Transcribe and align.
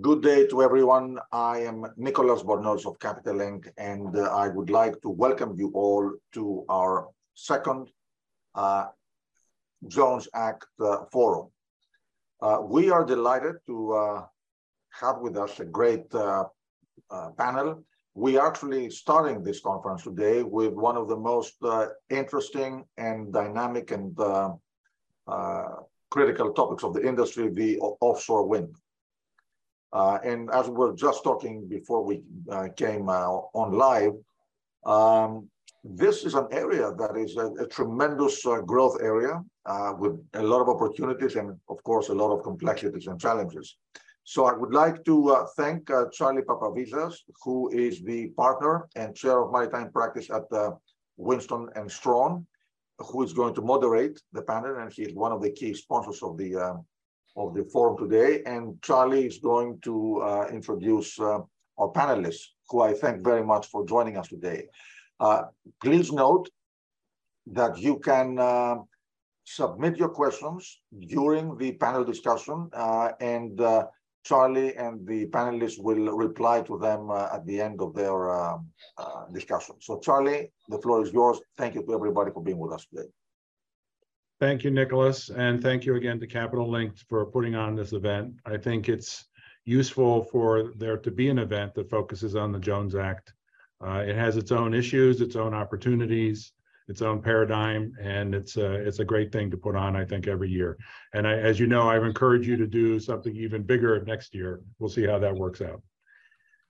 Good 0.00 0.22
day 0.22 0.46
to 0.48 0.62
everyone. 0.62 1.18
I 1.32 1.58
am 1.60 1.86
Nicholas 1.96 2.42
Bornozis 2.42 2.86
of 2.86 2.98
Capital 2.98 3.36
Link, 3.36 3.68
and 3.78 4.14
uh, 4.16 4.22
I 4.24 4.48
would 4.48 4.68
like 4.68 5.00
to 5.02 5.08
welcome 5.08 5.54
you 5.56 5.70
all 5.74 6.12
to 6.32 6.64
our 6.68 7.08
second 7.34 7.88
uh, 8.56 8.86
Jones 9.86 10.28
Act 10.34 10.66
uh, 10.80 11.04
forum. 11.12 11.50
Uh, 12.42 12.58
we 12.62 12.90
are 12.90 13.04
delighted 13.04 13.54
to 13.68 13.92
uh, 13.92 14.26
have 14.90 15.20
with 15.20 15.36
us 15.36 15.60
a 15.60 15.64
great 15.64 16.12
uh, 16.14 16.44
panel. 17.38 17.82
We 18.14 18.36
are 18.38 18.48
actually 18.48 18.90
starting 18.90 19.44
this 19.44 19.60
conference 19.60 20.02
today 20.02 20.42
with 20.42 20.74
one 20.74 20.96
of 20.96 21.08
the 21.08 21.16
most 21.16 21.54
interesting 22.10 22.84
and 22.98 23.32
dynamic 23.32 23.92
and 23.92 24.14
critical 26.10 26.52
topics 26.52 26.84
of 26.84 26.92
the 26.92 27.06
industry, 27.06 27.48
the 27.48 27.78
offshore 27.78 28.46
wind. 28.46 28.74
Uh, 29.92 30.18
and 30.24 30.50
as 30.50 30.68
we 30.68 30.74
were 30.74 30.92
just 30.92 31.22
talking 31.22 31.66
before 31.68 32.02
we 32.04 32.22
uh, 32.50 32.68
came 32.76 33.08
uh, 33.08 33.28
on 33.54 33.72
live, 33.72 34.12
um, 34.84 35.48
this 35.84 36.24
is 36.24 36.34
an 36.34 36.48
area 36.50 36.92
that 36.98 37.16
is 37.16 37.36
a, 37.36 37.46
a 37.62 37.66
tremendous 37.66 38.44
uh, 38.44 38.60
growth 38.60 38.98
area 39.00 39.42
uh, 39.66 39.92
with 39.96 40.20
a 40.34 40.42
lot 40.42 40.60
of 40.60 40.68
opportunities 40.68 41.36
and, 41.36 41.56
of 41.68 41.82
course, 41.84 42.08
a 42.08 42.14
lot 42.14 42.32
of 42.32 42.42
complexities 42.42 43.06
and 43.06 43.20
challenges. 43.20 43.76
So 44.24 44.46
I 44.46 44.52
would 44.52 44.74
like 44.74 45.04
to 45.04 45.46
thank 45.56 45.88
Charlie 46.12 46.42
Papavizas, 46.42 47.14
who 47.44 47.70
is 47.70 48.02
the 48.02 48.28
partner 48.30 48.88
and 48.96 49.14
chair 49.14 49.40
of 49.40 49.52
maritime 49.52 49.92
practice 49.92 50.28
at 50.30 50.42
Winston 51.16 51.68
and 51.76 51.88
Strawn, 51.88 52.44
who 52.98 53.22
is 53.22 53.32
going 53.32 53.54
to 53.54 53.62
moderate 53.62 54.20
the 54.32 54.42
panel, 54.42 54.78
and 54.80 54.92
he 54.92 55.02
is 55.02 55.14
one 55.14 55.30
of 55.30 55.40
the 55.42 55.50
key 55.50 55.74
sponsors 55.74 56.24
of 56.24 56.36
the 56.36 56.82
of 57.36 57.54
the 57.54 57.64
forum 57.64 57.96
today. 57.98 58.42
And 58.46 58.80
Charlie 58.82 59.26
is 59.26 59.38
going 59.38 59.78
to 59.82 60.22
uh, 60.22 60.46
introduce 60.50 61.18
uh, 61.20 61.40
our 61.78 61.90
panelists, 61.92 62.44
who 62.68 62.80
I 62.80 62.92
thank 62.94 63.22
very 63.22 63.44
much 63.44 63.66
for 63.66 63.86
joining 63.86 64.16
us 64.16 64.28
today. 64.28 64.66
Uh, 65.20 65.42
please 65.82 66.12
note 66.12 66.48
that 67.46 67.78
you 67.78 67.98
can 67.98 68.38
uh, 68.38 68.76
submit 69.44 69.96
your 69.96 70.08
questions 70.08 70.80
during 71.08 71.56
the 71.58 71.72
panel 71.72 72.04
discussion, 72.04 72.68
uh, 72.72 73.12
and 73.20 73.60
uh, 73.60 73.86
Charlie 74.24 74.74
and 74.76 75.06
the 75.06 75.26
panelists 75.26 75.80
will 75.80 76.16
reply 76.16 76.60
to 76.62 76.78
them 76.78 77.10
at 77.12 77.46
the 77.46 77.60
end 77.60 77.80
of 77.80 77.94
their 77.94 78.34
um, 78.34 78.66
discussion. 79.32 79.76
So 79.78 80.00
Charlie, 80.00 80.50
the 80.68 80.78
floor 80.78 81.04
is 81.04 81.12
yours. 81.12 81.38
Thank 81.56 81.76
you 81.76 81.82
to 81.84 81.94
everybody 81.94 82.32
for 82.32 82.42
being 82.42 82.58
with 82.58 82.72
us 82.72 82.86
today. 82.86 83.08
Thank 84.38 84.64
you, 84.64 84.70
Nicholas, 84.70 85.30
and 85.30 85.62
thank 85.62 85.86
you 85.86 85.94
again 85.94 86.20
to 86.20 86.26
Capital 86.26 86.70
Link 86.70 86.92
for 87.08 87.24
putting 87.24 87.54
on 87.54 87.74
this 87.74 87.94
event. 87.94 88.34
I 88.44 88.58
think 88.58 88.90
it's 88.90 89.24
useful 89.64 90.24
for 90.24 90.72
there 90.76 90.98
to 90.98 91.10
be 91.10 91.30
an 91.30 91.38
event 91.38 91.74
that 91.74 91.88
focuses 91.88 92.36
on 92.36 92.52
the 92.52 92.58
Jones 92.58 92.94
Act. 92.94 93.32
Uh, 93.82 94.04
it 94.06 94.14
has 94.14 94.36
its 94.36 94.52
own 94.52 94.74
issues, 94.74 95.22
its 95.22 95.36
own 95.36 95.54
opportunities, 95.54 96.52
its 96.86 97.00
own 97.00 97.22
paradigm, 97.22 97.94
and 97.98 98.34
it's 98.34 98.58
a, 98.58 98.74
it's 98.74 98.98
a 98.98 99.06
great 99.06 99.32
thing 99.32 99.50
to 99.50 99.56
put 99.56 99.74
on, 99.74 99.96
I 99.96 100.04
think, 100.04 100.28
every 100.28 100.50
year. 100.50 100.76
And 101.14 101.26
I, 101.26 101.38
as 101.38 101.58
you 101.58 101.66
know, 101.66 101.88
I've 101.88 102.04
encouraged 102.04 102.46
you 102.46 102.58
to 102.58 102.66
do 102.66 103.00
something 103.00 103.34
even 103.34 103.62
bigger 103.62 104.04
next 104.04 104.34
year. 104.34 104.60
We'll 104.78 104.90
see 104.90 105.06
how 105.06 105.18
that 105.18 105.34
works 105.34 105.62
out. 105.62 105.80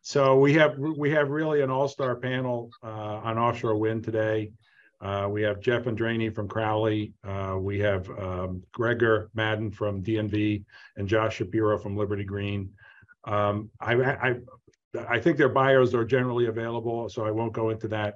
So 0.02 0.38
we 0.38 0.54
have 0.54 0.78
we 0.78 1.10
have 1.10 1.30
really 1.30 1.62
an 1.62 1.70
all-star 1.70 2.14
panel 2.14 2.70
uh, 2.80 2.86
on 3.24 3.38
offshore 3.38 3.74
wind 3.74 4.04
today. 4.04 4.52
Uh, 5.00 5.28
we 5.30 5.42
have 5.42 5.60
Jeff 5.60 5.84
Andreini 5.84 6.34
from 6.34 6.48
Crowley. 6.48 7.12
Uh, 7.22 7.56
we 7.60 7.78
have 7.80 8.08
um, 8.18 8.62
Gregor 8.72 9.30
Madden 9.34 9.70
from 9.70 10.02
DNV 10.02 10.64
and 10.96 11.06
Josh 11.06 11.36
Shapiro 11.36 11.78
from 11.78 11.96
Liberty 11.96 12.24
Green. 12.24 12.70
Um, 13.24 13.70
I, 13.80 13.94
I, 13.94 14.34
I, 15.08 15.18
think 15.18 15.36
their 15.36 15.50
bios 15.50 15.92
are 15.94 16.04
generally 16.04 16.46
available, 16.46 17.08
so 17.08 17.26
I 17.26 17.30
won't 17.30 17.52
go 17.52 17.70
into 17.70 17.88
that. 17.88 18.14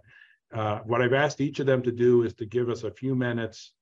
Uh, 0.55 0.78
what 0.78 1.03
I've 1.03 1.12
asked 1.12 1.41
each 1.41 1.61
of 1.61 1.67
them 1.67 1.83
to 1.83 1.92
do 1.92 2.23
is 2.23 2.33
to 2.34 2.47
give 2.47 2.70
us 2.70 2.85
a 2.85 2.91
few 2.91 3.14
minutes 3.14 3.73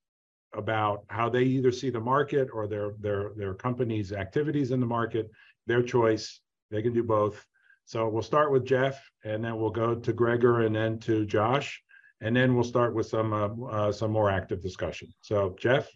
about 0.55 1.05
how 1.09 1.29
they 1.29 1.43
either 1.43 1.71
see 1.71 1.91
the 1.91 2.01
market 2.01 2.49
or 2.53 2.67
their 2.67 2.93
their 2.99 3.33
their 3.37 3.55
company's 3.55 4.13
activities 4.13 4.71
in 4.71 4.81
the 4.81 4.87
market. 4.87 5.31
Their 5.67 5.83
choice. 5.83 6.41
They 6.71 6.83
can 6.83 6.95
do 6.95 7.03
both. 7.03 7.45
So 7.85 8.09
we'll 8.09 8.23
start 8.23 8.51
with 8.51 8.67
Jeff, 8.67 9.03
and 9.25 9.45
then 9.45 9.59
we'll 9.59 9.71
go 9.71 9.95
to 9.95 10.13
Gregor, 10.13 10.63
and 10.63 10.75
then 10.75 10.99
to 11.01 11.25
Josh 11.27 11.83
and 12.21 12.35
then 12.35 12.55
we'll 12.55 12.65
start 12.65 12.95
with 12.95 13.07
some 13.07 13.33
uh, 13.33 13.49
uh, 13.71 13.93
some 13.93 14.11
more 14.11 14.31
active 14.31 14.63
discussion. 14.63 15.13
So, 15.21 15.57
Jeff. 15.59 15.89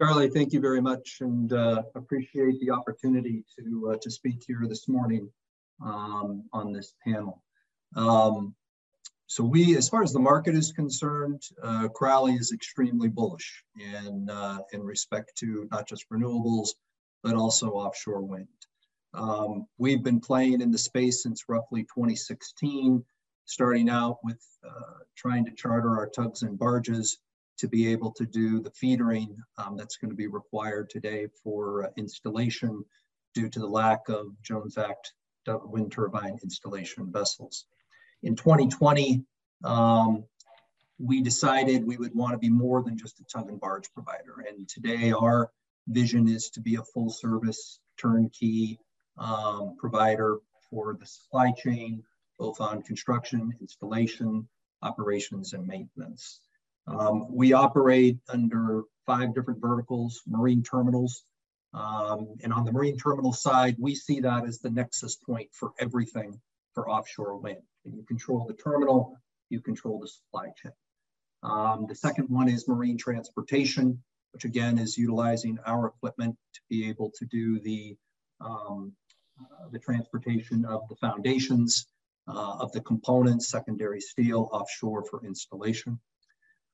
Charlie, 0.00 0.30
thank 0.30 0.52
you 0.52 0.60
very 0.60 0.80
much, 0.80 1.18
and 1.20 1.52
uh, 1.52 1.82
appreciate 1.96 2.60
the 2.60 2.70
opportunity 2.70 3.44
to 3.58 3.92
uh, 3.92 3.96
to 4.00 4.10
speak 4.10 4.44
here 4.46 4.64
this 4.68 4.88
morning 4.88 5.28
um, 5.84 6.44
on 6.52 6.72
this 6.72 6.94
panel. 7.04 7.42
Um, 7.96 8.54
so 9.26 9.44
we, 9.44 9.76
as 9.76 9.88
far 9.88 10.02
as 10.02 10.12
the 10.12 10.18
market 10.18 10.54
is 10.54 10.72
concerned, 10.72 11.42
uh, 11.62 11.88
Crowley 11.88 12.34
is 12.34 12.52
extremely 12.52 13.08
bullish 13.08 13.62
in 13.78 14.30
uh, 14.30 14.60
in 14.72 14.82
respect 14.82 15.32
to 15.38 15.68
not 15.70 15.88
just 15.88 16.08
renewables, 16.10 16.70
but 17.22 17.34
also 17.34 17.70
offshore 17.72 18.22
wind. 18.22 18.46
Um, 19.14 19.66
we've 19.78 20.04
been 20.04 20.20
playing 20.20 20.60
in 20.60 20.70
the 20.70 20.78
space 20.78 21.22
since 21.22 21.48
roughly 21.48 21.82
2016 21.82 23.04
starting 23.48 23.88
out 23.88 24.18
with 24.22 24.44
uh, 24.64 25.00
trying 25.16 25.44
to 25.44 25.50
charter 25.50 25.96
our 25.96 26.08
tugs 26.08 26.42
and 26.42 26.58
barges 26.58 27.18
to 27.58 27.66
be 27.66 27.90
able 27.90 28.12
to 28.12 28.24
do 28.24 28.60
the 28.60 28.70
feedering 28.70 29.36
um, 29.56 29.76
that's 29.76 29.96
going 29.96 30.10
to 30.10 30.16
be 30.16 30.28
required 30.28 30.88
today 30.88 31.26
for 31.42 31.86
uh, 31.86 31.88
installation 31.96 32.84
due 33.34 33.48
to 33.48 33.58
the 33.58 33.66
lack 33.66 34.08
of 34.08 34.26
Jones 34.42 34.78
Act 34.78 35.12
wind 35.64 35.90
turbine 35.90 36.38
installation 36.42 37.10
vessels. 37.10 37.64
In 38.22 38.36
2020, 38.36 39.24
um, 39.64 40.24
we 40.98 41.22
decided 41.22 41.86
we 41.86 41.96
would 41.96 42.14
want 42.14 42.32
to 42.32 42.38
be 42.38 42.50
more 42.50 42.82
than 42.82 42.98
just 42.98 43.20
a 43.20 43.24
tug 43.24 43.48
and 43.48 43.58
barge 43.58 43.90
provider. 43.94 44.44
And 44.46 44.68
today 44.68 45.12
our 45.12 45.50
vision 45.88 46.28
is 46.28 46.50
to 46.50 46.60
be 46.60 46.74
a 46.74 46.82
full 46.82 47.08
service 47.08 47.80
turnkey 47.96 48.78
um, 49.16 49.76
provider 49.78 50.38
for 50.70 50.96
the 51.00 51.06
supply 51.06 51.52
chain, 51.52 52.02
both 52.38 52.60
on 52.60 52.82
construction, 52.82 53.52
installation, 53.60 54.48
operations, 54.82 55.52
and 55.52 55.66
maintenance. 55.66 56.40
Um, 56.86 57.26
we 57.34 57.52
operate 57.52 58.18
under 58.28 58.84
five 59.06 59.34
different 59.34 59.60
verticals, 59.60 60.22
marine 60.26 60.62
terminals. 60.62 61.22
Um, 61.74 62.36
and 62.42 62.52
on 62.52 62.64
the 62.64 62.72
marine 62.72 62.96
terminal 62.96 63.32
side, 63.32 63.76
we 63.78 63.94
see 63.94 64.20
that 64.20 64.46
as 64.46 64.58
the 64.58 64.70
nexus 64.70 65.16
point 65.16 65.48
for 65.52 65.72
everything 65.78 66.40
for 66.74 66.88
offshore 66.88 67.36
wind. 67.36 67.62
And 67.84 67.94
you 67.94 68.04
control 68.04 68.46
the 68.46 68.54
terminal, 68.54 69.18
you 69.50 69.60
control 69.60 69.98
the 70.00 70.08
supply 70.08 70.52
chain. 70.62 70.72
Um, 71.42 71.86
the 71.88 71.94
second 71.94 72.28
one 72.30 72.48
is 72.48 72.66
marine 72.68 72.98
transportation, 72.98 74.02
which 74.32 74.44
again 74.44 74.78
is 74.78 74.96
utilizing 74.96 75.58
our 75.66 75.88
equipment 75.88 76.36
to 76.54 76.60
be 76.68 76.88
able 76.88 77.12
to 77.18 77.26
do 77.26 77.60
the, 77.60 77.96
um, 78.40 78.92
uh, 79.40 79.68
the 79.70 79.78
transportation 79.78 80.64
of 80.64 80.88
the 80.88 80.96
foundations, 80.96 81.86
of 82.28 82.70
the 82.72 82.80
components, 82.80 83.48
secondary 83.48 84.00
steel 84.00 84.48
offshore 84.52 85.04
for 85.04 85.24
installation. 85.24 85.98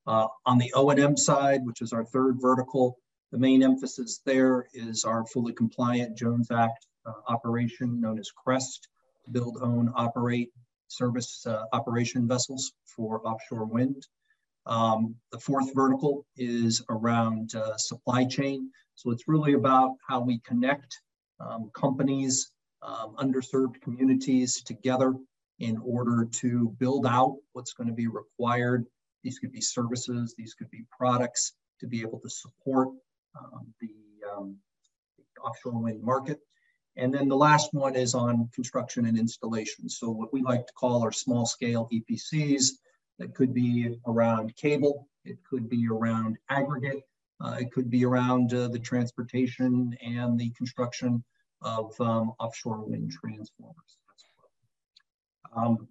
Uh, 0.06 0.26
on 0.44 0.58
the 0.58 0.72
O&M 0.74 1.16
side, 1.16 1.64
which 1.64 1.80
is 1.80 1.92
our 1.92 2.04
third 2.04 2.36
vertical, 2.40 2.98
the 3.32 3.38
main 3.38 3.62
emphasis 3.62 4.20
there 4.24 4.66
is 4.74 5.04
our 5.04 5.24
fully 5.26 5.52
compliant 5.52 6.16
Jones 6.16 6.50
Act 6.50 6.86
uh, 7.06 7.12
operation 7.28 8.00
known 8.00 8.18
as 8.18 8.30
CREST, 8.30 8.88
build, 9.32 9.58
own, 9.62 9.92
operate, 9.96 10.50
service 10.88 11.44
uh, 11.46 11.64
operation 11.72 12.28
vessels 12.28 12.72
for 12.84 13.26
offshore 13.26 13.64
wind. 13.64 14.06
Um, 14.66 15.14
the 15.32 15.38
fourth 15.38 15.74
vertical 15.74 16.26
is 16.36 16.82
around 16.88 17.54
uh, 17.54 17.76
supply 17.76 18.24
chain. 18.24 18.70
So 18.94 19.10
it's 19.10 19.26
really 19.26 19.54
about 19.54 19.96
how 20.06 20.20
we 20.20 20.38
connect 20.40 20.96
um, 21.40 21.70
companies, 21.74 22.52
um, 22.82 23.16
underserved 23.16 23.80
communities 23.80 24.62
together 24.62 25.14
in 25.60 25.78
order 25.84 26.28
to 26.40 26.74
build 26.78 27.06
out 27.06 27.36
what's 27.52 27.72
going 27.72 27.88
to 27.88 27.94
be 27.94 28.08
required. 28.08 28.86
These 29.22 29.38
could 29.38 29.52
be 29.52 29.60
services, 29.60 30.34
these 30.36 30.54
could 30.54 30.70
be 30.70 30.84
products 30.96 31.52
to 31.80 31.86
be 31.86 32.00
able 32.02 32.20
to 32.20 32.30
support 32.30 32.88
um, 33.38 33.66
the, 33.80 33.90
um, 34.32 34.56
the 35.18 35.42
offshore 35.42 35.80
wind 35.80 36.02
market. 36.02 36.40
And 36.96 37.12
then 37.12 37.28
the 37.28 37.36
last 37.36 37.72
one 37.72 37.96
is 37.96 38.14
on 38.14 38.48
construction 38.54 39.06
and 39.06 39.18
installation. 39.18 39.88
So 39.88 40.10
what 40.10 40.32
we 40.32 40.42
like 40.42 40.66
to 40.66 40.72
call 40.74 41.02
our 41.02 41.12
small 41.12 41.46
scale 41.46 41.88
EPCs, 41.92 42.70
that 43.18 43.34
could 43.34 43.54
be 43.54 43.96
around 44.06 44.56
cable, 44.56 45.08
it 45.24 45.38
could 45.48 45.68
be 45.68 45.88
around 45.88 46.36
aggregate, 46.50 47.02
uh, 47.40 47.56
it 47.60 47.72
could 47.72 47.90
be 47.90 48.04
around 48.04 48.52
uh, 48.54 48.68
the 48.68 48.78
transportation 48.78 49.96
and 50.04 50.38
the 50.38 50.50
construction 50.50 51.22
of 51.62 51.98
um, 52.00 52.32
offshore 52.38 52.84
wind 52.84 53.12
transformers. 53.12 53.98
Um, 55.54 55.88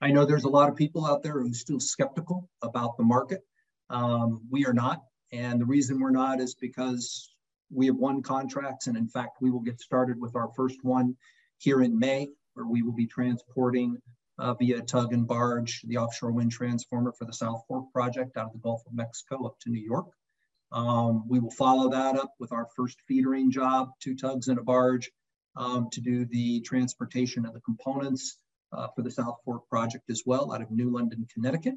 I 0.00 0.10
know 0.10 0.24
there's 0.24 0.44
a 0.44 0.48
lot 0.48 0.68
of 0.68 0.76
people 0.76 1.06
out 1.06 1.22
there 1.22 1.40
who 1.40 1.50
are 1.50 1.54
still 1.54 1.80
skeptical 1.80 2.48
about 2.62 2.96
the 2.96 3.04
market. 3.04 3.40
Um, 3.88 4.40
we 4.50 4.66
are 4.66 4.72
not. 4.72 5.02
And 5.32 5.60
the 5.60 5.66
reason 5.66 6.00
we're 6.00 6.10
not 6.10 6.40
is 6.40 6.54
because 6.54 7.32
we 7.70 7.86
have 7.86 7.96
won 7.96 8.22
contracts, 8.22 8.86
and 8.86 8.96
in 8.96 9.08
fact, 9.08 9.38
we 9.40 9.50
will 9.50 9.60
get 9.60 9.80
started 9.80 10.20
with 10.20 10.36
our 10.36 10.50
first 10.56 10.82
one 10.82 11.16
here 11.58 11.82
in 11.82 11.98
May, 11.98 12.28
where 12.54 12.66
we 12.66 12.82
will 12.82 12.92
be 12.92 13.06
transporting 13.06 13.96
uh, 14.38 14.54
via 14.54 14.82
tug 14.82 15.12
and 15.12 15.26
barge 15.26 15.80
the 15.84 15.96
offshore 15.96 16.32
wind 16.32 16.50
transformer 16.50 17.12
for 17.12 17.24
the 17.24 17.32
South 17.32 17.62
Fork 17.68 17.84
project 17.92 18.36
out 18.36 18.46
of 18.46 18.52
the 18.52 18.58
Gulf 18.58 18.82
of 18.86 18.92
Mexico 18.92 19.46
up 19.46 19.58
to 19.60 19.70
New 19.70 19.80
York. 19.80 20.08
Um, 20.72 21.28
we 21.28 21.38
will 21.38 21.50
follow 21.50 21.90
that 21.90 22.16
up 22.16 22.32
with 22.38 22.52
our 22.52 22.66
first 22.74 22.98
feedering 23.08 23.50
job, 23.50 23.90
two 24.00 24.16
tugs 24.16 24.48
and 24.48 24.58
a 24.58 24.62
barge, 24.62 25.10
um, 25.56 25.88
to 25.92 26.00
do 26.00 26.24
the 26.24 26.60
transportation 26.60 27.44
of 27.44 27.54
the 27.54 27.60
components 27.60 28.38
uh, 28.72 28.88
for 28.94 29.02
the 29.02 29.10
South 29.10 29.36
Fork 29.44 29.68
project 29.68 30.10
as 30.10 30.22
well 30.24 30.52
out 30.52 30.62
of 30.62 30.70
New 30.70 30.90
London, 30.90 31.26
Connecticut. 31.32 31.74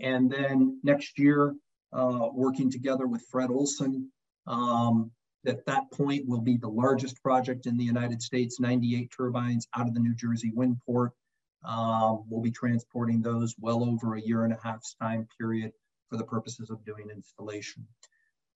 And 0.00 0.30
then 0.30 0.80
next 0.82 1.18
year, 1.18 1.54
uh, 1.92 2.28
working 2.32 2.70
together 2.70 3.06
with 3.06 3.24
Fred 3.30 3.50
Olsen, 3.50 4.10
um, 4.46 5.10
at 5.46 5.64
that 5.66 5.90
point 5.92 6.28
will 6.28 6.40
be 6.40 6.56
the 6.56 6.68
largest 6.68 7.22
project 7.22 7.66
in 7.66 7.76
the 7.76 7.84
United 7.84 8.20
States, 8.20 8.60
98 8.60 9.10
turbines 9.16 9.66
out 9.74 9.88
of 9.88 9.94
the 9.94 10.00
New 10.00 10.14
Jersey 10.14 10.50
wind 10.54 10.76
port. 10.84 11.12
Um, 11.64 12.24
we'll 12.28 12.42
be 12.42 12.50
transporting 12.50 13.22
those 13.22 13.54
well 13.58 13.82
over 13.82 14.14
a 14.14 14.20
year 14.20 14.44
and 14.44 14.52
a 14.52 14.58
half's 14.62 14.94
time 15.00 15.26
period 15.38 15.72
for 16.08 16.16
the 16.16 16.24
purposes 16.24 16.70
of 16.70 16.84
doing 16.84 17.08
installation. 17.10 17.86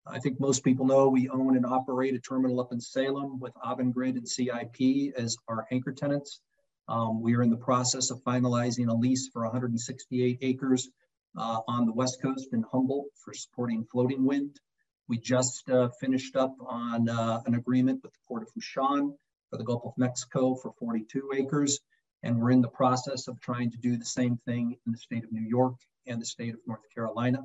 I 0.05 0.19
think 0.19 0.39
most 0.39 0.63
people 0.63 0.85
know 0.85 1.07
we 1.07 1.29
own 1.29 1.55
and 1.55 1.65
operate 1.65 2.13
a 2.13 2.19
terminal 2.19 2.59
up 2.59 2.73
in 2.73 2.81
Salem 2.81 3.39
with 3.39 3.53
Avangrid 3.55 4.17
and 4.17 4.27
CIP 4.27 5.13
as 5.17 5.37
our 5.47 5.65
anchor 5.71 5.93
tenants. 5.93 6.41
Um, 6.89 7.21
we 7.21 7.35
are 7.35 7.41
in 7.41 7.49
the 7.49 7.57
process 7.57 8.11
of 8.11 8.21
finalizing 8.23 8.89
a 8.89 8.93
lease 8.93 9.29
for 9.29 9.43
168 9.43 10.39
acres 10.41 10.89
uh, 11.37 11.61
on 11.67 11.85
the 11.85 11.93
West 11.93 12.21
Coast 12.21 12.49
in 12.51 12.63
Humboldt 12.63 13.07
for 13.15 13.33
supporting 13.33 13.85
floating 13.85 14.25
wind. 14.25 14.59
We 15.07 15.19
just 15.19 15.69
uh, 15.69 15.89
finished 15.99 16.35
up 16.35 16.55
on 16.59 17.07
uh, 17.07 17.41
an 17.45 17.55
agreement 17.55 18.01
with 18.03 18.11
the 18.11 18.19
Port 18.27 18.43
of 18.43 18.49
Fourchon 18.53 19.15
for 19.49 19.57
the 19.57 19.63
Gulf 19.63 19.85
of 19.85 19.93
Mexico 19.97 20.55
for 20.55 20.73
42 20.79 21.31
acres. 21.35 21.79
And 22.23 22.41
we're 22.41 22.51
in 22.51 22.61
the 22.61 22.69
process 22.69 23.27
of 23.27 23.39
trying 23.39 23.71
to 23.71 23.77
do 23.77 23.97
the 23.97 24.05
same 24.05 24.37
thing 24.45 24.77
in 24.85 24.91
the 24.91 24.97
state 24.97 25.23
of 25.23 25.31
New 25.31 25.47
York 25.47 25.75
and 26.07 26.21
the 26.21 26.25
state 26.25 26.53
of 26.53 26.59
North 26.67 26.83
Carolina. 26.93 27.39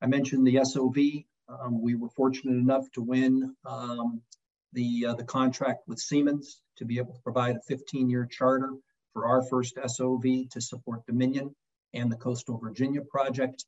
I 0.00 0.06
mentioned 0.06 0.46
the 0.46 0.64
SOV. 0.64 1.24
Um, 1.48 1.80
we 1.80 1.94
were 1.94 2.08
fortunate 2.10 2.56
enough 2.56 2.90
to 2.92 3.02
win 3.02 3.54
um, 3.66 4.22
the, 4.72 5.06
uh, 5.06 5.14
the 5.14 5.24
contract 5.24 5.86
with 5.86 5.98
Siemens 5.98 6.60
to 6.76 6.84
be 6.84 6.98
able 6.98 7.14
to 7.14 7.20
provide 7.22 7.56
a 7.56 7.60
15 7.60 8.08
year 8.08 8.26
charter 8.26 8.72
for 9.12 9.26
our 9.26 9.42
first 9.42 9.78
SOV 9.86 10.48
to 10.50 10.60
support 10.60 11.06
Dominion 11.06 11.54
and 11.92 12.10
the 12.10 12.16
Coastal 12.16 12.58
Virginia 12.58 13.00
project. 13.02 13.64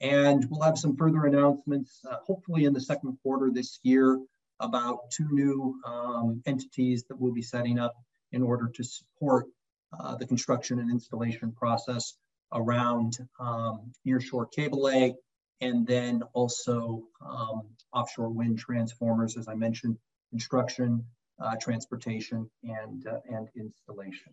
And 0.00 0.46
we'll 0.50 0.62
have 0.62 0.78
some 0.78 0.96
further 0.96 1.26
announcements, 1.26 2.00
uh, 2.08 2.16
hopefully 2.24 2.64
in 2.64 2.72
the 2.72 2.80
second 2.80 3.18
quarter 3.22 3.50
this 3.52 3.78
year, 3.82 4.20
about 4.60 5.10
two 5.10 5.28
new 5.30 5.80
um, 5.84 6.42
entities 6.46 7.04
that 7.08 7.20
we'll 7.20 7.32
be 7.32 7.42
setting 7.42 7.78
up 7.78 7.94
in 8.32 8.42
order 8.42 8.68
to 8.74 8.84
support 8.84 9.46
uh, 9.98 10.16
the 10.16 10.26
construction 10.26 10.78
and 10.80 10.90
installation 10.90 11.52
process 11.52 12.14
around 12.52 13.18
um, 13.40 13.92
nearshore 14.06 14.50
cable 14.50 14.82
lay 14.82 15.14
and 15.60 15.86
then 15.86 16.22
also 16.32 17.04
um, 17.24 17.62
offshore 17.92 18.30
wind 18.30 18.58
transformers, 18.58 19.36
as 19.36 19.48
I 19.48 19.54
mentioned, 19.54 19.96
construction, 20.30 21.04
uh, 21.40 21.56
transportation, 21.60 22.48
and, 22.62 23.06
uh, 23.06 23.20
and 23.28 23.48
installation. 23.56 24.32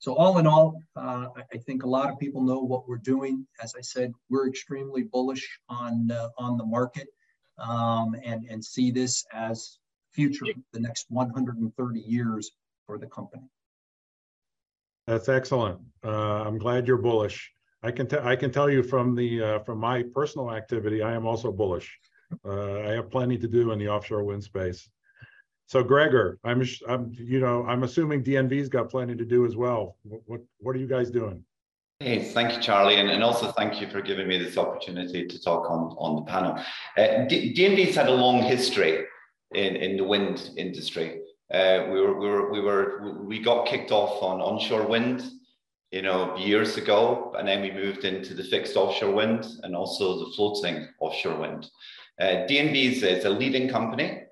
So 0.00 0.14
all 0.14 0.38
in 0.38 0.46
all, 0.46 0.80
uh, 0.94 1.26
I 1.52 1.58
think 1.58 1.82
a 1.82 1.88
lot 1.88 2.10
of 2.10 2.18
people 2.18 2.42
know 2.42 2.60
what 2.60 2.88
we're 2.88 2.98
doing. 2.98 3.46
As 3.62 3.74
I 3.76 3.80
said, 3.80 4.12
we're 4.30 4.48
extremely 4.48 5.02
bullish 5.02 5.58
on, 5.68 6.10
uh, 6.10 6.28
on 6.38 6.56
the 6.56 6.64
market 6.64 7.08
um, 7.58 8.14
and, 8.24 8.44
and 8.48 8.64
see 8.64 8.90
this 8.90 9.24
as 9.32 9.78
future, 10.12 10.46
the 10.72 10.80
next 10.80 11.06
130 11.08 12.00
years 12.00 12.50
for 12.86 12.98
the 12.98 13.06
company. 13.06 13.42
That's 15.06 15.28
excellent. 15.28 15.80
Uh, 16.04 16.44
I'm 16.44 16.58
glad 16.58 16.86
you're 16.86 16.98
bullish. 16.98 17.50
I 17.82 17.90
can 17.90 18.06
tell 18.06 18.26
I 18.26 18.34
can 18.36 18.50
tell 18.50 18.68
you 18.68 18.82
from 18.82 19.14
the 19.14 19.42
uh, 19.42 19.58
from 19.60 19.78
my 19.78 20.02
personal 20.14 20.52
activity, 20.52 21.02
I 21.02 21.14
am 21.14 21.26
also 21.26 21.52
bullish. 21.52 21.98
Uh, 22.44 22.80
I 22.80 22.90
have 22.90 23.10
plenty 23.10 23.38
to 23.38 23.48
do 23.48 23.70
in 23.72 23.78
the 23.78 23.88
offshore 23.88 24.24
wind 24.24 24.42
space. 24.42 24.88
So 25.66 25.82
Gregor, 25.82 26.38
I'm, 26.44 26.66
I'm, 26.88 27.12
you 27.14 27.40
know, 27.40 27.64
I'm 27.66 27.82
assuming 27.82 28.24
DNV's 28.24 28.70
got 28.70 28.88
plenty 28.88 29.14
to 29.14 29.24
do 29.24 29.44
as 29.44 29.54
well. 29.54 29.96
What, 30.02 30.20
what, 30.24 30.40
what 30.60 30.76
are 30.76 30.78
you 30.78 30.86
guys 30.86 31.10
doing? 31.10 31.44
Hey, 32.00 32.22
thank 32.22 32.54
you, 32.54 32.62
Charlie, 32.62 32.96
and, 32.96 33.10
and 33.10 33.22
also 33.22 33.52
thank 33.52 33.80
you 33.80 33.88
for 33.90 34.00
giving 34.00 34.28
me 34.28 34.38
this 34.38 34.56
opportunity 34.56 35.26
to 35.26 35.42
talk 35.42 35.68
on, 35.70 35.94
on 35.98 36.16
the 36.16 36.22
panel. 36.22 36.52
Uh, 36.96 37.26
DNV's 37.28 37.96
had 37.96 38.08
a 38.08 38.14
long 38.14 38.42
history 38.42 39.04
in, 39.54 39.76
in 39.76 39.96
the 39.96 40.04
wind 40.04 40.50
industry. 40.56 41.20
Uh, 41.52 41.86
we 41.90 42.00
were, 42.00 42.18
we 42.18 42.28
were, 42.28 42.52
we 42.52 42.60
were, 42.60 43.22
we 43.24 43.42
got 43.42 43.66
kicked 43.66 43.90
off 43.90 44.22
on 44.22 44.40
onshore 44.40 44.86
wind, 44.86 45.28
you 45.90 46.02
know, 46.02 46.36
years 46.36 46.76
ago, 46.76 47.34
and 47.38 47.48
then 47.48 47.62
we 47.62 47.70
moved 47.70 48.04
into 48.04 48.34
the 48.34 48.44
fixed 48.44 48.76
offshore 48.76 49.12
wind 49.12 49.46
and 49.62 49.74
also 49.74 50.18
the 50.18 50.32
floating 50.32 50.86
offshore 51.00 51.38
wind. 51.38 51.70
Uh, 52.20 52.44
DNV 52.48 52.92
is, 52.92 53.02
is 53.02 53.24
a 53.24 53.30
leading 53.30 53.68
company 53.68 54.22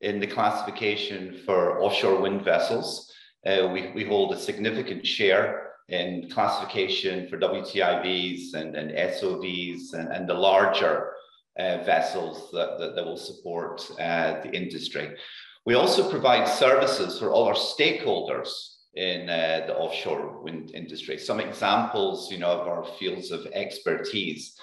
in 0.00 0.20
the 0.20 0.26
classification 0.26 1.40
for 1.46 1.80
offshore 1.80 2.20
wind 2.20 2.44
vessels. 2.44 3.10
Uh, 3.46 3.68
we, 3.72 3.90
we 3.92 4.04
hold 4.04 4.32
a 4.32 4.38
significant 4.38 5.06
share 5.06 5.72
in 5.88 6.28
classification 6.30 7.26
for 7.28 7.38
WTIVs 7.38 8.54
and, 8.54 8.76
and 8.76 8.90
SOVs 8.90 9.94
and, 9.94 10.08
and 10.12 10.28
the 10.28 10.34
larger 10.34 11.12
uh, 11.58 11.78
vessels 11.84 12.50
that, 12.52 12.78
that, 12.78 12.94
that, 12.94 13.04
will 13.04 13.16
support 13.16 13.90
uh, 13.98 14.40
the 14.42 14.50
industry. 14.52 15.16
We 15.64 15.74
also 15.74 16.08
provide 16.08 16.46
services 16.46 17.18
for 17.18 17.30
all 17.30 17.44
our 17.44 17.54
stakeholders 17.54 18.48
in 18.94 19.28
uh, 19.28 19.64
the 19.66 19.76
offshore 19.76 20.42
wind 20.42 20.72
industry. 20.74 21.18
Some 21.18 21.40
examples, 21.40 22.30
you 22.30 22.38
know, 22.38 22.50
of 22.50 22.66
our 22.66 22.84
fields 22.98 23.30
of 23.30 23.46
expertise 23.46 24.58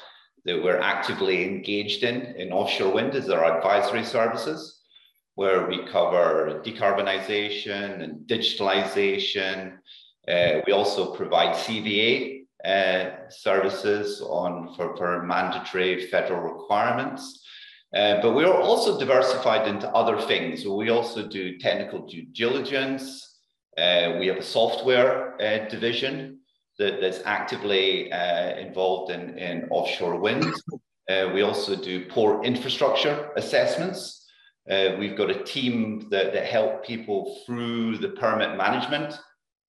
that 0.46 0.64
we're 0.64 0.80
actively 0.80 1.44
engaged 1.44 2.04
in 2.04 2.22
in 2.36 2.52
offshore 2.52 2.94
wind 2.94 3.16
is 3.16 3.30
our 3.30 3.58
advisory 3.58 4.04
services 4.04 4.82
where 5.36 5.68
we 5.68 5.86
cover 5.88 6.62
decarbonization 6.66 8.02
and 8.02 8.28
digitalization. 8.28 9.78
Uh, 10.28 10.62
we 10.66 10.74
also 10.74 11.14
provide 11.14 11.56
CVA 11.56 12.46
uh, 12.66 13.30
services 13.30 14.22
on 14.22 14.74
for, 14.76 14.96
for 14.98 15.24
mandatory 15.24 16.08
federal 16.08 16.42
requirements. 16.42 17.44
Uh, 17.96 18.22
but 18.22 18.34
we 18.34 18.44
are 18.44 18.62
also 18.62 19.00
diversified 19.00 19.68
into 19.68 19.88
other 19.90 20.20
things. 20.20 20.66
we 20.66 20.90
also 20.90 21.28
do 21.28 21.58
technical 21.60 22.06
due 22.08 22.26
diligence. 22.34 23.35
Uh, 23.78 24.16
we 24.20 24.28
have 24.28 24.38
a 24.38 24.44
software 24.44 25.40
uh, 25.42 25.68
division 25.70 26.40
that, 26.80 27.02
that's 27.02 27.22
actively 27.26 28.12
uh, 28.12 28.56
involved 28.58 29.12
in, 29.12 29.38
in 29.38 29.68
offshore 29.70 30.20
wind. 30.20 30.54
we 31.34 31.42
also 31.42 31.76
do 31.76 32.06
port 32.06 32.46
infrastructure 32.46 33.32
assessments. 33.36 34.26
Uh, 34.70 34.96
we've 34.98 35.18
got 35.18 35.30
a 35.30 35.44
team 35.44 36.08
that, 36.10 36.34
that 36.34 36.46
help 36.46 36.86
people 36.86 37.40
through 37.46 37.98
the 37.98 38.10
permit 38.10 38.58
management 38.58 39.20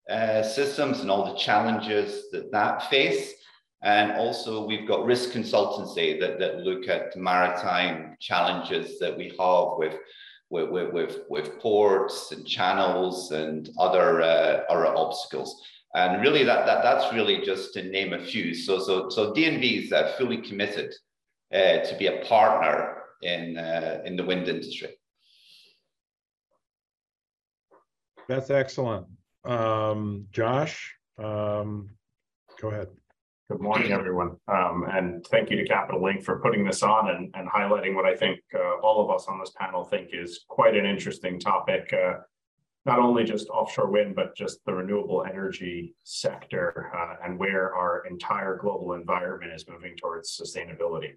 uh, 0.10 0.42
systems 0.44 1.02
and 1.02 1.12
all 1.12 1.34
the 1.34 1.38
challenges 1.38 2.30
that 2.32 2.52
that 2.52 2.90
face. 2.90 3.34
And 3.84 4.14
also 4.14 4.66
we've 4.66 4.88
got 4.88 5.06
risk 5.06 5.32
consultancy 5.32 6.20
that, 6.20 6.40
that 6.40 6.60
look 6.60 6.88
at 6.88 7.16
maritime 7.18 8.16
challenges 8.20 8.98
that 9.00 9.18
we 9.18 9.30
have 9.38 9.78
with, 9.78 9.96
with, 10.50 10.70
with, 10.70 10.94
with, 10.94 11.20
with 11.30 11.60
ports 11.60 12.32
and 12.32 12.46
channels 12.46 13.32
and 13.32 13.70
other, 13.80 14.22
uh, 14.22 14.64
other 14.70 14.88
obstacles. 14.88 15.62
And 15.94 16.22
really 16.22 16.44
that, 16.44 16.66
that, 16.66 16.84
that's 16.84 17.14
really 17.14 17.42
just 17.44 17.74
to 17.74 17.84
name 17.84 18.14
a 18.14 18.20
few. 18.20 18.54
So, 18.54 18.80
so, 18.80 19.10
so 19.10 19.34
DNV 19.34 19.86
is 19.86 19.92
uh, 19.92 20.14
fully 20.18 20.38
committed 20.38 20.94
uh, 21.54 21.80
to 21.80 21.96
be 21.98 22.08
a 22.08 22.24
partner 22.26 23.04
in, 23.22 23.58
uh, 23.58 24.02
in 24.06 24.16
the 24.16 24.24
wind 24.24 24.48
industry. 24.48 24.90
That's 28.28 28.50
excellent. 28.50 29.08
Um, 29.46 30.26
Josh, 30.32 30.96
um, 31.18 31.92
go 32.60 32.70
ahead. 32.70 32.88
Good 33.48 33.62
morning, 33.62 33.92
everyone. 33.92 34.38
Um, 34.48 34.88
and 34.92 35.24
thank 35.28 35.52
you 35.52 35.58
to 35.58 35.68
Capital 35.68 36.02
Link 36.02 36.24
for 36.24 36.40
putting 36.40 36.66
this 36.66 36.82
on 36.82 37.12
and, 37.12 37.32
and 37.36 37.48
highlighting 37.48 37.94
what 37.94 38.04
I 38.04 38.16
think 38.16 38.40
uh, 38.56 38.80
all 38.82 39.04
of 39.04 39.16
us 39.16 39.28
on 39.28 39.40
this 39.40 39.52
panel 39.56 39.84
think 39.84 40.10
is 40.14 40.46
quite 40.48 40.76
an 40.76 40.88
interesting 40.88 41.40
topic. 41.40 41.94
Uh, 41.94 42.22
not 42.88 42.98
only 42.98 43.24
just 43.24 43.48
offshore 43.50 43.92
wind, 43.92 44.16
but 44.16 44.36
just 44.36 44.66
the 44.66 44.74
renewable 44.74 45.24
energy 45.30 45.94
sector 46.04 46.92
uh, 46.98 47.24
and 47.24 47.38
where 47.38 47.76
our 47.76 48.04
entire 48.10 48.58
global 48.58 48.94
environment 48.94 49.54
is 49.54 49.68
moving 49.70 49.96
towards 49.96 50.36
sustainability. 50.36 51.12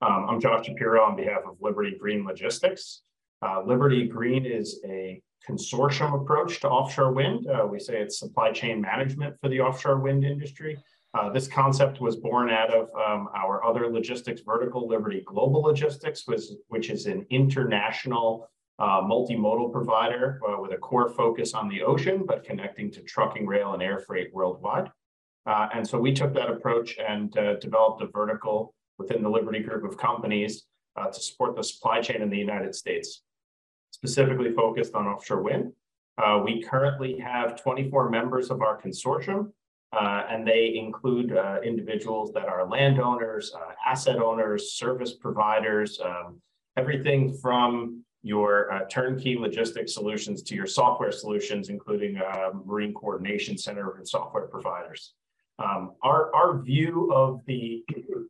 Um, 0.00 0.26
I'm 0.30 0.40
Josh 0.40 0.66
Shapiro 0.66 1.04
on 1.04 1.14
behalf 1.14 1.42
of 1.48 1.58
Liberty 1.60 1.96
Green 1.96 2.24
Logistics. 2.24 3.02
Uh, 3.40 3.62
Liberty 3.64 4.08
Green 4.08 4.44
is 4.44 4.80
a 4.84 5.22
consortium 5.48 6.20
approach 6.20 6.60
to 6.62 6.68
offshore 6.68 7.12
wind. 7.12 7.46
Uh, 7.46 7.64
we 7.70 7.78
say 7.78 8.00
it's 8.00 8.18
supply 8.18 8.50
chain 8.50 8.80
management 8.80 9.36
for 9.40 9.48
the 9.48 9.60
offshore 9.60 10.00
wind 10.00 10.24
industry. 10.24 10.76
Uh, 11.14 11.30
this 11.30 11.46
concept 11.46 12.00
was 12.00 12.16
born 12.16 12.48
out 12.48 12.72
of 12.72 12.88
um, 12.94 13.28
our 13.36 13.62
other 13.64 13.86
logistics 13.86 14.40
vertical, 14.40 14.88
Liberty 14.88 15.22
Global 15.26 15.60
Logistics, 15.60 16.26
which, 16.26 16.44
which 16.68 16.88
is 16.88 17.04
an 17.06 17.26
international 17.28 18.48
uh, 18.78 19.02
multimodal 19.02 19.70
provider 19.70 20.40
uh, 20.48 20.58
with 20.58 20.72
a 20.72 20.76
core 20.78 21.10
focus 21.10 21.52
on 21.52 21.68
the 21.68 21.82
ocean, 21.82 22.24
but 22.26 22.44
connecting 22.44 22.90
to 22.90 23.02
trucking, 23.02 23.46
rail, 23.46 23.74
and 23.74 23.82
air 23.82 23.98
freight 23.98 24.30
worldwide. 24.32 24.90
Uh, 25.44 25.68
and 25.74 25.86
so 25.86 25.98
we 25.98 26.14
took 26.14 26.32
that 26.32 26.48
approach 26.48 26.96
and 26.96 27.36
uh, 27.36 27.56
developed 27.56 28.00
a 28.00 28.06
vertical 28.06 28.74
within 28.98 29.22
the 29.22 29.28
Liberty 29.28 29.60
group 29.60 29.84
of 29.84 29.98
companies 29.98 30.64
to 31.12 31.20
support 31.20 31.56
the 31.56 31.64
supply 31.64 32.02
chain 32.02 32.20
in 32.20 32.28
the 32.28 32.36
United 32.36 32.74
States, 32.74 33.22
specifically 33.92 34.52
focused 34.52 34.94
on 34.94 35.06
offshore 35.06 35.42
wind. 35.42 35.72
we 36.44 36.62
currently 36.62 37.18
have 37.18 37.60
24 37.60 38.10
members 38.10 38.50
of 38.50 38.60
our 38.60 38.80
consortium, 38.80 39.52
uh, 39.92 40.24
and 40.28 40.46
they 40.46 40.74
include 40.76 41.36
uh, 41.36 41.58
individuals 41.62 42.32
that 42.32 42.48
are 42.48 42.66
landowners, 42.66 43.52
uh, 43.54 43.72
asset 43.86 44.16
owners, 44.16 44.72
service 44.72 45.14
providers, 45.14 46.00
um, 46.04 46.40
everything 46.76 47.32
from 47.34 48.02
your 48.22 48.72
uh, 48.72 48.84
turnkey 48.88 49.36
logistics 49.36 49.92
solutions 49.92 50.42
to 50.42 50.54
your 50.54 50.66
software 50.66 51.12
solutions, 51.12 51.68
including 51.68 52.16
uh, 52.16 52.50
Marine 52.64 52.94
Coordination 52.94 53.58
Center 53.58 53.96
and 53.96 54.06
software 54.06 54.46
providers. 54.46 55.14
Um, 55.58 55.92
our, 56.02 56.34
our 56.34 56.62
view 56.62 57.12
of 57.12 57.40
the 57.46 57.84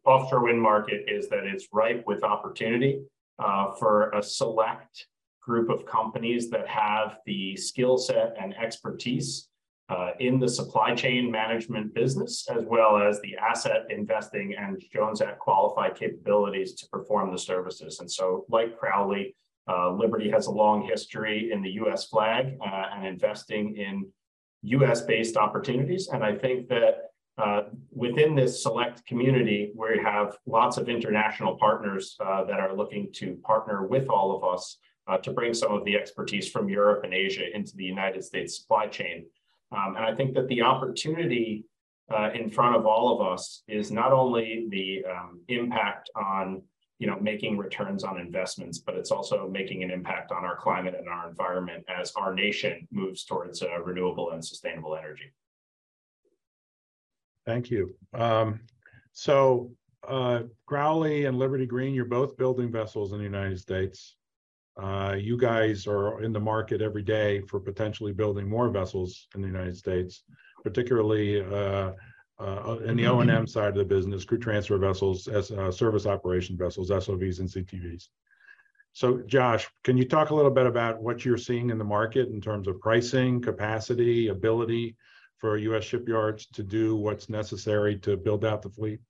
offshore 0.04 0.44
wind 0.44 0.60
market 0.60 1.04
is 1.08 1.28
that 1.28 1.44
it's 1.44 1.68
ripe 1.72 2.04
with 2.06 2.24
opportunity 2.24 3.02
uh, 3.38 3.72
for 3.72 4.10
a 4.10 4.22
select 4.22 5.06
group 5.40 5.70
of 5.70 5.86
companies 5.86 6.50
that 6.50 6.66
have 6.66 7.18
the 7.26 7.56
skill 7.56 7.98
set 7.98 8.34
and 8.40 8.56
expertise 8.56 9.48
uh, 9.92 10.12
in 10.20 10.38
the 10.38 10.48
supply 10.48 10.94
chain 10.94 11.30
management 11.30 11.92
business, 11.92 12.48
as 12.50 12.64
well 12.64 12.96
as 12.96 13.20
the 13.20 13.36
asset 13.36 13.82
investing 13.90 14.54
and 14.58 14.82
Jones 14.92 15.20
Act 15.20 15.38
qualified 15.38 15.94
capabilities 15.94 16.72
to 16.74 16.88
perform 16.88 17.30
the 17.30 17.38
services. 17.38 18.00
And 18.00 18.10
so, 18.10 18.46
like 18.48 18.78
Crowley, 18.78 19.34
uh, 19.68 19.90
Liberty 19.92 20.30
has 20.30 20.46
a 20.46 20.50
long 20.50 20.82
history 20.82 21.52
in 21.52 21.62
the 21.62 21.72
US 21.82 22.06
flag 22.06 22.56
uh, 22.64 22.84
and 22.94 23.06
investing 23.06 23.76
in 23.76 24.06
US 24.62 25.02
based 25.02 25.36
opportunities. 25.36 26.08
And 26.08 26.24
I 26.24 26.36
think 26.36 26.68
that 26.68 27.10
uh, 27.36 27.62
within 27.90 28.34
this 28.34 28.62
select 28.62 29.04
community, 29.04 29.72
we 29.76 30.00
have 30.02 30.36
lots 30.46 30.78
of 30.78 30.88
international 30.88 31.56
partners 31.58 32.16
uh, 32.24 32.44
that 32.44 32.60
are 32.60 32.74
looking 32.74 33.12
to 33.14 33.34
partner 33.44 33.86
with 33.86 34.08
all 34.08 34.36
of 34.36 34.54
us 34.54 34.78
uh, 35.06 35.18
to 35.18 35.32
bring 35.32 35.52
some 35.52 35.72
of 35.72 35.84
the 35.84 35.96
expertise 35.96 36.48
from 36.50 36.70
Europe 36.70 37.04
and 37.04 37.12
Asia 37.12 37.54
into 37.54 37.76
the 37.76 37.84
United 37.84 38.24
States 38.24 38.58
supply 38.58 38.86
chain. 38.86 39.26
Um, 39.74 39.96
and 39.96 40.04
I 40.04 40.14
think 40.14 40.34
that 40.34 40.48
the 40.48 40.62
opportunity 40.62 41.64
uh, 42.12 42.30
in 42.34 42.50
front 42.50 42.76
of 42.76 42.86
all 42.86 43.14
of 43.14 43.26
us 43.26 43.62
is 43.68 43.90
not 43.90 44.12
only 44.12 44.66
the 44.70 45.04
um, 45.10 45.40
impact 45.48 46.10
on 46.14 46.62
you 46.98 47.06
know 47.06 47.18
making 47.20 47.56
returns 47.56 48.04
on 48.04 48.20
investments, 48.20 48.78
but 48.78 48.94
it's 48.94 49.10
also 49.10 49.48
making 49.48 49.82
an 49.82 49.90
impact 49.90 50.30
on 50.30 50.44
our 50.44 50.56
climate 50.56 50.94
and 50.98 51.08
our 51.08 51.28
environment 51.28 51.84
as 51.88 52.12
our 52.12 52.34
nation 52.34 52.86
moves 52.90 53.24
towards 53.24 53.62
uh, 53.62 53.80
renewable 53.82 54.30
and 54.30 54.44
sustainable 54.44 54.96
energy. 54.96 55.32
Thank 57.44 57.70
you. 57.70 57.94
Um, 58.12 58.60
so 59.12 59.72
uh, 60.06 60.42
Crowley 60.66 61.24
and 61.24 61.38
Liberty 61.38 61.66
Green, 61.66 61.94
you're 61.94 62.04
both 62.04 62.36
building 62.36 62.70
vessels 62.70 63.12
in 63.12 63.18
the 63.18 63.24
United 63.24 63.58
States. 63.58 64.16
Uh, 64.80 65.16
you 65.18 65.36
guys 65.36 65.86
are 65.86 66.22
in 66.22 66.32
the 66.32 66.40
market 66.40 66.80
every 66.80 67.02
day 67.02 67.42
for 67.42 67.60
potentially 67.60 68.12
building 68.12 68.48
more 68.48 68.70
vessels 68.70 69.28
in 69.34 69.42
the 69.42 69.46
United 69.46 69.76
States, 69.76 70.24
particularly 70.64 71.44
uh, 71.44 71.92
uh, 72.40 72.78
in 72.86 72.96
the 72.96 73.06
O&M 73.06 73.46
side 73.46 73.68
of 73.68 73.74
the 73.74 73.84
business, 73.84 74.24
crew 74.24 74.38
transfer 74.38 74.78
vessels, 74.78 75.28
as 75.28 75.50
uh, 75.50 75.70
service 75.70 76.06
operation 76.06 76.56
vessels, 76.56 76.90
SOVs 76.90 77.40
and 77.40 77.48
CTVs. 77.48 78.08
So 78.94 79.18
Josh, 79.26 79.68
can 79.84 79.96
you 79.96 80.06
talk 80.06 80.30
a 80.30 80.34
little 80.34 80.50
bit 80.50 80.66
about 80.66 81.02
what 81.02 81.24
you're 81.24 81.38
seeing 81.38 81.70
in 81.70 81.78
the 81.78 81.84
market 81.84 82.28
in 82.28 82.40
terms 82.40 82.68
of 82.68 82.80
pricing, 82.80 83.40
capacity, 83.40 84.28
ability 84.28 84.96
for 85.38 85.56
U.S. 85.56 85.84
shipyards 85.84 86.46
to 86.46 86.62
do 86.62 86.96
what's 86.96 87.28
necessary 87.28 87.98
to 88.00 88.16
build 88.16 88.44
out 88.44 88.62
the 88.62 88.68
fleet? 88.68 89.00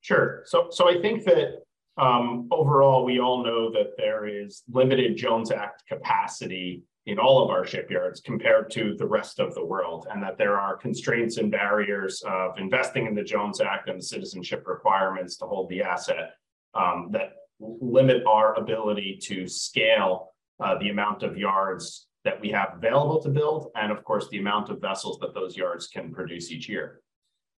Sure. 0.00 0.42
So, 0.46 0.68
so 0.70 0.88
I 0.88 1.00
think 1.00 1.24
that 1.24 1.62
um, 1.98 2.48
overall, 2.50 3.04
we 3.04 3.20
all 3.20 3.42
know 3.42 3.70
that 3.72 3.96
there 3.96 4.26
is 4.26 4.62
limited 4.70 5.16
Jones 5.16 5.50
Act 5.50 5.84
capacity 5.88 6.82
in 7.06 7.18
all 7.18 7.42
of 7.42 7.50
our 7.50 7.64
shipyards 7.64 8.20
compared 8.20 8.70
to 8.72 8.94
the 8.98 9.06
rest 9.06 9.38
of 9.38 9.54
the 9.54 9.64
world, 9.64 10.06
and 10.10 10.22
that 10.22 10.36
there 10.36 10.58
are 10.58 10.76
constraints 10.76 11.38
and 11.38 11.50
barriers 11.50 12.22
of 12.26 12.58
investing 12.58 13.06
in 13.06 13.14
the 13.14 13.22
Jones 13.22 13.60
Act 13.60 13.88
and 13.88 13.98
the 13.98 14.04
citizenship 14.04 14.64
requirements 14.66 15.36
to 15.36 15.46
hold 15.46 15.68
the 15.68 15.82
asset 15.82 16.34
um, 16.74 17.08
that 17.12 17.34
limit 17.60 18.22
our 18.26 18.54
ability 18.58 19.18
to 19.22 19.46
scale 19.46 20.32
uh, 20.62 20.76
the 20.78 20.90
amount 20.90 21.22
of 21.22 21.38
yards 21.38 22.08
that 22.24 22.40
we 22.40 22.50
have 22.50 22.70
available 22.74 23.22
to 23.22 23.28
build, 23.28 23.70
and 23.76 23.92
of 23.92 24.02
course, 24.02 24.28
the 24.30 24.38
amount 24.38 24.68
of 24.68 24.80
vessels 24.80 25.18
that 25.20 25.32
those 25.32 25.56
yards 25.56 25.86
can 25.86 26.12
produce 26.12 26.50
each 26.50 26.68
year. 26.68 27.00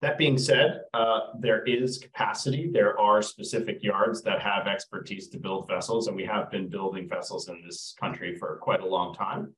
That 0.00 0.16
being 0.16 0.38
said, 0.38 0.82
uh, 0.94 1.20
there 1.40 1.64
is 1.64 1.98
capacity. 1.98 2.70
There 2.72 2.98
are 3.00 3.20
specific 3.20 3.82
yards 3.82 4.22
that 4.22 4.40
have 4.40 4.68
expertise 4.68 5.28
to 5.30 5.38
build 5.38 5.66
vessels, 5.66 6.06
and 6.06 6.16
we 6.16 6.24
have 6.24 6.50
been 6.52 6.68
building 6.68 7.08
vessels 7.08 7.48
in 7.48 7.60
this 7.64 7.94
country 7.98 8.36
for 8.36 8.58
quite 8.62 8.80
a 8.80 8.86
long 8.86 9.12
time. 9.12 9.52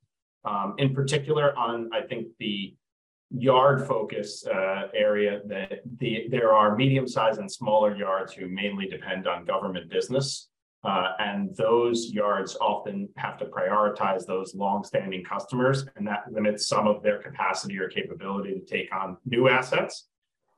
Um, 0.47 0.75
in 0.79 0.95
particular, 0.95 1.55
on 1.59 1.91
I 1.93 2.01
think 2.01 2.29
the 2.39 2.75
yard 3.31 3.87
focus 3.87 4.47
uh, 4.47 4.89
area 4.95 5.41
that 5.47 5.83
the 5.99 6.27
there 6.31 6.55
are 6.55 6.75
medium 6.75 7.07
sized 7.07 7.39
and 7.39 7.51
smaller 7.51 7.95
yards 7.95 8.33
who 8.33 8.49
mainly 8.49 8.87
depend 8.87 9.29
on 9.29 9.45
government 9.45 9.91
business. 9.91 10.49
Uh, 10.83 11.13
and 11.19 11.55
those 11.57 12.11
yards 12.11 12.57
often 12.59 13.07
have 13.17 13.37
to 13.37 13.45
prioritize 13.45 14.25
those 14.25 14.55
long-standing 14.55 15.23
customers, 15.23 15.85
and 15.97 16.07
that 16.07 16.23
limits 16.33 16.67
some 16.67 16.87
of 16.87 17.03
their 17.03 17.19
capacity 17.19 17.77
or 17.77 17.87
capability 17.87 18.55
to 18.55 18.65
take 18.65 18.89
on 18.95 19.19
new 19.27 19.47
assets. 19.51 20.09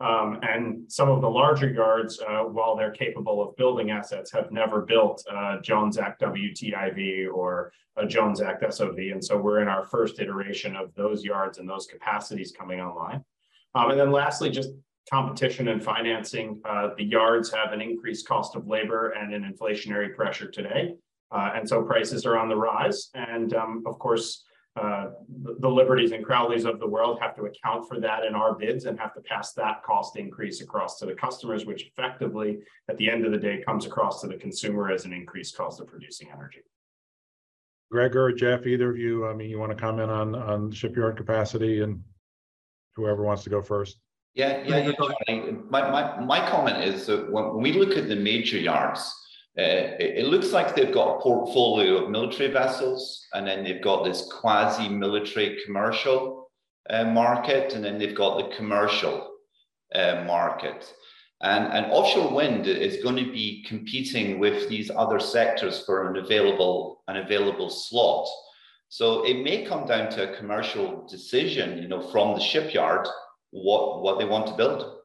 Um, 0.02 0.40
and 0.42 0.90
some 0.90 1.09
of 1.09 1.21
the 1.21 1.30
larger 1.30 1.71
yards, 1.71 2.21
uh, 2.21 2.40
while 2.40 2.75
they're 2.75 2.90
capable 2.90 3.40
of 3.40 3.54
building 3.56 3.92
assets, 3.92 4.32
have 4.32 4.50
never 4.50 4.80
built 4.80 5.25
a 5.30 5.59
Jones 5.62 5.97
Act 5.97 6.21
WTIV 6.23 7.32
or 7.32 7.73
a 7.97 8.04
Jones 8.04 8.40
Act 8.40 8.64
SOV. 8.75 8.99
And 8.99 9.25
so 9.25 9.37
we're 9.37 9.61
in 9.61 9.68
our 9.68 9.85
first 9.85 10.18
iteration 10.18 10.75
of 10.75 10.92
those 10.97 11.23
yards 11.23 11.59
and 11.59 11.68
those 11.68 11.87
capacities 11.87 12.50
coming 12.50 12.80
online. 12.80 13.23
Um, 13.76 13.92
and 13.92 14.00
then 14.00 14.11
lastly, 14.11 14.50
just 14.50 14.71
competition 15.09 15.68
and 15.68 15.82
financing. 15.82 16.61
Uh, 16.64 16.88
the 16.97 17.04
yards 17.04 17.52
have 17.52 17.73
an 17.73 17.80
increased 17.80 18.26
cost 18.26 18.56
of 18.56 18.66
labor 18.66 19.11
and 19.11 19.32
an 19.32 19.44
inflationary 19.44 20.12
pressure 20.16 20.50
today. 20.50 20.94
Uh, 21.30 21.52
and 21.54 21.68
so 21.68 21.80
prices 21.80 22.26
are 22.26 22.37
on 22.37 22.49
the 22.49 22.56
rise. 22.56 23.11
And 23.14 23.54
um, 23.54 23.85
of 23.87 24.00
course, 24.00 24.44
uh, 24.80 25.10
the, 25.60 25.68
Liberties 25.68 26.12
and 26.12 26.24
Crowleys 26.24 26.64
of 26.64 26.80
the 26.80 26.86
world 26.86 27.18
have 27.20 27.36
to 27.36 27.42
account 27.42 27.86
for 27.86 28.00
that 28.00 28.24
in 28.24 28.34
our 28.34 28.54
bids 28.54 28.86
and 28.86 28.98
have 28.98 29.12
to 29.14 29.20
pass 29.20 29.52
that 29.52 29.82
cost 29.82 30.16
increase 30.16 30.62
across 30.62 30.98
to 30.98 31.06
the 31.06 31.14
customers, 31.14 31.66
which 31.66 31.86
effectively, 31.86 32.60
at 32.88 32.96
the 32.96 33.10
end 33.10 33.26
of 33.26 33.32
the 33.32 33.38
day, 33.38 33.62
comes 33.66 33.84
across 33.84 34.22
to 34.22 34.28
the 34.28 34.36
consumer 34.36 34.90
as 34.90 35.04
an 35.04 35.12
increased 35.12 35.56
cost 35.56 35.80
of 35.80 35.88
producing 35.88 36.28
energy. 36.32 36.60
Gregor 37.90 38.24
or 38.24 38.32
Jeff, 38.32 38.66
either 38.66 38.90
of 38.90 38.96
you, 38.96 39.26
I 39.26 39.34
mean, 39.34 39.50
you 39.50 39.58
want 39.58 39.72
to 39.72 39.76
comment 39.76 40.10
on 40.10 40.34
on 40.34 40.70
shipyard 40.70 41.18
capacity 41.18 41.82
and 41.82 42.02
whoever 42.96 43.22
wants 43.22 43.44
to 43.44 43.50
go 43.50 43.60
first? 43.60 43.98
Yeah, 44.34 44.62
yeah, 44.64 44.90
yeah. 45.28 45.50
My, 45.68 45.90
my, 45.90 46.20
my 46.20 46.48
comment 46.48 46.82
is 46.82 47.06
that 47.06 47.30
when 47.30 47.60
we 47.60 47.74
look 47.74 47.98
at 47.98 48.08
the 48.08 48.16
major 48.16 48.56
yards, 48.58 49.12
uh, 49.59 50.00
it, 50.00 50.18
it, 50.18 50.26
looks 50.26 50.50
like 50.50 50.75
they've 50.75 50.94
got 50.94 51.16
a 51.16 51.21
portfolio 51.21 52.04
of 52.04 52.11
military 52.11 52.50
vessels, 52.50 53.26
and 53.35 53.47
then 53.47 53.62
they've 53.62 53.82
got 53.82 54.02
this 54.02 54.26
quasi-military 54.32 55.61
commercial 55.66 56.50
uh, 56.88 57.04
market, 57.04 57.75
and 57.75 57.85
then 57.85 57.99
they've 57.99 58.16
got 58.16 58.38
the 58.38 58.56
commercial 58.56 59.30
uh, 59.94 60.25
market. 60.26 60.90
And, 61.42 61.66
and 61.73 61.92
offshore 61.92 62.32
wind 62.32 62.66
is 62.66 63.02
going 63.02 63.16
to 63.16 63.30
be 63.30 63.64
competing 63.68 64.38
with 64.38 64.71
these 64.71 64.90
other 64.90 65.21
sectors 65.21 65.85
for 65.85 66.09
an 66.09 66.16
available, 66.16 67.02
an 67.09 67.16
available 67.16 67.68
slot. 67.68 68.28
So 68.88 69.26
it 69.26 69.42
may 69.42 69.66
come 69.66 69.87
down 69.87 70.11
to 70.12 70.30
a 70.32 70.37
commercial 70.37 71.06
decision, 71.11 71.78
you 71.78 71.88
know, 71.88 72.00
from 72.00 72.35
the 72.35 72.40
shipyard, 72.40 73.06
what, 73.50 74.02
what 74.02 74.18
they 74.18 74.25
want 74.25 74.47
to 74.47 74.54
build. 74.54 74.99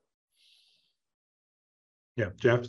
Yeah, 2.15 2.29
Jeff? 2.37 2.65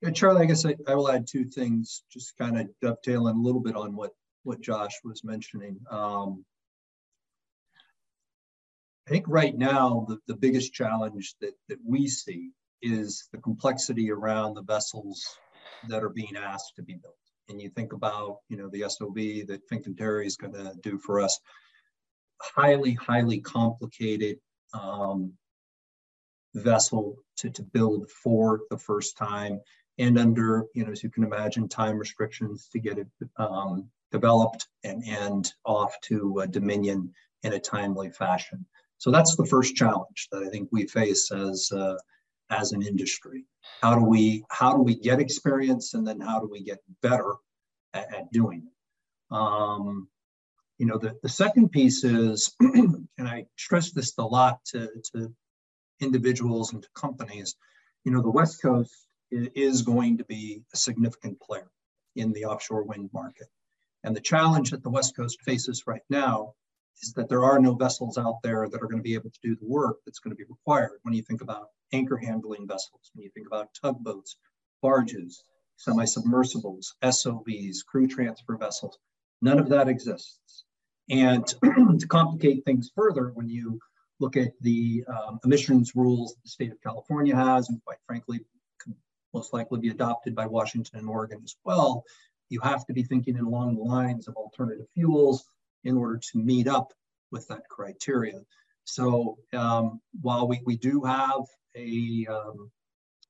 Yeah, 0.00 0.10
Charlie, 0.10 0.42
I 0.42 0.46
guess 0.46 0.64
I, 0.64 0.76
I 0.86 0.94
will 0.94 1.10
add 1.10 1.26
two 1.26 1.44
things, 1.44 2.02
just 2.12 2.36
kind 2.38 2.58
of 2.58 2.68
dovetailing 2.80 3.36
a 3.36 3.40
little 3.40 3.60
bit 3.60 3.74
on 3.74 3.96
what, 3.96 4.12
what 4.44 4.60
Josh 4.60 4.94
was 5.04 5.24
mentioning. 5.24 5.80
Um, 5.90 6.44
I 9.08 9.10
think 9.10 9.24
right 9.26 9.56
now, 9.56 10.06
the, 10.08 10.18
the 10.28 10.36
biggest 10.36 10.72
challenge 10.72 11.34
that, 11.40 11.54
that 11.68 11.78
we 11.84 12.06
see 12.06 12.50
is 12.80 13.26
the 13.32 13.38
complexity 13.38 14.12
around 14.12 14.54
the 14.54 14.62
vessels 14.62 15.24
that 15.88 16.04
are 16.04 16.10
being 16.10 16.36
asked 16.36 16.76
to 16.76 16.82
be 16.82 16.94
built. 16.94 17.14
And 17.48 17.60
you 17.60 17.70
think 17.70 17.92
about, 17.92 18.38
you 18.48 18.56
know, 18.56 18.68
the 18.68 18.84
SOV 18.88 19.48
that 19.48 19.68
Fincantieri 19.72 20.26
is 20.26 20.36
going 20.36 20.52
to 20.52 20.74
do 20.82 20.98
for 20.98 21.20
us, 21.20 21.40
highly, 22.40 22.92
highly 22.92 23.40
complicated, 23.40 24.38
um, 24.74 25.32
vessel 26.54 27.16
to, 27.38 27.50
to 27.50 27.62
build 27.62 28.10
for 28.10 28.60
the 28.70 28.78
first 28.78 29.16
time 29.16 29.60
and 29.98 30.18
under, 30.18 30.66
you 30.74 30.84
know, 30.84 30.92
as 30.92 31.02
you 31.02 31.10
can 31.10 31.24
imagine, 31.24 31.68
time 31.68 31.98
restrictions 31.98 32.68
to 32.72 32.78
get 32.78 32.98
it 32.98 33.08
um, 33.36 33.88
developed 34.12 34.68
and, 34.84 35.02
and 35.04 35.52
off 35.64 35.94
to 36.02 36.40
uh, 36.42 36.46
Dominion 36.46 37.12
in 37.42 37.52
a 37.54 37.60
timely 37.60 38.10
fashion. 38.10 38.64
So 38.98 39.10
that's 39.10 39.36
the 39.36 39.46
first 39.46 39.76
challenge 39.76 40.28
that 40.32 40.42
I 40.42 40.48
think 40.48 40.68
we 40.72 40.86
face 40.86 41.30
as 41.30 41.70
uh, 41.72 41.96
as 42.50 42.72
an 42.72 42.82
industry. 42.82 43.44
How 43.82 43.94
do 43.94 44.04
we 44.04 44.44
how 44.50 44.74
do 44.74 44.82
we 44.82 44.96
get 44.96 45.20
experience 45.20 45.94
and 45.94 46.06
then 46.06 46.20
how 46.20 46.40
do 46.40 46.48
we 46.50 46.62
get 46.62 46.78
better 47.02 47.34
at, 47.94 48.12
at 48.14 48.32
doing 48.32 48.64
it? 48.66 49.34
Um, 49.34 50.08
you 50.78 50.86
know, 50.86 50.96
the, 50.96 51.16
the 51.22 51.28
second 51.28 51.70
piece 51.70 52.04
is, 52.04 52.54
and 52.60 53.08
I 53.18 53.46
stress 53.56 53.90
this 53.90 54.16
a 54.18 54.24
lot 54.24 54.64
to, 54.66 54.88
to 55.12 55.34
individuals 56.00 56.72
and 56.72 56.82
to 56.82 56.88
companies, 56.94 57.56
you 58.04 58.12
know, 58.12 58.22
the 58.22 58.30
West 58.30 58.62
Coast 58.62 59.07
is 59.30 59.82
going 59.82 60.18
to 60.18 60.24
be 60.24 60.62
a 60.72 60.76
significant 60.76 61.40
player 61.40 61.70
in 62.16 62.32
the 62.32 62.44
offshore 62.44 62.84
wind 62.84 63.10
market. 63.12 63.48
And 64.04 64.14
the 64.14 64.20
challenge 64.20 64.70
that 64.70 64.82
the 64.82 64.90
West 64.90 65.16
Coast 65.16 65.40
faces 65.42 65.84
right 65.86 66.02
now 66.08 66.54
is 67.02 67.12
that 67.12 67.28
there 67.28 67.44
are 67.44 67.58
no 67.58 67.74
vessels 67.74 68.18
out 68.18 68.38
there 68.42 68.68
that 68.68 68.82
are 68.82 68.86
going 68.86 68.98
to 68.98 69.02
be 69.02 69.14
able 69.14 69.30
to 69.30 69.40
do 69.42 69.56
the 69.56 69.66
work 69.66 69.98
that's 70.04 70.18
going 70.18 70.32
to 70.32 70.36
be 70.36 70.48
required 70.48 70.98
when 71.02 71.14
you 71.14 71.22
think 71.22 71.42
about 71.42 71.68
anchor 71.92 72.16
handling 72.16 72.66
vessels, 72.66 73.10
when 73.14 73.24
you 73.24 73.30
think 73.34 73.46
about 73.46 73.68
tugboats, 73.80 74.36
barges, 74.82 75.42
semi-submersibles, 75.76 76.94
SOVs, 77.02 77.84
crew 77.86 78.06
transfer 78.06 78.56
vessels. 78.56 78.98
None 79.40 79.58
of 79.58 79.68
that 79.68 79.88
exists. 79.88 80.64
And 81.10 81.46
to 82.00 82.06
complicate 82.08 82.64
things 82.64 82.90
further, 82.94 83.30
when 83.34 83.48
you 83.48 83.78
look 84.20 84.36
at 84.36 84.52
the 84.60 85.04
um, 85.08 85.38
emissions 85.44 85.92
rules 85.94 86.34
the 86.42 86.48
state 86.48 86.72
of 86.72 86.82
California 86.82 87.34
has, 87.34 87.68
and 87.68 87.82
quite 87.84 87.98
frankly, 88.06 88.40
most 89.34 89.52
likely 89.52 89.80
be 89.80 89.88
adopted 89.88 90.34
by 90.34 90.46
Washington 90.46 91.00
and 91.00 91.08
Oregon 91.08 91.40
as 91.44 91.56
well, 91.64 92.04
you 92.48 92.60
have 92.60 92.86
to 92.86 92.92
be 92.92 93.02
thinking 93.02 93.38
along 93.38 93.76
the 93.76 93.82
lines 93.82 94.28
of 94.28 94.36
alternative 94.36 94.86
fuels 94.94 95.44
in 95.84 95.96
order 95.96 96.18
to 96.32 96.38
meet 96.38 96.66
up 96.66 96.92
with 97.30 97.46
that 97.48 97.68
criteria. 97.68 98.40
So 98.84 99.38
um, 99.52 100.00
while 100.20 100.48
we, 100.48 100.62
we 100.64 100.76
do 100.76 101.02
have 101.04 101.42
a, 101.76 102.26
um, 102.30 102.70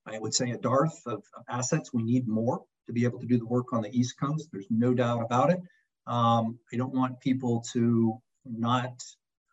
I 0.06 0.18
would 0.18 0.34
say 0.34 0.50
a 0.50 0.58
dearth 0.58 1.02
of, 1.06 1.24
of, 1.36 1.44
assets, 1.48 1.92
we 1.92 2.04
need 2.04 2.28
more 2.28 2.62
to 2.86 2.92
be 2.92 3.04
able 3.04 3.18
to 3.20 3.26
do 3.26 3.38
the 3.38 3.46
work 3.46 3.72
on 3.72 3.82
the 3.82 3.90
East 3.90 4.18
Coast. 4.20 4.48
There's 4.52 4.68
no 4.70 4.94
doubt 4.94 5.24
about 5.24 5.50
it. 5.50 5.60
Um, 6.06 6.58
I 6.72 6.76
don't 6.76 6.94
want 6.94 7.20
people 7.20 7.64
to 7.72 8.20
not 8.44 9.02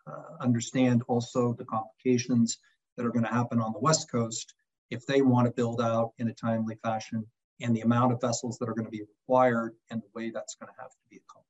uh, 0.08 0.38
understand 0.40 1.04
also 1.08 1.54
the 1.54 1.66
complications 1.66 2.60
that 2.96 3.06
are 3.06 3.12
going 3.12 3.26
to 3.26 3.34
happen 3.34 3.60
on 3.60 3.74
the 3.74 3.80
West 3.80 4.10
Coast 4.10 4.54
if 4.90 5.06
they 5.06 5.22
want 5.22 5.48
to 5.48 5.54
build 5.54 5.82
out 5.82 6.12
in 6.18 6.28
a 6.28 6.34
timely 6.34 6.78
fashion 6.84 7.26
and 7.62 7.76
the 7.76 7.82
amount 7.82 8.12
of 8.12 8.22
vessels 8.22 8.58
that 8.60 8.70
are 8.70 8.74
going 8.74 8.86
to 8.86 8.92
be 8.92 9.02
required 9.02 9.74
and 9.90 10.02
the 10.02 10.08
way 10.14 10.30
that's 10.30 10.56
going 10.56 10.68
to 10.68 10.82
have 10.82 10.92
to 10.92 10.98
be 11.10 11.20
accomplished. 11.30 11.46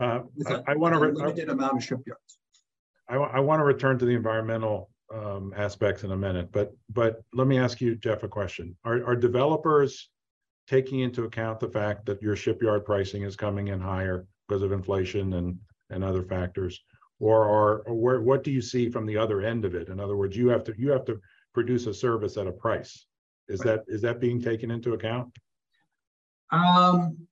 Uh, 0.00 0.62
I, 0.66 0.72
I 0.72 0.76
want 0.76 0.94
to 0.94 1.00
limited 1.00 1.48
amount 1.48 1.76
of 1.76 1.84
shipyards. 1.84 2.38
I, 3.08 3.16
I 3.16 3.40
want 3.40 3.60
to 3.60 3.64
return 3.64 3.98
to 3.98 4.04
the 4.04 4.14
environmental 4.14 4.90
um, 5.14 5.52
aspects 5.56 6.02
in 6.02 6.12
a 6.12 6.16
minute, 6.16 6.50
but 6.50 6.74
but 6.88 7.22
let 7.32 7.46
me 7.46 7.58
ask 7.58 7.80
you, 7.80 7.94
Jeff, 7.94 8.22
a 8.22 8.28
question. 8.28 8.74
Are, 8.84 9.04
are 9.06 9.14
developers 9.14 10.08
taking 10.66 11.00
into 11.00 11.24
account 11.24 11.60
the 11.60 11.68
fact 11.68 12.06
that 12.06 12.22
your 12.22 12.34
shipyard 12.34 12.84
pricing 12.84 13.22
is 13.22 13.36
coming 13.36 13.68
in 13.68 13.80
higher 13.80 14.26
because 14.48 14.62
of 14.62 14.72
inflation 14.72 15.34
and 15.34 15.58
and 15.90 16.02
other 16.02 16.22
factors, 16.22 16.82
or 17.20 17.44
are 17.44 17.78
or 17.80 17.94
where 17.94 18.20
what 18.22 18.42
do 18.42 18.50
you 18.50 18.62
see 18.62 18.88
from 18.88 19.06
the 19.06 19.18
other 19.18 19.42
end 19.42 19.64
of 19.64 19.74
it? 19.74 19.88
In 19.88 20.00
other 20.00 20.16
words, 20.16 20.36
you 20.36 20.48
have 20.48 20.64
to 20.64 20.74
you 20.76 20.90
have 20.90 21.04
to 21.04 21.20
produce 21.54 21.86
a 21.86 21.94
service 21.94 22.36
at 22.36 22.46
a 22.46 22.52
price. 22.52 23.06
Is 23.48 23.60
right. 23.60 23.76
that 23.76 23.94
is 23.94 24.02
that 24.02 24.20
being 24.20 24.42
taken 24.42 24.70
into 24.70 24.92
account? 24.92 25.32
Um, 26.50 27.26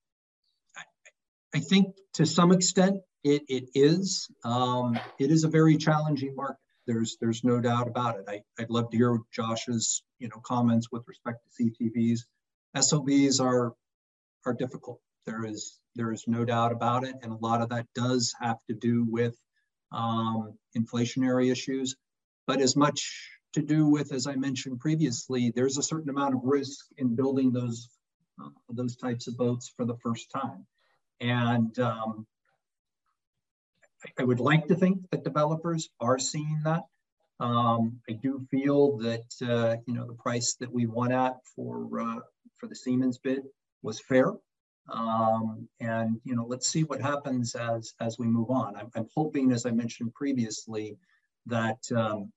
I, 0.75 0.83
I 1.55 1.59
think 1.59 1.95
to 2.13 2.25
some 2.25 2.51
extent 2.51 2.97
it, 3.23 3.43
it 3.47 3.69
is. 3.75 4.27
Um, 4.43 4.99
it 5.19 5.31
is 5.31 5.43
a 5.43 5.47
very 5.47 5.77
challenging 5.77 6.35
market. 6.35 6.57
There's 6.87 7.17
there's 7.21 7.43
no 7.43 7.59
doubt 7.59 7.87
about 7.87 8.17
it. 8.17 8.25
I, 8.27 8.41
I'd 8.59 8.69
love 8.69 8.89
to 8.91 8.97
hear 8.97 9.19
Josh's 9.31 10.03
you 10.19 10.27
know 10.29 10.41
comments 10.43 10.87
with 10.91 11.03
respect 11.07 11.39
to 11.57 11.63
CTVs. 11.63 12.21
SOVs 12.75 13.41
are 13.41 13.73
are 14.45 14.53
difficult. 14.53 14.99
There 15.25 15.45
is 15.45 15.79
there 15.95 16.11
is 16.11 16.25
no 16.27 16.43
doubt 16.43 16.71
about 16.71 17.05
it, 17.05 17.15
and 17.21 17.31
a 17.31 17.37
lot 17.37 17.61
of 17.61 17.69
that 17.69 17.87
does 17.95 18.33
have 18.41 18.57
to 18.69 18.75
do 18.75 19.05
with 19.09 19.35
um, 19.91 20.57
inflationary 20.77 21.51
issues, 21.51 21.95
but 22.47 22.59
as 22.59 22.75
much 22.75 23.29
to 23.53 23.61
do 23.61 23.87
with, 23.87 24.11
as 24.11 24.27
I 24.27 24.35
mentioned 24.35 24.79
previously, 24.79 25.51
there's 25.55 25.77
a 25.77 25.83
certain 25.83 26.09
amount 26.09 26.35
of 26.35 26.41
risk 26.43 26.85
in 26.97 27.15
building 27.15 27.51
those 27.51 27.89
uh, 28.43 28.49
those 28.69 28.95
types 28.95 29.27
of 29.27 29.37
boats 29.37 29.71
for 29.75 29.85
the 29.85 29.97
first 29.97 30.31
time, 30.31 30.65
and 31.21 31.77
um, 31.79 32.25
I 34.19 34.23
would 34.23 34.39
like 34.39 34.67
to 34.67 34.75
think 34.75 35.09
that 35.11 35.23
developers 35.23 35.89
are 35.99 36.19
seeing 36.19 36.61
that. 36.63 36.83
Um, 37.39 37.99
I 38.09 38.13
do 38.13 38.45
feel 38.51 38.97
that 38.97 39.25
uh, 39.41 39.77
you 39.85 39.93
know 39.93 40.05
the 40.05 40.13
price 40.13 40.55
that 40.59 40.71
we 40.71 40.85
won 40.85 41.11
at 41.11 41.35
for 41.55 41.99
uh, 41.99 42.19
for 42.55 42.67
the 42.67 42.75
Siemens 42.75 43.17
bid 43.17 43.43
was 43.81 43.99
fair, 43.99 44.33
um, 44.91 45.67
and 45.79 46.19
you 46.23 46.35
know 46.35 46.45
let's 46.47 46.69
see 46.69 46.83
what 46.83 47.01
happens 47.01 47.55
as 47.55 47.93
as 47.99 48.17
we 48.17 48.27
move 48.27 48.49
on. 48.49 48.75
I'm, 48.75 48.91
I'm 48.95 49.07
hoping, 49.15 49.51
as 49.51 49.65
I 49.65 49.71
mentioned 49.71 50.13
previously, 50.13 50.97
that 51.45 51.79
um, 51.95 52.31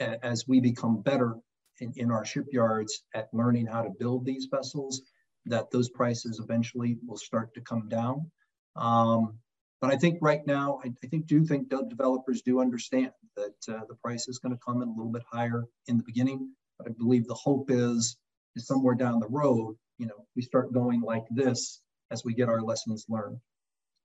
as 0.00 0.46
we 0.46 0.60
become 0.60 1.02
better 1.02 1.36
in, 1.80 1.92
in 1.96 2.10
our 2.10 2.24
shipyards 2.24 3.02
at 3.14 3.28
learning 3.32 3.66
how 3.66 3.82
to 3.82 3.90
build 3.90 4.24
these 4.24 4.48
vessels, 4.50 5.02
that 5.46 5.70
those 5.70 5.88
prices 5.88 6.40
eventually 6.42 6.98
will 7.06 7.16
start 7.16 7.54
to 7.54 7.60
come 7.60 7.88
down. 7.88 8.30
Um, 8.76 9.38
but 9.80 9.92
I 9.92 9.96
think 9.96 10.18
right 10.20 10.44
now, 10.46 10.80
I, 10.84 10.88
I 11.02 11.06
think 11.06 11.26
do 11.26 11.44
think 11.44 11.68
developers 11.68 12.42
do 12.42 12.60
understand 12.60 13.12
that 13.36 13.74
uh, 13.74 13.84
the 13.88 13.94
price 14.02 14.28
is 14.28 14.38
going 14.38 14.54
to 14.54 14.60
come 14.64 14.82
in 14.82 14.88
a 14.88 14.92
little 14.92 15.12
bit 15.12 15.22
higher 15.30 15.64
in 15.86 15.96
the 15.96 16.02
beginning. 16.02 16.50
But 16.78 16.88
I 16.88 16.92
believe 16.98 17.26
the 17.26 17.34
hope 17.34 17.70
is, 17.70 18.16
is 18.56 18.66
somewhere 18.66 18.94
down 18.94 19.20
the 19.20 19.28
road, 19.28 19.76
you 19.98 20.06
know, 20.06 20.26
we 20.34 20.42
start 20.42 20.72
going 20.72 21.00
like 21.00 21.24
this 21.30 21.80
as 22.10 22.24
we 22.24 22.34
get 22.34 22.48
our 22.48 22.62
lessons 22.62 23.04
learned. 23.08 23.38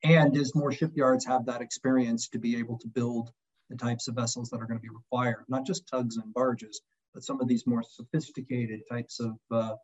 And 0.03 0.35
as 0.35 0.53
more 0.53 0.71
shipyards 0.71 1.25
have 1.25 1.45
that 1.45 1.61
experience 1.61 2.27
to 2.29 2.39
be 2.39 2.57
able 2.57 2.77
to 2.79 2.87
build 2.87 3.31
the 3.69 3.77
types 3.77 4.07
of 4.07 4.15
vessels 4.15 4.49
that 4.49 4.61
are 4.61 4.65
going 4.65 4.79
to 4.79 4.81
be 4.81 4.89
required, 4.89 5.45
not 5.47 5.65
just 5.65 5.87
tugs 5.87 6.17
and 6.17 6.33
barges, 6.33 6.81
but 7.13 7.23
some 7.23 7.39
of 7.41 7.47
these 7.47 7.65
more 7.67 7.83
sophisticated 7.83 8.81
types 8.89 9.19
of 9.19 9.37
uh, 9.51 9.75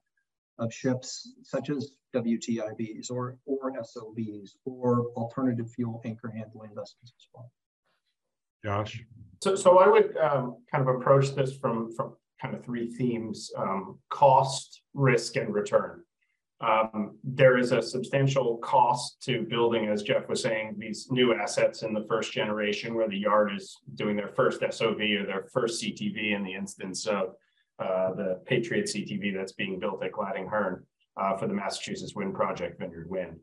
of 0.60 0.74
ships 0.74 1.32
such 1.44 1.70
as 1.70 1.92
WTIVs 2.14 3.10
or, 3.10 3.38
or 3.46 3.72
SOVs 3.72 4.52
or 4.66 5.08
alternative 5.16 5.72
fuel 5.72 6.02
anchor 6.06 6.30
handling 6.30 6.72
vessels 6.72 6.96
as 7.04 7.28
well. 7.34 7.52
Josh? 8.64 9.04
So, 9.42 9.56
so 9.56 9.80
I 9.80 9.88
would 9.88 10.18
um, 10.18 10.58
kind 10.72 10.88
of 10.88 10.96
approach 10.96 11.34
this 11.34 11.56
from, 11.56 11.94
from 11.94 12.16
kind 12.42 12.56
of 12.56 12.64
three 12.64 12.92
themes, 12.92 13.52
um, 13.58 14.00
cost, 14.10 14.82
risk, 14.94 15.38
and 15.38 15.54
return. 15.54 16.04
Um, 16.62 17.18
there 17.24 17.58
is 17.58 17.72
a 17.72 17.82
substantial 17.82 18.58
cost 18.58 19.22
to 19.24 19.44
building, 19.44 19.88
as 19.88 20.04
Jeff 20.04 20.28
was 20.28 20.42
saying, 20.42 20.76
these 20.78 21.08
new 21.10 21.34
assets 21.34 21.84
in 21.84 21.94
the 21.94 22.06
first 22.10 22.34
generation 22.34 22.96
where 22.96 23.08
the 23.08 23.18
yard 23.18 23.54
is 23.56 23.78
doing 23.96 24.18
their 24.18 24.28
first 24.28 24.62
SOV 24.70 25.00
or 25.00 25.26
their 25.26 25.48
first 25.54 25.82
CTV 25.82 26.36
in 26.36 26.44
the 26.44 26.54
instance 26.54 27.08
of 27.08 27.36
uh, 27.80 28.14
the 28.14 28.42
Patriot 28.46 28.88
CTV 28.88 29.34
that's 29.34 29.54
being 29.54 29.80
built 29.80 30.04
at 30.04 30.12
Gladding 30.12 30.48
Hearn 30.48 30.86
uh, 31.16 31.38
for 31.38 31.48
the 31.48 31.54
Massachusetts 31.54 32.14
Wind 32.14 32.34
Project, 32.34 32.78
Vineyard 32.80 33.10
Wind. 33.10 33.40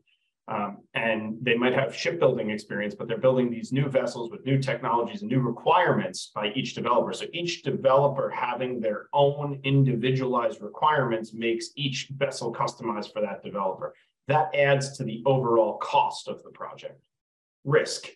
Um, 0.49 0.77
and 0.93 1.37
they 1.41 1.55
might 1.55 1.73
have 1.73 1.93
shipbuilding 1.93 2.51
experience, 2.51 2.95
but 2.95 3.09
they're 3.09 3.17
building 3.17 3.51
these 3.51 3.73
new 3.73 3.89
vessels 3.89 4.31
with 4.31 4.45
new 4.45 4.57
technologies 4.57 5.21
and 5.21 5.29
new 5.29 5.41
requirements 5.41 6.31
by 6.33 6.53
each 6.55 6.73
developer. 6.73 7.11
So 7.11 7.25
each 7.33 7.63
developer 7.63 8.29
having 8.29 8.79
their 8.79 9.07
own 9.11 9.59
individualized 9.65 10.61
requirements 10.61 11.33
makes 11.33 11.71
each 11.75 12.07
vessel 12.15 12.53
customized 12.53 13.11
for 13.11 13.21
that 13.21 13.43
developer. 13.43 13.93
That 14.29 14.55
adds 14.55 14.97
to 14.97 15.03
the 15.03 15.21
overall 15.25 15.77
cost 15.79 16.29
of 16.29 16.41
the 16.43 16.51
project. 16.51 17.01
Risk. 17.65 18.07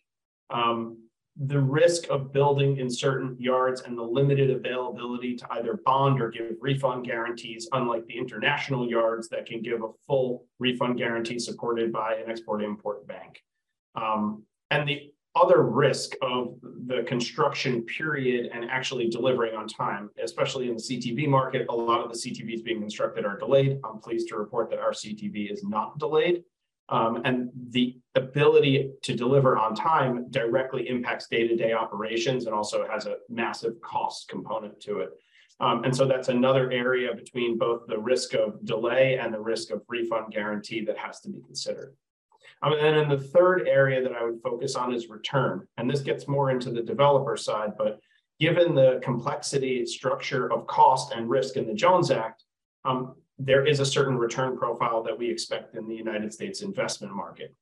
Um, 0.49 1.09
the 1.45 1.59
risk 1.59 2.07
of 2.09 2.31
building 2.31 2.77
in 2.77 2.89
certain 2.89 3.35
yards 3.39 3.81
and 3.81 3.97
the 3.97 4.03
limited 4.03 4.51
availability 4.51 5.35
to 5.35 5.47
either 5.53 5.79
bond 5.85 6.21
or 6.21 6.29
give 6.29 6.51
refund 6.59 7.05
guarantees, 7.05 7.67
unlike 7.71 8.05
the 8.05 8.17
international 8.17 8.87
yards 8.87 9.27
that 9.29 9.47
can 9.47 9.61
give 9.61 9.81
a 9.81 9.89
full 10.05 10.45
refund 10.59 10.97
guarantee 10.97 11.39
supported 11.39 11.91
by 11.91 12.13
an 12.15 12.29
export 12.29 12.61
import 12.61 13.07
bank. 13.07 13.41
Um, 13.95 14.43
and 14.69 14.87
the 14.87 15.11
other 15.35 15.63
risk 15.63 16.13
of 16.21 16.57
the 16.61 17.03
construction 17.07 17.83
period 17.83 18.51
and 18.53 18.69
actually 18.69 19.09
delivering 19.09 19.55
on 19.55 19.67
time, 19.67 20.09
especially 20.21 20.67
in 20.67 20.75
the 20.75 20.81
CTV 20.81 21.27
market, 21.27 21.65
a 21.69 21.75
lot 21.75 22.01
of 22.01 22.11
the 22.11 22.17
CTVs 22.17 22.63
being 22.63 22.81
constructed 22.81 23.25
are 23.25 23.37
delayed. 23.37 23.79
I'm 23.83 23.99
pleased 23.99 24.27
to 24.27 24.35
report 24.35 24.69
that 24.69 24.79
our 24.79 24.91
CTV 24.91 25.51
is 25.51 25.63
not 25.63 25.97
delayed. 25.97 26.43
Um, 26.91 27.21
and 27.23 27.49
the 27.69 27.97
ability 28.15 28.91
to 29.03 29.15
deliver 29.15 29.57
on 29.57 29.73
time 29.73 30.29
directly 30.29 30.89
impacts 30.89 31.27
day-to-day 31.29 31.71
operations 31.71 32.45
and 32.45 32.53
also 32.53 32.85
has 32.85 33.05
a 33.05 33.15
massive 33.29 33.79
cost 33.81 34.27
component 34.27 34.79
to 34.81 34.99
it. 34.99 35.11
Um, 35.61 35.83
and 35.85 35.95
so 35.95 36.05
that's 36.05 36.27
another 36.27 36.69
area 36.71 37.15
between 37.15 37.57
both 37.57 37.87
the 37.87 37.97
risk 37.97 38.33
of 38.33 38.65
delay 38.65 39.17
and 39.17 39.33
the 39.33 39.39
risk 39.39 39.71
of 39.71 39.83
refund 39.87 40.33
guarantee 40.33 40.83
that 40.85 40.97
has 40.97 41.21
to 41.21 41.29
be 41.29 41.39
considered. 41.39 41.95
Um, 42.61 42.73
and 42.73 42.81
then 42.81 42.97
in 42.97 43.09
the 43.09 43.19
third 43.19 43.67
area 43.67 44.03
that 44.03 44.11
I 44.11 44.23
would 44.23 44.41
focus 44.41 44.75
on 44.75 44.93
is 44.93 45.07
return. 45.07 45.67
And 45.77 45.89
this 45.89 46.01
gets 46.01 46.27
more 46.27 46.51
into 46.51 46.71
the 46.71 46.81
developer 46.81 47.37
side, 47.37 47.71
but 47.77 47.99
given 48.39 48.75
the 48.75 48.99
complexity, 49.03 49.85
structure 49.85 50.51
of 50.51 50.67
cost 50.67 51.13
and 51.13 51.29
risk 51.29 51.55
in 51.55 51.67
the 51.67 51.73
Jones 51.73 52.11
Act, 52.11 52.43
um, 52.83 53.15
there 53.45 53.65
is 53.65 53.79
a 53.79 53.85
certain 53.85 54.17
return 54.17 54.57
profile 54.57 55.01
that 55.03 55.17
we 55.17 55.29
expect 55.29 55.75
in 55.75 55.87
the 55.87 55.95
United 55.95 56.33
States 56.33 56.61
investment 56.61 57.13
market. 57.13 57.55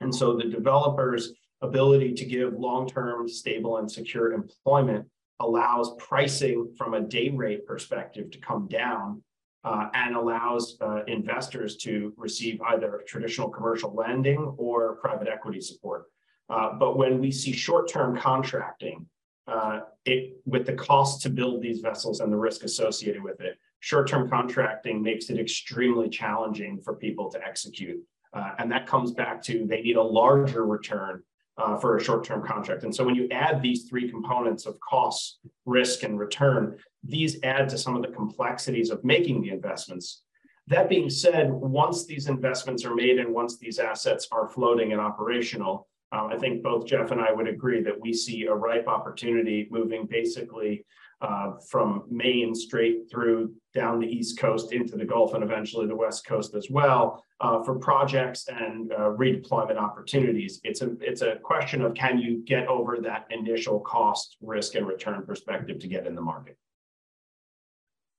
And 0.00 0.14
so 0.14 0.36
the 0.36 0.44
developer's 0.44 1.32
ability 1.60 2.12
to 2.14 2.24
give 2.24 2.54
long-term, 2.54 3.28
stable, 3.28 3.76
and 3.76 3.90
secure 3.90 4.32
employment 4.32 5.06
allows 5.38 5.94
pricing 5.98 6.72
from 6.76 6.94
a 6.94 7.00
day 7.00 7.28
rate 7.30 7.66
perspective 7.66 8.30
to 8.32 8.38
come 8.38 8.66
down 8.68 9.22
uh, 9.64 9.88
and 9.94 10.16
allows 10.16 10.76
uh, 10.80 11.04
investors 11.06 11.76
to 11.76 12.12
receive 12.16 12.60
either 12.62 13.02
traditional 13.06 13.48
commercial 13.48 13.94
lending 13.94 14.54
or 14.58 14.96
private 14.96 15.28
equity 15.28 15.60
support. 15.60 16.06
Uh, 16.48 16.72
but 16.72 16.98
when 16.98 17.20
we 17.20 17.30
see 17.30 17.52
short-term 17.52 18.16
contracting, 18.16 19.06
uh, 19.46 19.80
it, 20.04 20.36
with 20.46 20.66
the 20.66 20.72
cost 20.72 21.22
to 21.22 21.30
build 21.30 21.62
these 21.62 21.80
vessels 21.80 22.20
and 22.20 22.32
the 22.32 22.36
risk 22.36 22.64
associated 22.64 23.22
with 23.22 23.40
it, 23.40 23.56
short-term 23.82 24.30
contracting 24.30 25.02
makes 25.02 25.28
it 25.28 25.38
extremely 25.40 26.08
challenging 26.08 26.80
for 26.80 26.94
people 26.94 27.28
to 27.28 27.44
execute. 27.44 28.00
Uh, 28.32 28.52
and 28.58 28.70
that 28.70 28.86
comes 28.86 29.10
back 29.10 29.42
to 29.42 29.66
they 29.66 29.82
need 29.82 29.96
a 29.96 30.02
larger 30.02 30.64
return 30.64 31.20
uh, 31.58 31.76
for 31.76 31.96
a 31.96 32.02
short-term 32.02 32.46
contract. 32.46 32.84
And 32.84 32.94
so 32.94 33.04
when 33.04 33.16
you 33.16 33.28
add 33.30 33.60
these 33.60 33.88
three 33.88 34.08
components 34.08 34.66
of 34.66 34.78
cost, 34.80 35.40
risk, 35.66 36.04
and 36.04 36.16
return, 36.16 36.78
these 37.02 37.42
add 37.42 37.68
to 37.70 37.76
some 37.76 37.96
of 37.96 38.02
the 38.02 38.08
complexities 38.08 38.90
of 38.90 39.02
making 39.02 39.42
the 39.42 39.50
investments. 39.50 40.22
That 40.68 40.88
being 40.88 41.10
said, 41.10 41.50
once 41.50 42.06
these 42.06 42.28
investments 42.28 42.84
are 42.84 42.94
made 42.94 43.18
and 43.18 43.34
once 43.34 43.58
these 43.58 43.80
assets 43.80 44.28
are 44.30 44.48
floating 44.48 44.92
and 44.92 45.00
operational, 45.00 45.88
um, 46.12 46.28
I 46.30 46.38
think 46.38 46.62
both 46.62 46.86
Jeff 46.86 47.10
and 47.10 47.20
I 47.20 47.32
would 47.32 47.48
agree 47.48 47.82
that 47.82 48.00
we 48.00 48.12
see 48.12 48.44
a 48.44 48.54
ripe 48.54 48.86
opportunity 48.86 49.66
moving 49.72 50.06
basically 50.06 50.86
uh, 51.22 51.52
from 51.70 52.04
Maine 52.10 52.54
straight 52.54 53.08
through 53.10 53.54
down 53.72 54.00
the 54.00 54.06
East 54.06 54.38
Coast 54.38 54.72
into 54.72 54.96
the 54.96 55.04
Gulf 55.04 55.34
and 55.34 55.42
eventually 55.42 55.86
the 55.86 55.96
West 55.96 56.26
Coast 56.26 56.54
as 56.54 56.68
well 56.68 57.24
uh, 57.40 57.62
for 57.62 57.78
projects 57.78 58.48
and 58.48 58.92
uh, 58.92 59.10
redeployment 59.16 59.76
opportunities. 59.76 60.60
It's 60.64 60.82
a, 60.82 60.90
it's 61.00 61.22
a 61.22 61.36
question 61.36 61.82
of 61.82 61.94
can 61.94 62.18
you 62.18 62.42
get 62.44 62.66
over 62.66 62.98
that 63.00 63.26
initial 63.30 63.80
cost, 63.80 64.36
risk, 64.42 64.74
and 64.74 64.86
return 64.86 65.24
perspective 65.24 65.78
to 65.78 65.86
get 65.86 66.06
in 66.06 66.14
the 66.14 66.20
market. 66.20 66.58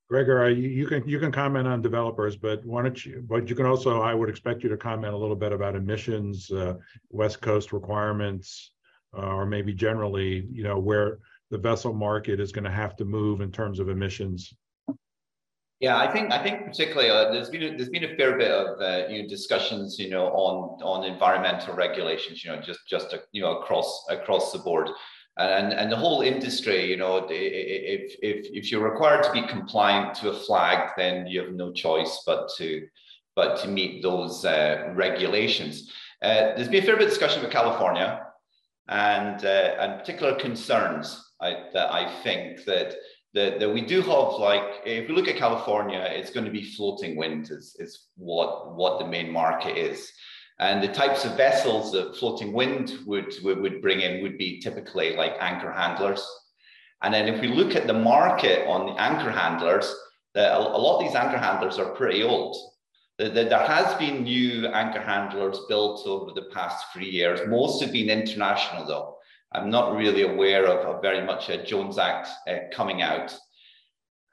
Gregor, 0.09 0.49
you, 0.49 0.85
can 0.85 1.07
you 1.07 1.17
can 1.17 1.31
comment 1.31 1.67
on 1.67 1.81
developers, 1.81 2.35
but 2.35 2.63
why 2.65 2.83
don't 2.83 3.05
you? 3.05 3.23
But 3.27 3.49
you 3.49 3.55
can 3.55 3.65
also, 3.65 4.01
I 4.01 4.13
would 4.13 4.29
expect 4.29 4.61
you 4.61 4.69
to 4.69 4.77
comment 4.77 5.13
a 5.13 5.17
little 5.17 5.35
bit 5.35 5.51
about 5.51 5.75
emissions, 5.75 6.51
uh, 6.51 6.75
West 7.09 7.41
Coast 7.41 7.73
requirements, 7.73 8.71
uh, 9.17 9.21
or 9.21 9.45
maybe 9.45 9.73
generally, 9.73 10.47
you 10.51 10.63
know, 10.63 10.77
where 10.77 11.19
the 11.53 11.59
vessel 11.59 11.93
market 11.93 12.39
is 12.39 12.51
going 12.51 12.63
to 12.63 12.71
have 12.71 12.95
to 12.95 13.05
move 13.05 13.39
in 13.39 13.51
terms 13.51 13.79
of 13.79 13.87
emissions. 13.87 14.55
Yeah, 15.79 15.97
I 15.97 16.11
think 16.11 16.31
I 16.31 16.41
think 16.41 16.65
particularly 16.65 17.11
uh, 17.11 17.31
there's 17.31 17.49
been 17.49 17.61
a, 17.61 17.77
there's 17.77 17.89
been 17.89 18.05
a 18.05 18.15
fair 18.15 18.37
bit 18.39 18.51
of 18.51 18.81
uh, 18.81 19.07
you 19.07 19.21
know 19.21 19.29
discussions 19.29 19.99
you 19.99 20.09
know 20.09 20.25
on 20.29 20.81
on 20.81 21.03
environmental 21.03 21.75
regulations 21.75 22.43
you 22.43 22.51
know 22.51 22.59
just 22.59 22.79
just 22.89 23.15
you 23.33 23.41
know 23.43 23.59
across 23.59 24.05
across 24.09 24.51
the 24.51 24.59
board. 24.59 24.89
And 25.37 25.73
and 25.73 25.91
the 25.91 25.95
whole 25.95 26.21
industry 26.21 26.79
you 26.91 26.97
know 26.97 27.27
if 27.29 28.15
if 28.21 28.47
if 28.59 28.71
you're 28.71 28.89
required 28.91 29.23
to 29.23 29.31
be 29.31 29.43
compliant 29.55 30.15
to 30.19 30.29
a 30.29 30.33
flag 30.45 30.77
then 30.97 31.27
you 31.27 31.41
have 31.41 31.53
no 31.53 31.71
choice 31.71 32.23
but 32.25 32.49
to 32.57 32.87
but 33.35 33.59
to 33.61 33.67
meet 33.67 34.01
those 34.01 34.45
uh, 34.45 34.91
regulations. 34.95 35.91
Uh, 36.21 36.55
there's 36.55 36.69
been 36.69 36.83
a 36.83 36.85
fair 36.85 36.97
bit 36.97 37.05
of 37.07 37.09
discussion 37.09 37.41
with 37.43 37.51
california 37.51 38.09
and 38.87 39.45
uh, 39.45 39.75
and 39.81 39.99
particular 39.99 40.35
concerns 40.35 41.32
I, 41.43 41.65
that 41.73 41.93
i 41.93 42.03
think 42.23 42.65
that 42.65 42.95
that, 43.33 43.59
that 43.59 43.73
we 43.73 43.81
do 43.81 44.01
have 44.01 44.33
like 44.33 44.81
if 44.85 45.07
we 45.07 45.15
look 45.15 45.27
at 45.27 45.37
california 45.37 46.05
it's 46.09 46.31
going 46.31 46.45
to 46.45 46.51
be 46.51 46.63
floating 46.63 47.15
wind 47.15 47.49
is, 47.51 47.75
is 47.79 48.07
what 48.15 48.75
what 48.75 48.99
the 48.99 49.07
main 49.07 49.31
market 49.31 49.77
is 49.77 50.11
and 50.59 50.83
the 50.83 50.87
types 50.87 51.25
of 51.25 51.35
vessels 51.35 51.91
that 51.91 52.15
floating 52.15 52.53
wind 52.53 52.99
would, 53.05 53.33
would, 53.43 53.59
would 53.59 53.81
bring 53.81 54.01
in 54.01 54.21
would 54.21 54.37
be 54.37 54.59
typically 54.59 55.15
like 55.15 55.35
anchor 55.39 55.71
handlers. 55.71 56.25
And 57.01 57.13
then 57.13 57.27
if 57.27 57.41
we 57.41 57.47
look 57.47 57.75
at 57.75 57.87
the 57.87 57.93
market 57.93 58.67
on 58.67 58.85
the 58.85 59.01
anchor 59.01 59.31
handlers, 59.31 59.93
the, 60.33 60.57
a 60.57 60.59
lot 60.59 60.99
of 60.99 61.05
these 61.05 61.15
anchor 61.15 61.37
handlers 61.37 61.79
are 61.79 61.95
pretty 61.95 62.23
old. 62.23 62.55
The, 63.17 63.25
the, 63.25 63.43
there 63.43 63.65
has 63.65 63.93
been 63.95 64.23
new 64.23 64.67
anchor 64.67 65.01
handlers 65.01 65.59
built 65.67 66.05
over 66.07 66.31
the 66.33 66.49
past 66.53 66.85
three 66.93 67.09
years. 67.09 67.41
Most 67.47 67.81
have 67.83 67.91
been 67.91 68.09
international 68.09 68.85
though. 68.85 69.12
I'm 69.53 69.69
not 69.69 69.95
really 69.95 70.23
aware 70.23 70.65
of, 70.65 70.85
of 70.85 71.01
very 71.01 71.25
much 71.25 71.49
a 71.49 71.63
Jones 71.63 71.97
Act 71.97 72.27
uh, 72.47 72.55
coming 72.71 73.01
out. 73.01 73.37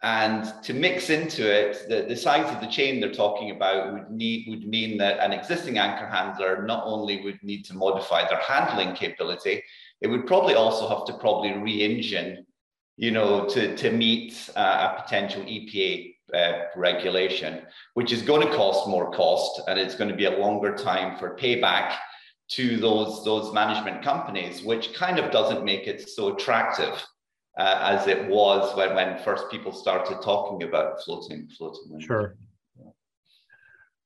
And 0.02 0.50
to 0.62 0.72
mix 0.72 1.10
into 1.10 1.42
it, 1.44 1.86
the, 1.88 2.06
the 2.08 2.16
size 2.16 2.50
of 2.54 2.60
the 2.62 2.66
chain 2.66 3.00
they're 3.00 3.12
talking 3.12 3.50
about 3.50 3.92
would 3.92 4.10
need 4.10 4.46
would 4.48 4.66
mean 4.66 4.96
that 4.96 5.18
an 5.18 5.32
existing 5.32 5.76
anchor 5.76 6.06
handler 6.06 6.64
not 6.64 6.84
only 6.86 7.22
would 7.22 7.38
need 7.42 7.66
to 7.66 7.74
modify 7.74 8.26
their 8.26 8.40
handling 8.40 8.94
capability, 8.94 9.62
it 10.00 10.06
would 10.06 10.26
probably 10.26 10.54
also 10.54 10.88
have 10.88 11.04
to 11.04 11.12
probably 11.18 11.52
re-engine, 11.52 12.46
you 12.96 13.10
know, 13.10 13.46
to, 13.50 13.76
to 13.76 13.90
meet 13.90 14.48
uh, 14.56 14.94
a 14.96 15.02
potential 15.02 15.42
EPA 15.42 16.14
uh, 16.32 16.52
regulation, 16.76 17.60
which 17.92 18.10
is 18.10 18.22
going 18.22 18.46
to 18.46 18.54
cost 18.54 18.88
more 18.88 19.10
cost 19.10 19.60
and 19.68 19.78
it's 19.78 19.94
going 19.94 20.08
to 20.08 20.16
be 20.16 20.24
a 20.24 20.38
longer 20.38 20.74
time 20.74 21.18
for 21.18 21.36
payback 21.36 21.96
to 22.50 22.76
those, 22.78 23.24
those 23.24 23.52
management 23.52 24.02
companies, 24.02 24.62
which 24.62 24.92
kind 24.94 25.18
of 25.18 25.30
doesn't 25.30 25.64
make 25.64 25.86
it 25.86 26.08
so 26.08 26.34
attractive 26.34 27.06
uh, 27.58 27.78
as 27.80 28.06
it 28.06 28.28
was 28.28 28.76
when, 28.76 28.94
when 28.94 29.18
first 29.18 29.50
people 29.50 29.72
started 29.72 30.20
talking 30.22 30.66
about 30.66 31.02
floating 31.04 31.48
floating 31.56 31.82
wind. 31.88 32.02
Sure. 32.02 32.36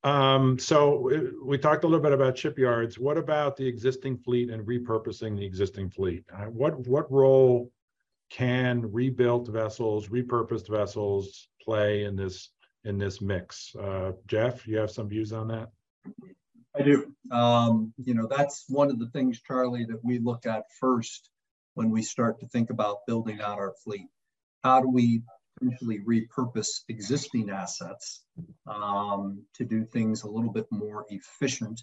Um, 0.03 0.59
so 0.59 1.11
we 1.43 1.57
talked 1.57 1.85
a 1.85 1.87
little 1.87 2.03
bit 2.03 2.13
about 2.13 2.37
shipyards. 2.37 2.99
What 2.99 3.17
about 3.17 3.57
the 3.57 3.67
existing 3.67 4.19
fleet 4.19 4.51
and 4.51 4.67
repurposing 4.67 5.35
the 5.35 5.47
existing 5.47 5.89
fleet? 5.89 6.25
Uh, 6.31 6.45
what 6.45 6.79
what 6.87 7.11
role 7.11 7.71
can 8.29 8.83
rebuilt 8.93 9.49
vessels, 9.49 10.09
repurposed 10.09 10.69
vessels 10.69 11.49
play 11.63 12.05
in 12.05 12.17
this 12.17 12.51
in 12.85 12.99
this 12.99 13.23
mix? 13.23 13.75
Uh, 13.77 14.13
Jeff, 14.27 14.67
you 14.67 14.77
have 14.77 14.91
some 14.91 15.09
views 15.09 15.33
on 15.33 15.49
that? 15.49 15.71
I 16.77 16.83
do. 16.83 17.15
Um, 17.31 17.93
you 17.99 18.15
know, 18.15 18.27
that's 18.27 18.65
one 18.69 18.91
of 18.91 18.99
the 18.99 19.09
things, 19.11 19.41
Charlie, 19.41 19.85
that 19.85 20.05
we 20.05 20.19
look 20.19 20.45
at 20.47 20.65
first 20.81 21.31
when 21.75 21.91
we 21.91 22.03
start 22.03 22.41
to 22.41 22.49
think 22.49 22.71
about 22.71 23.07
building 23.07 23.41
out 23.41 23.59
our 23.59 23.75
fleet. 23.85 24.09
How 24.63 24.81
do 24.81 24.89
we 24.89 25.23
potentially 25.59 26.01
repurpose 26.01 26.81
existing 26.89 27.51
assets 27.51 28.25
um, 28.67 29.45
to 29.55 29.65
do 29.65 29.85
things 29.85 30.23
a 30.23 30.29
little 30.29 30.53
bit 30.53 30.67
more 30.71 31.07
efficient 31.11 31.81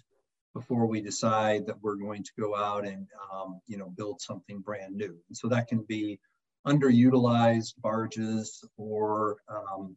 before 0.54 0.86
we 0.86 1.00
decide 1.00 1.66
that 1.66 1.80
we're 1.80 1.96
going 1.96 2.22
to 2.22 2.32
go 2.38 2.54
out 2.54 2.86
and 2.86 3.06
um, 3.32 3.60
you 3.66 3.78
know 3.78 3.88
build 3.96 4.20
something 4.20 4.60
brand 4.60 4.94
new. 4.94 5.16
And 5.28 5.36
so 5.36 5.48
that 5.48 5.68
can 5.68 5.84
be 5.88 6.20
underutilized 6.66 7.74
barges 7.78 8.62
or 8.76 9.38
um, 9.48 9.96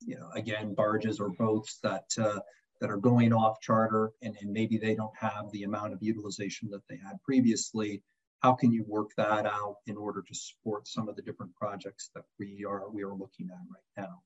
you 0.00 0.16
know 0.16 0.28
again 0.34 0.74
barges 0.74 1.20
or 1.20 1.30
boats 1.30 1.78
that 1.84 2.04
uh, 2.18 2.40
that 2.80 2.90
are 2.90 2.96
going 2.96 3.32
off 3.32 3.60
charter 3.60 4.10
and, 4.22 4.36
and 4.40 4.52
maybe 4.52 4.78
they 4.78 4.94
don't 4.94 5.16
have 5.16 5.50
the 5.52 5.62
amount 5.62 5.92
of 5.92 6.02
utilization 6.02 6.68
that 6.70 6.82
they 6.88 6.96
had 6.96 7.22
previously 7.24 8.02
how 8.44 8.52
can 8.52 8.70
you 8.70 8.84
work 8.86 9.08
that 9.16 9.46
out 9.46 9.76
in 9.86 9.96
order 9.96 10.20
to 10.20 10.34
support 10.34 10.86
some 10.86 11.08
of 11.08 11.16
the 11.16 11.22
different 11.22 11.54
projects 11.56 12.10
that 12.14 12.24
we 12.38 12.62
are 12.62 12.90
we 12.90 13.02
are 13.02 13.14
looking 13.14 13.48
at 13.50 13.56
right 13.72 14.06
now. 14.06 14.20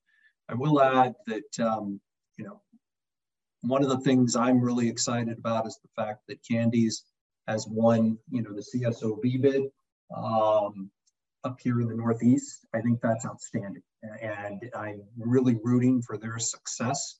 I 0.48 0.54
will 0.54 0.82
add 0.82 1.14
that 1.28 1.60
um, 1.64 2.00
you 2.36 2.44
know 2.44 2.60
one 3.60 3.84
of 3.84 3.90
the 3.90 4.00
things 4.00 4.34
I'm 4.34 4.60
really 4.60 4.88
excited 4.88 5.38
about 5.38 5.68
is 5.68 5.78
the 5.80 6.02
fact 6.02 6.22
that 6.26 6.42
Candies 6.42 7.04
has 7.46 7.68
won 7.68 8.18
you 8.28 8.42
know 8.42 8.52
the 8.52 8.66
CSOV 8.74 9.40
bid 9.40 9.62
um, 10.16 10.90
up 11.44 11.60
here 11.62 11.80
in 11.80 11.86
the 11.86 11.94
Northeast. 11.94 12.66
I 12.74 12.80
think 12.80 13.00
that's 13.00 13.24
outstanding, 13.24 13.84
and 14.20 14.68
I'm 14.74 15.00
really 15.16 15.60
rooting 15.62 16.02
for 16.02 16.18
their 16.18 16.40
success 16.40 17.14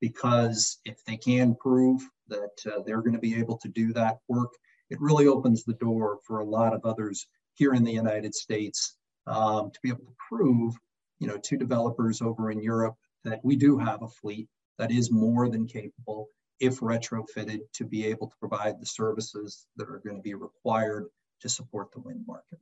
because 0.00 0.78
if 0.84 1.04
they 1.04 1.16
can 1.16 1.54
prove 1.54 2.02
that 2.28 2.50
uh, 2.66 2.82
they're 2.86 3.02
going 3.02 3.12
to 3.12 3.18
be 3.18 3.34
able 3.34 3.58
to 3.58 3.68
do 3.68 3.92
that 3.92 4.18
work 4.28 4.50
it 4.90 5.00
really 5.00 5.26
opens 5.26 5.64
the 5.64 5.74
door 5.74 6.18
for 6.24 6.40
a 6.40 6.44
lot 6.44 6.74
of 6.74 6.84
others 6.84 7.26
here 7.54 7.74
in 7.74 7.84
the 7.84 7.92
United 7.92 8.34
States 8.34 8.96
um, 9.26 9.70
to 9.70 9.80
be 9.82 9.88
able 9.88 10.04
to 10.04 10.16
prove, 10.28 10.74
you 11.20 11.28
know, 11.28 11.38
to 11.38 11.56
developers 11.56 12.20
over 12.20 12.50
in 12.50 12.62
Europe 12.62 12.96
that 13.24 13.40
we 13.44 13.54
do 13.54 13.78
have 13.78 14.02
a 14.02 14.08
fleet 14.08 14.48
that 14.78 14.90
is 14.90 15.10
more 15.10 15.48
than 15.48 15.66
capable 15.66 16.28
if 16.58 16.80
retrofitted, 16.80 17.60
to 17.72 17.84
be 17.84 18.04
able 18.04 18.26
to 18.26 18.36
provide 18.38 18.78
the 18.78 18.86
services 18.86 19.66
that 19.76 19.88
are 19.88 20.02
going 20.04 20.16
to 20.16 20.22
be 20.22 20.34
required 20.34 21.06
to 21.40 21.48
support 21.48 21.90
the 21.92 22.00
wind 22.00 22.22
market. 22.26 22.58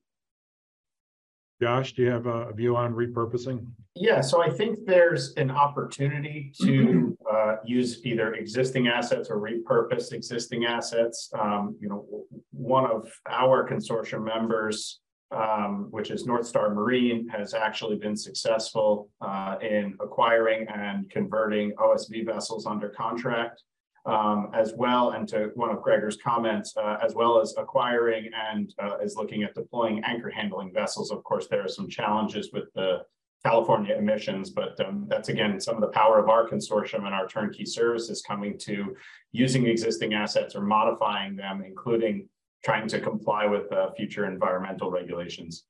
Josh, 1.60 1.92
do 1.92 2.02
you 2.02 2.10
have 2.10 2.26
a 2.26 2.52
view 2.52 2.76
on 2.76 2.94
repurposing? 2.94 3.66
Yeah, 3.96 4.20
so 4.20 4.40
I 4.40 4.48
think 4.48 4.86
there's 4.86 5.34
an 5.36 5.50
opportunity 5.50 6.52
to 6.62 7.18
uh, 7.30 7.56
use 7.64 8.00
either 8.04 8.34
existing 8.34 8.86
assets 8.86 9.28
or 9.28 9.40
repurpose 9.40 10.12
existing 10.12 10.66
assets. 10.66 11.30
Um, 11.36 11.76
you 11.80 11.88
know, 11.88 12.06
one 12.52 12.86
of 12.86 13.10
our 13.28 13.68
consortium 13.68 14.24
members, 14.24 15.00
um, 15.32 15.88
which 15.90 16.12
is 16.12 16.26
North 16.26 16.46
Star 16.46 16.72
Marine, 16.72 17.26
has 17.28 17.54
actually 17.54 17.96
been 17.96 18.16
successful 18.16 19.10
uh, 19.20 19.56
in 19.60 19.96
acquiring 20.00 20.68
and 20.68 21.10
converting 21.10 21.72
OSV 21.72 22.24
vessels 22.24 22.66
under 22.66 22.88
contract 22.88 23.62
um, 24.08 24.50
as 24.54 24.72
well, 24.74 25.10
and 25.10 25.28
to 25.28 25.50
one 25.54 25.70
of 25.70 25.82
Gregor's 25.82 26.16
comments, 26.16 26.74
uh, 26.76 26.96
as 27.04 27.14
well 27.14 27.40
as 27.40 27.54
acquiring 27.56 28.30
and 28.50 28.74
uh, 28.82 28.98
is 28.98 29.16
looking 29.16 29.42
at 29.42 29.54
deploying 29.54 30.02
anchor 30.04 30.30
handling 30.30 30.72
vessels. 30.72 31.10
Of 31.10 31.22
course, 31.24 31.46
there 31.48 31.64
are 31.64 31.68
some 31.68 31.88
challenges 31.88 32.50
with 32.52 32.72
the 32.74 33.02
California 33.44 33.94
emissions, 33.94 34.50
but 34.50 34.78
um, 34.84 35.06
that's 35.08 35.28
again 35.28 35.60
some 35.60 35.76
of 35.76 35.80
the 35.82 35.88
power 35.88 36.18
of 36.18 36.28
our 36.28 36.48
consortium 36.48 37.04
and 37.04 37.14
our 37.14 37.28
turnkey 37.28 37.64
services 37.64 38.22
coming 38.26 38.58
to 38.58 38.96
using 39.32 39.66
existing 39.66 40.14
assets 40.14 40.56
or 40.56 40.62
modifying 40.62 41.36
them, 41.36 41.62
including 41.64 42.28
trying 42.64 42.88
to 42.88 43.00
comply 43.00 43.46
with 43.46 43.70
uh, 43.72 43.90
future 43.92 44.26
environmental 44.26 44.90
regulations. 44.90 45.64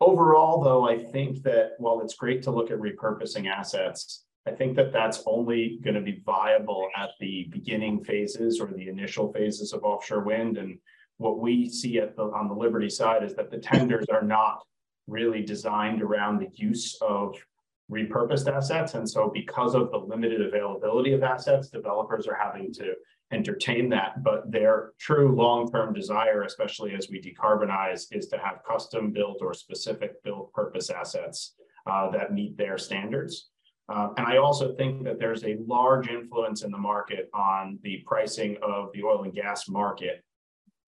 Overall, 0.00 0.62
though, 0.62 0.88
I 0.88 0.98
think 0.98 1.42
that 1.44 1.72
while 1.78 2.00
it's 2.00 2.14
great 2.14 2.42
to 2.42 2.50
look 2.50 2.70
at 2.70 2.78
repurposing 2.78 3.48
assets, 3.48 4.25
I 4.46 4.52
think 4.52 4.76
that 4.76 4.92
that's 4.92 5.22
only 5.26 5.80
going 5.82 5.94
to 5.94 6.00
be 6.00 6.22
viable 6.24 6.88
at 6.96 7.10
the 7.18 7.48
beginning 7.50 8.04
phases 8.04 8.60
or 8.60 8.68
the 8.68 8.88
initial 8.88 9.32
phases 9.32 9.72
of 9.72 9.82
offshore 9.82 10.22
wind. 10.22 10.56
And 10.56 10.78
what 11.16 11.40
we 11.40 11.68
see 11.68 11.98
at 11.98 12.14
the, 12.14 12.22
on 12.22 12.48
the 12.48 12.54
Liberty 12.54 12.88
side 12.88 13.24
is 13.24 13.34
that 13.34 13.50
the 13.50 13.58
tenders 13.58 14.06
are 14.08 14.22
not 14.22 14.60
really 15.08 15.42
designed 15.42 16.00
around 16.00 16.38
the 16.38 16.48
use 16.54 16.96
of 17.00 17.34
repurposed 17.90 18.52
assets. 18.52 18.94
And 18.94 19.08
so 19.08 19.30
because 19.32 19.74
of 19.74 19.90
the 19.90 19.98
limited 19.98 20.40
availability 20.40 21.12
of 21.12 21.22
assets, 21.22 21.68
developers 21.68 22.26
are 22.26 22.38
having 22.40 22.72
to 22.74 22.94
entertain 23.32 23.88
that. 23.90 24.22
But 24.22 24.50
their 24.50 24.92
true 24.98 25.34
long-term 25.34 25.92
desire, 25.92 26.42
especially 26.42 26.94
as 26.94 27.08
we 27.10 27.20
decarbonize, 27.20 28.06
is 28.12 28.28
to 28.28 28.38
have 28.38 28.64
custom 28.68 29.12
built 29.12 29.38
or 29.40 29.54
specific 29.54 30.22
built 30.22 30.52
purpose 30.52 30.90
assets 30.90 31.54
uh, 31.90 32.10
that 32.10 32.32
meet 32.32 32.56
their 32.56 32.78
standards. 32.78 33.50
Um, 33.88 34.14
and 34.16 34.26
I 34.26 34.38
also 34.38 34.74
think 34.74 35.04
that 35.04 35.18
there's 35.18 35.44
a 35.44 35.56
large 35.66 36.08
influence 36.08 36.62
in 36.62 36.70
the 36.72 36.78
market 36.78 37.30
on 37.32 37.78
the 37.82 38.02
pricing 38.06 38.56
of 38.62 38.90
the 38.92 39.04
oil 39.04 39.22
and 39.22 39.32
gas 39.32 39.68
market 39.68 40.24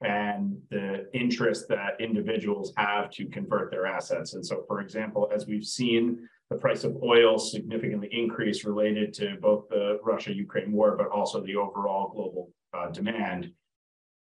and 0.00 0.56
the 0.70 1.06
interest 1.12 1.68
that 1.68 2.00
individuals 2.00 2.72
have 2.76 3.10
to 3.10 3.26
convert 3.26 3.70
their 3.70 3.86
assets. 3.86 4.34
And 4.34 4.44
so, 4.44 4.64
for 4.66 4.80
example, 4.80 5.30
as 5.34 5.46
we've 5.46 5.64
seen 5.64 6.28
the 6.50 6.56
price 6.56 6.84
of 6.84 6.96
oil 7.02 7.38
significantly 7.38 8.08
increase 8.10 8.64
related 8.64 9.12
to 9.14 9.36
both 9.40 9.68
the 9.68 9.98
Russia 10.02 10.32
Ukraine 10.32 10.72
war, 10.72 10.96
but 10.96 11.08
also 11.10 11.40
the 11.42 11.56
overall 11.56 12.08
global 12.08 12.50
uh, 12.72 12.90
demand, 12.90 13.52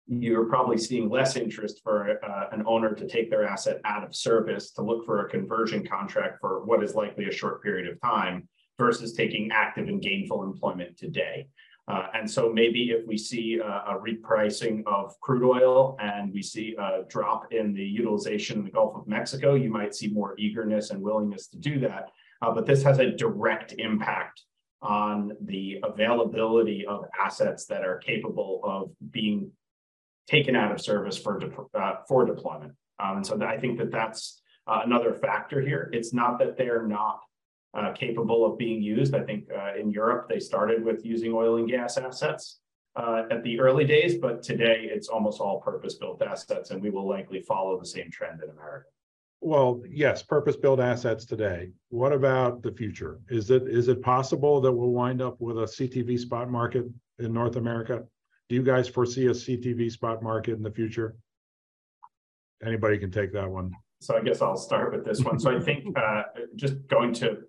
you're 0.10 0.46
probably 0.46 0.78
seeing 0.78 1.08
less 1.08 1.36
interest 1.36 1.82
for 1.84 2.18
uh, 2.26 2.46
an 2.52 2.64
owner 2.66 2.96
to 2.96 3.08
take 3.08 3.30
their 3.30 3.46
asset 3.46 3.80
out 3.86 4.04
of 4.04 4.16
service 4.16 4.72
to 4.72 4.82
look 4.82 5.06
for 5.06 5.26
a 5.26 5.30
conversion 5.30 5.86
contract 5.86 6.40
for 6.42 6.66
what 6.66 6.84
is 6.84 6.96
likely 6.96 7.26
a 7.26 7.32
short 7.32 7.62
period 7.62 7.88
of 7.88 8.02
time 8.02 8.48
versus 8.80 9.14
taking 9.14 9.52
active 9.54 9.88
and 9.88 10.02
gainful 10.02 10.44
employment 10.44 10.98
today. 10.98 11.48
Uh, 11.88 12.08
and 12.16 12.30
so 12.30 12.52
maybe 12.52 12.92
if 12.92 13.06
we 13.08 13.18
see 13.18 13.60
a, 13.64 13.66
a, 13.66 14.00
repricing 14.00 14.84
of 14.86 15.20
crude 15.22 15.44
oil 15.44 15.98
and 16.00 16.32
we 16.32 16.42
see 16.42 16.76
a 16.80 17.04
drop 17.08 17.52
in 17.52 17.74
the 17.74 17.84
utilization 17.84 18.60
in 18.60 18.66
the 18.66 18.72
Gulf 18.72 18.96
of 18.96 19.08
Mexico, 19.08 19.56
you 19.56 19.72
might 19.72 19.96
see 19.96 20.08
more 20.08 20.36
eagerness 20.38 20.92
and 20.92 21.02
willingness 21.02 21.48
to 21.48 21.58
do 21.58 21.80
that. 21.80 22.10
Uh, 22.44 22.52
but 22.52 22.68
this 22.68 22.84
has 22.84 23.00
a 23.00 23.12
direct 23.12 23.74
impact 23.80 24.44
on 24.84 25.34
the 25.46 25.80
availability 25.84 26.86
of 26.86 27.06
assets 27.20 27.66
that 27.66 27.84
are 27.84 27.98
capable 27.98 28.62
of 28.64 28.92
being 29.12 29.52
taken 30.30 30.56
out 30.56 30.72
of 30.72 30.80
service 30.80 31.18
for, 31.18 31.40
de- 31.40 31.78
uh, 31.80 31.96
for 32.08 32.26
deployment. 32.26 32.74
Um, 33.00 33.18
and 33.18 33.26
so 33.26 33.42
I 33.42 33.58
think 33.58 33.78
that 33.80 33.92
that's 33.92 34.42
uh, 34.68 34.82
another 34.86 35.14
factor 35.14 35.62
here. 35.62 35.90
It's 35.94 36.14
not 36.14 36.38
that 36.40 36.58
they're 36.58 36.86
not 36.86 37.22
uh, 37.74 37.92
capable 37.94 38.46
of 38.46 38.58
being 38.58 38.82
used. 38.82 39.16
I 39.16 39.22
think 39.22 39.46
uh, 39.56 39.80
in 39.80 39.90
Europe, 39.90 40.28
they 40.30 40.40
started 40.40 40.84
with 40.84 41.06
using 41.06 41.34
oil 41.34 41.58
and 41.58 41.68
gas 41.68 41.98
assets 41.98 42.60
uh, 42.96 43.24
at 43.32 43.44
the 43.44 43.60
early 43.60 43.86
days, 43.86 44.18
but 44.18 44.44
today 44.44 44.90
it's 44.92 45.08
almost 45.08 45.40
all 45.40 45.62
purpose 45.62 45.96
built 45.96 46.22
assets, 46.22 46.72
and 46.72 46.82
we 46.82 46.90
will 46.90 47.08
likely 47.08 47.42
follow 47.42 47.80
the 47.80 47.86
same 47.86 48.12
trend 48.12 48.42
in 48.44 48.50
America. 48.50 48.88
Well, 49.42 49.82
yes, 49.90 50.22
purpose 50.22 50.58
built 50.58 50.82
assets 50.82 51.26
today. 51.26 51.70
What 51.90 52.12
about 52.12 52.62
the 52.62 52.74
future? 52.74 53.22
Is 53.30 53.52
it 53.52 53.64
is 53.70 53.88
it 53.88 54.02
possible 54.02 54.60
that 54.60 54.72
we'll 54.72 54.90
wind 54.90 55.22
up 55.22 55.40
with 55.40 55.58
a 55.60 55.62
CTV 55.62 56.20
spot 56.20 56.50
market 56.50 56.86
in 57.20 57.32
North 57.32 57.56
America? 57.56 58.04
Do 58.50 58.56
you 58.56 58.64
guys 58.64 58.90
foresee 58.90 59.28
a 59.28 59.32
CTV 59.32 59.92
spot 59.92 60.24
market 60.24 60.54
in 60.54 60.64
the 60.64 60.72
future? 60.72 61.16
Anybody 62.66 62.98
can 62.98 63.12
take 63.12 63.32
that 63.34 63.50
one. 63.50 63.72
So 64.02 64.18
I 64.18 64.22
guess 64.22 64.42
I'll 64.42 64.58
start 64.58 64.92
with 64.92 65.06
this 65.06 65.24
one. 65.24 65.40
So 65.40 65.56
I 65.56 65.60
think 65.64 65.98
uh, 65.98 66.24
just 66.56 66.88
going 66.88 67.14
to 67.16 67.44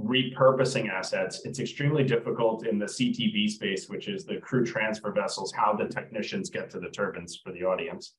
repurposing 0.00 0.90
assets, 0.90 1.42
it's 1.44 1.60
extremely 1.60 2.04
difficult 2.04 2.66
in 2.66 2.78
the 2.78 2.84
CTV 2.84 3.48
space, 3.48 3.88
which 3.88 4.06
is 4.06 4.24
the 4.24 4.36
crew 4.36 4.66
transfer 4.66 5.12
vessels, 5.12 5.52
how 5.52 5.72
the 5.72 5.86
technicians 5.86 6.50
get 6.50 6.68
to 6.70 6.80
the 6.80 6.88
turbines 6.88 7.40
for 7.42 7.52
the 7.52 7.64
audience, 7.64 8.14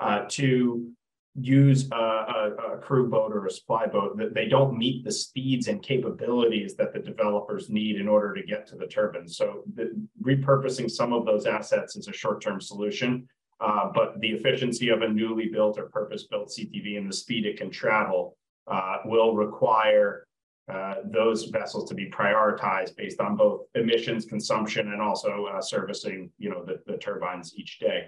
uh, 0.00 0.24
to 0.28 0.92
use 1.40 1.88
a, 1.92 1.96
a, 1.96 2.74
a, 2.74 2.78
crew 2.78 3.08
boat 3.08 3.32
or 3.32 3.46
a 3.46 3.50
supply 3.50 3.86
boat 3.86 4.18
that 4.18 4.34
they 4.34 4.46
don't 4.46 4.76
meet 4.76 5.02
the 5.02 5.10
speeds 5.10 5.66
and 5.68 5.82
capabilities 5.82 6.74
that 6.74 6.92
the 6.92 6.98
developers 6.98 7.70
need 7.70 7.96
in 7.96 8.06
order 8.06 8.34
to 8.34 8.42
get 8.42 8.66
to 8.66 8.76
the 8.76 8.86
turbines. 8.86 9.38
So 9.38 9.62
the, 9.74 9.92
repurposing 10.22 10.90
some 10.90 11.14
of 11.14 11.24
those 11.24 11.46
assets 11.46 11.96
is 11.96 12.06
a 12.06 12.12
short-term 12.12 12.60
solution, 12.60 13.26
uh, 13.60 13.88
but 13.94 14.20
the 14.20 14.28
efficiency 14.28 14.90
of 14.90 15.00
a 15.00 15.08
newly 15.08 15.48
built 15.48 15.78
or 15.78 15.88
purpose-built 15.88 16.50
CTV 16.50 16.98
and 16.98 17.08
the 17.08 17.16
speed 17.16 17.46
it 17.46 17.56
can 17.56 17.70
travel 17.70 18.36
uh, 18.66 18.98
will 19.06 19.34
require 19.34 20.26
uh, 20.70 20.96
those 21.06 21.44
vessels 21.46 21.88
to 21.88 21.94
be 21.94 22.10
prioritized 22.10 22.94
based 22.96 23.20
on 23.20 23.36
both 23.36 23.62
emissions 23.74 24.26
consumption 24.26 24.92
and 24.92 25.02
also 25.02 25.46
uh, 25.46 25.60
servicing 25.60 26.30
you 26.38 26.48
know 26.48 26.64
the, 26.64 26.80
the, 26.86 26.96
turbines 26.98 27.52
each 27.56 27.80
day 27.80 28.04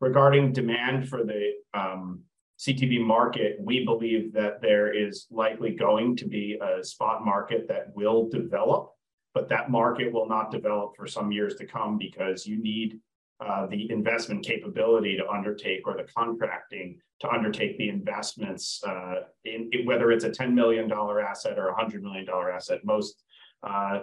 regarding 0.00 0.52
demand 0.52 1.08
for 1.08 1.24
the 1.24 1.52
um, 1.72 2.20
ctv 2.66 3.00
market 3.04 3.56
we 3.60 3.84
believe 3.84 4.32
that 4.32 4.60
there 4.62 4.92
is 4.92 5.26
likely 5.30 5.70
going 5.70 6.16
to 6.16 6.26
be 6.26 6.58
a 6.60 6.82
spot 6.82 7.24
market 7.24 7.66
that 7.68 7.94
will 7.94 8.28
develop 8.28 8.90
but 9.34 9.48
that 9.48 9.70
market 9.70 10.12
will 10.12 10.28
not 10.28 10.50
develop 10.50 10.94
for 10.96 11.06
some 11.06 11.32
years 11.32 11.56
to 11.56 11.66
come 11.66 11.98
because 11.98 12.46
you 12.46 12.62
need 12.62 13.00
uh, 13.40 13.66
the 13.66 13.90
investment 13.90 14.44
capability 14.44 15.16
to 15.16 15.28
undertake 15.28 15.86
or 15.86 15.96
the 15.96 16.06
contracting 16.16 16.96
to 17.20 17.28
undertake 17.28 17.76
the 17.78 17.88
investments 17.88 18.80
uh, 18.86 19.14
in, 19.44 19.68
in, 19.72 19.84
whether 19.84 20.12
it's 20.12 20.24
a 20.24 20.30
$10 20.30 20.52
million 20.52 20.90
asset 20.90 21.58
or 21.58 21.68
a 21.68 21.74
$100 21.74 22.00
million 22.00 22.26
asset. 22.52 22.78
Most, 22.84 23.22
uh, 23.62 24.02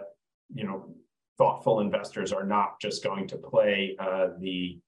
you 0.53 0.65
know, 0.65 0.93
thoughtful 1.37 1.79
investors 1.79 2.33
are 2.33 2.45
not 2.45 2.79
just 2.81 3.03
going 3.03 3.27
to 3.27 3.37
play 3.37 3.95
uh, 3.99 4.27
the 4.39 4.79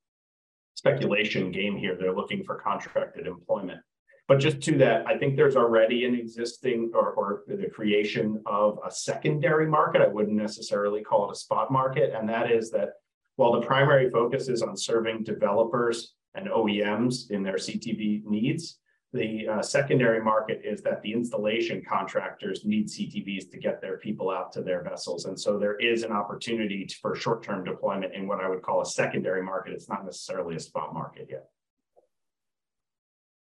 speculation 0.75 1.51
game 1.51 1.77
here. 1.77 1.95
They're 1.99 2.15
looking 2.15 2.43
for 2.43 2.55
contracted 2.55 3.27
employment. 3.27 3.81
But 4.27 4.39
just 4.39 4.61
to 4.61 4.77
that, 4.77 5.05
I 5.05 5.17
think 5.17 5.35
there's 5.35 5.57
already 5.57 6.05
an 6.05 6.15
existing 6.15 6.91
or, 6.93 7.11
or 7.11 7.43
the 7.47 7.69
creation 7.69 8.41
of 8.45 8.79
a 8.85 8.89
secondary 8.89 9.67
market. 9.67 10.01
I 10.01 10.07
wouldn't 10.07 10.37
necessarily 10.37 11.03
call 11.03 11.29
it 11.29 11.33
a 11.33 11.35
spot 11.35 11.71
market. 11.71 12.13
And 12.15 12.27
that 12.29 12.49
is 12.49 12.71
that 12.71 12.91
while 13.35 13.51
the 13.51 13.65
primary 13.65 14.09
focus 14.09 14.47
is 14.47 14.61
on 14.61 14.77
serving 14.77 15.23
developers 15.23 16.13
and 16.35 16.47
OEMs 16.47 17.31
in 17.31 17.43
their 17.43 17.55
CTV 17.55 18.23
needs, 18.25 18.79
the 19.13 19.47
uh, 19.47 19.61
secondary 19.61 20.21
market 20.21 20.61
is 20.63 20.81
that 20.81 21.01
the 21.03 21.13
installation 21.13 21.83
contractors 21.87 22.65
need 22.65 22.87
CTVs 22.87 23.49
to 23.51 23.57
get 23.59 23.79
their 23.79 23.97
people 23.97 24.31
out 24.31 24.51
to 24.53 24.61
their 24.61 24.83
vessels. 24.83 25.25
And 25.25 25.39
so 25.39 25.59
there 25.59 25.75
is 25.75 26.01
an 26.01 26.11
opportunity 26.11 26.83
to, 26.85 26.95
for 26.99 27.15
short-term 27.15 27.63
deployment 27.63 28.15
in 28.15 28.27
what 28.27 28.43
I 28.43 28.49
would 28.49 28.63
call 28.63 28.81
a 28.81 28.85
secondary 28.85 29.43
market. 29.43 29.73
It's 29.73 29.87
not 29.87 30.03
necessarily 30.03 30.55
a 30.55 30.59
spot 30.59 30.95
market 30.95 31.27
yet. 31.29 31.45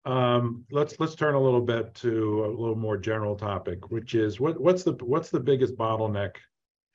Um, 0.06 0.66
let's 0.70 1.00
let's 1.00 1.16
turn 1.16 1.36
a 1.36 1.40
little 1.40 1.62
bit 1.62 1.96
to 1.96 2.44
a 2.44 2.48
little 2.48 2.76
more 2.76 2.98
general 2.98 3.38
topic, 3.38 3.90
which 3.90 4.16
is 4.16 4.38
what 4.38 4.60
what's 4.60 4.84
the 4.84 4.94
what's 5.02 5.30
the 5.30 5.40
biggest 5.40 5.78
bottleneck 5.78 6.32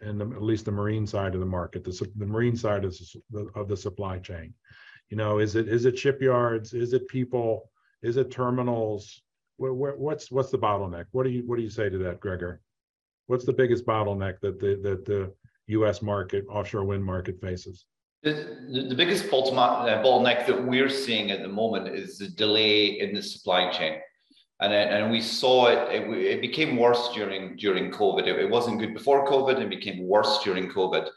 and 0.01 0.21
at 0.21 0.43
least 0.43 0.67
the 0.67 0.73
marine 0.73 1.07
side 1.07 1.33
of 1.35 1.41
the 1.41 1.47
market, 1.47 1.85
the, 1.85 2.09
the 2.17 2.27
marine 2.27 2.55
side 2.55 2.85
of 2.85 2.97
the, 3.31 3.49
of 3.55 3.67
the 3.67 3.77
supply 3.77 4.19
chain. 4.19 4.53
You 5.09 5.17
know, 5.17 5.39
is 5.39 5.57
it 5.57 5.69
is 5.69 5.87
it 5.87 5.99
shipyards? 5.99 6.75
Is 6.75 6.93
it 6.93 7.09
people? 7.09 7.71
Is 8.03 8.17
it 8.17 8.31
terminals? 8.31 9.23
Where, 9.57 9.75
where, 9.75 9.97
what's 9.97 10.31
what's 10.31 10.51
the 10.51 10.59
bottleneck? 10.59 11.07
What 11.13 11.25
do 11.25 11.31
you 11.31 11.43
what 11.47 11.57
do 11.57 11.63
you 11.63 11.71
say 11.71 11.89
to 11.89 11.99
that, 11.99 12.21
Gregor? 12.21 12.61
What's 13.27 13.45
the 13.45 13.53
biggest 13.53 13.85
bottleneck 13.87 14.41
that 14.41 14.61
the 14.61 14.79
that 14.83 15.05
the 15.05 15.33
U.S. 15.69 16.01
market, 16.03 16.45
offshore 16.49 16.85
wind 16.85 17.05
market 17.05 17.41
faces? 17.41 17.85
The, 18.23 18.87
the, 18.89 18.97
biggest 18.97 19.27
uh, 19.27 19.29
bottleneck 19.31 20.45
that 20.49 20.67
we're 20.67 20.89
seeing 20.89 21.31
at 21.31 21.43
the 21.43 21.49
moment 21.49 21.95
is 21.95 22.19
the 22.19 22.29
delay 22.29 22.99
in 22.99 23.15
the 23.15 23.23
supply 23.23 23.71
chain. 23.71 24.01
And, 24.61 24.73
and 24.73 25.11
we 25.13 25.21
saw 25.21 25.67
it, 25.67 25.95
it, 25.95 26.11
it 26.11 26.41
became 26.41 26.77
worse 26.77 27.11
during, 27.15 27.57
during 27.57 27.93
COVID. 27.93 28.27
It, 28.27 28.41
it 28.41 28.51
wasn't 28.51 28.81
good 28.81 28.93
before 28.93 29.29
COVID 29.29 29.61
and 29.61 29.71
became 29.71 30.05
worse 30.05 30.41
during 30.43 30.69
COVID. 30.69 31.09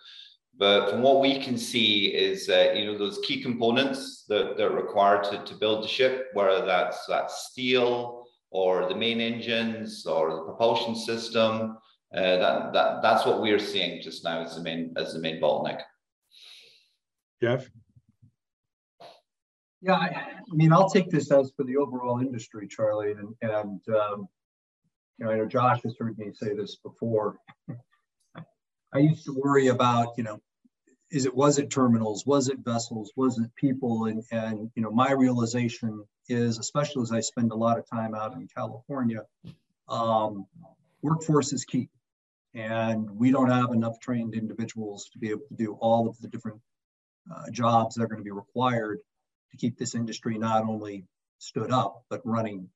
But 0.62 0.91
from 0.91 1.02
what 1.02 1.21
we 1.21 1.39
can 1.39 1.58
see 1.58 2.13
is, 2.13 2.47
uh, 2.47 2.74
you 2.76 2.86
know, 2.86 2.95
those 2.95 3.19
key 3.24 3.41
components 3.41 4.26
that, 4.30 4.58
that 4.58 4.63
are 4.63 4.76
required 4.76 5.24
to, 5.24 5.43
to 5.43 5.56
build 5.56 5.84
the 5.84 5.88
ship, 5.88 6.28
whether 6.34 6.63
that's, 6.63 7.04
that's 7.08 7.47
steel 7.50 8.28
or 8.52 8.88
the 8.88 8.93
main 8.93 9.19
engines 9.19 10.06
or 10.06 10.30
the 10.30 10.43
propulsion 10.43 10.95
system, 10.95 11.80
uh, 12.15 12.38
that, 12.38 12.74
that, 12.74 13.02
that's 13.02 13.26
what 13.26 13.41
we're 13.41 13.58
seeing 13.58 14.04
just 14.04 14.24
now 14.24 14.43
as 14.43 14.56
the 14.56 14.62
main, 14.62 14.93
as 14.97 15.13
the 15.13 15.19
main 15.19 15.41
bottleneck. 15.41 15.80
Jeff? 17.41 17.67
Yeah, 19.82 19.93
I, 19.93 20.06
I, 20.06 20.54
mean, 20.54 20.71
I'll 20.71 20.91
take 20.91 21.10
this 21.10 21.32
as 21.32 21.52
for 21.58 21.63
the 21.63 21.78
overall 21.78 22.19
industry, 22.19 22.67
Charlie, 22.67 23.13
and, 23.13 23.34
and 23.41 23.82
um, 23.95 24.28
you 25.17 25.26
know, 25.26 25.32
I 25.32 25.38
know 25.38 25.47
Josh 25.47 25.82
has 25.86 25.95
heard 25.97 26.19
me 26.19 26.32
say 26.36 26.54
this 26.54 26.76
before. 26.76 27.39
I 28.93 29.00
used 29.00 29.26
to 29.26 29.34
worry 29.34 29.69
about, 29.69 30.10
you 30.17 30.24
know, 30.24 30.39
is 31.12 31.26
it 31.26 31.36
was 31.36 31.60
it 31.60 31.69
terminals, 31.69 32.26
was 32.26 32.47
it 32.47 32.60
vessels, 32.60 33.12
was 33.15 33.38
it 33.38 33.54
people, 33.56 34.06
and 34.06 34.24
and 34.32 34.71
you 34.76 34.82
know, 34.82 34.91
my 34.91 35.12
realization 35.12 36.04
is, 36.30 36.58
especially 36.58 37.04
as 37.04 37.12
I 37.12 37.19
spend 37.19 37.52
a 37.52 37.56
lot 37.56 37.78
of 37.78 37.89
time 37.89 38.15
out 38.15 38.34
in 38.34 38.47
California, 38.56 39.26
um, 39.89 40.45
workforce 41.02 41.52
is 41.52 41.65
key, 41.65 41.89
and 42.54 43.10
we 43.12 43.32
don't 43.32 43.50
have 43.50 43.71
enough 43.71 44.00
trained 44.00 44.36
individuals 44.36 45.10
to 45.12 45.19
be 45.19 45.30
able 45.30 45.45
to 45.50 45.56
do 45.56 45.74
all 45.82 46.08
of 46.08 46.17
the 46.21 46.30
different 46.30 46.62
uh, 47.30 47.52
jobs 47.52 47.95
that 47.95 48.04
are 48.04 48.08
going 48.08 48.19
to 48.19 48.24
be 48.24 48.32
required 48.32 49.00
to 49.52 49.58
keep 49.58 49.78
this 49.78 49.95
industry 49.95 50.38
not 50.38 50.63
only 50.63 51.06
stood 51.39 51.71
up, 51.71 52.06
but 52.10 52.21
running 52.24 52.69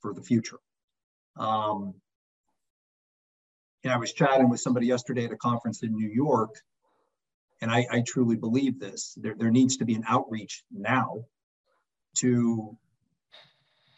for 0.00 0.12
the 0.12 0.22
future. 0.22 0.58
Um, 1.36 1.94
and 3.82 3.92
I 3.92 3.96
was 3.96 4.12
chatting 4.12 4.50
with 4.50 4.60
somebody 4.60 4.86
yesterday 4.86 5.24
at 5.24 5.32
a 5.32 5.36
conference 5.36 5.82
in 5.82 5.92
New 5.92 6.08
York, 6.08 6.54
and 7.62 7.70
I, 7.70 7.86
I 7.90 8.02
truly 8.06 8.36
believe 8.36 8.78
this. 8.78 9.16
There, 9.16 9.36
there 9.38 9.50
needs 9.50 9.78
to 9.78 9.84
be 9.84 9.94
an 9.94 10.04
outreach 10.06 10.64
now 10.70 11.24
to 12.16 12.76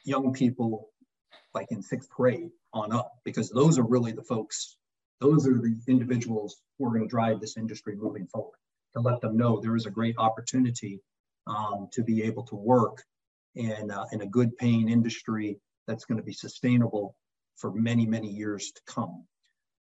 young 0.04 0.34
people 0.34 0.90
like 1.54 1.72
in 1.72 1.82
sixth 1.82 2.10
grade 2.10 2.50
on 2.72 2.92
up, 2.92 3.12
because 3.24 3.48
those 3.48 3.78
are 3.78 3.86
really 3.86 4.12
the 4.12 4.22
folks, 4.22 4.76
those 5.20 5.48
are 5.48 5.54
the 5.54 5.76
individuals 5.88 6.60
who 6.78 6.86
are 6.86 6.90
going 6.90 7.02
to 7.02 7.08
drive 7.08 7.40
this 7.40 7.56
industry 7.56 7.96
moving 7.96 8.26
forward 8.26 8.58
to 8.92 9.00
let 9.00 9.20
them 9.20 9.36
know 9.36 9.60
there 9.60 9.76
is 9.76 9.86
a 9.86 9.90
great 9.90 10.16
opportunity 10.18 11.00
um, 11.46 11.88
to 11.92 12.02
be 12.02 12.22
able 12.22 12.44
to 12.44 12.56
work 12.56 13.02
in, 13.54 13.90
uh, 13.90 14.04
in 14.12 14.20
a 14.20 14.26
good 14.26 14.56
paying 14.58 14.88
industry 14.88 15.58
that's 15.86 16.04
going 16.04 16.18
to 16.18 16.24
be 16.24 16.32
sustainable 16.32 17.16
for 17.56 17.72
many, 17.72 18.04
many 18.04 18.28
years 18.28 18.72
to 18.72 18.80
come. 18.86 19.24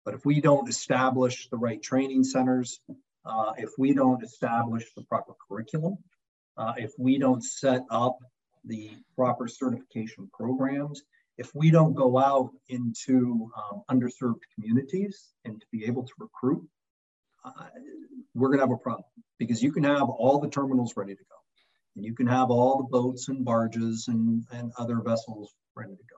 But 0.03 0.15
if 0.15 0.25
we 0.25 0.41
don't 0.41 0.67
establish 0.67 1.47
the 1.49 1.57
right 1.57 1.81
training 1.81 2.23
centers, 2.23 2.79
uh, 3.25 3.53
if 3.57 3.69
we 3.77 3.93
don't 3.93 4.23
establish 4.23 4.85
the 4.95 5.03
proper 5.03 5.33
curriculum, 5.47 5.97
uh, 6.57 6.73
if 6.77 6.91
we 6.97 7.17
don't 7.17 7.43
set 7.43 7.83
up 7.89 8.17
the 8.65 8.91
proper 9.15 9.47
certification 9.47 10.29
programs, 10.33 11.01
if 11.37 11.51
we 11.55 11.71
don't 11.71 11.93
go 11.93 12.17
out 12.17 12.49
into 12.67 13.49
um, 13.57 13.83
underserved 13.89 14.41
communities 14.55 15.29
and 15.45 15.59
to 15.61 15.67
be 15.71 15.85
able 15.85 16.03
to 16.03 16.13
recruit, 16.19 16.67
uh, 17.45 17.51
we're 18.33 18.49
going 18.49 18.59
to 18.59 18.65
have 18.65 18.71
a 18.71 18.77
problem 18.77 19.05
because 19.37 19.63
you 19.63 19.71
can 19.71 19.83
have 19.83 20.09
all 20.09 20.39
the 20.39 20.49
terminals 20.49 20.93
ready 20.97 21.15
to 21.15 21.23
go 21.23 21.35
and 21.95 22.05
you 22.05 22.13
can 22.13 22.27
have 22.27 22.51
all 22.51 22.77
the 22.77 22.89
boats 22.89 23.29
and 23.29 23.45
barges 23.45 24.05
and, 24.07 24.43
and 24.51 24.71
other 24.77 25.01
vessels 25.01 25.53
ready 25.75 25.95
to 25.95 26.03
go. 26.09 26.17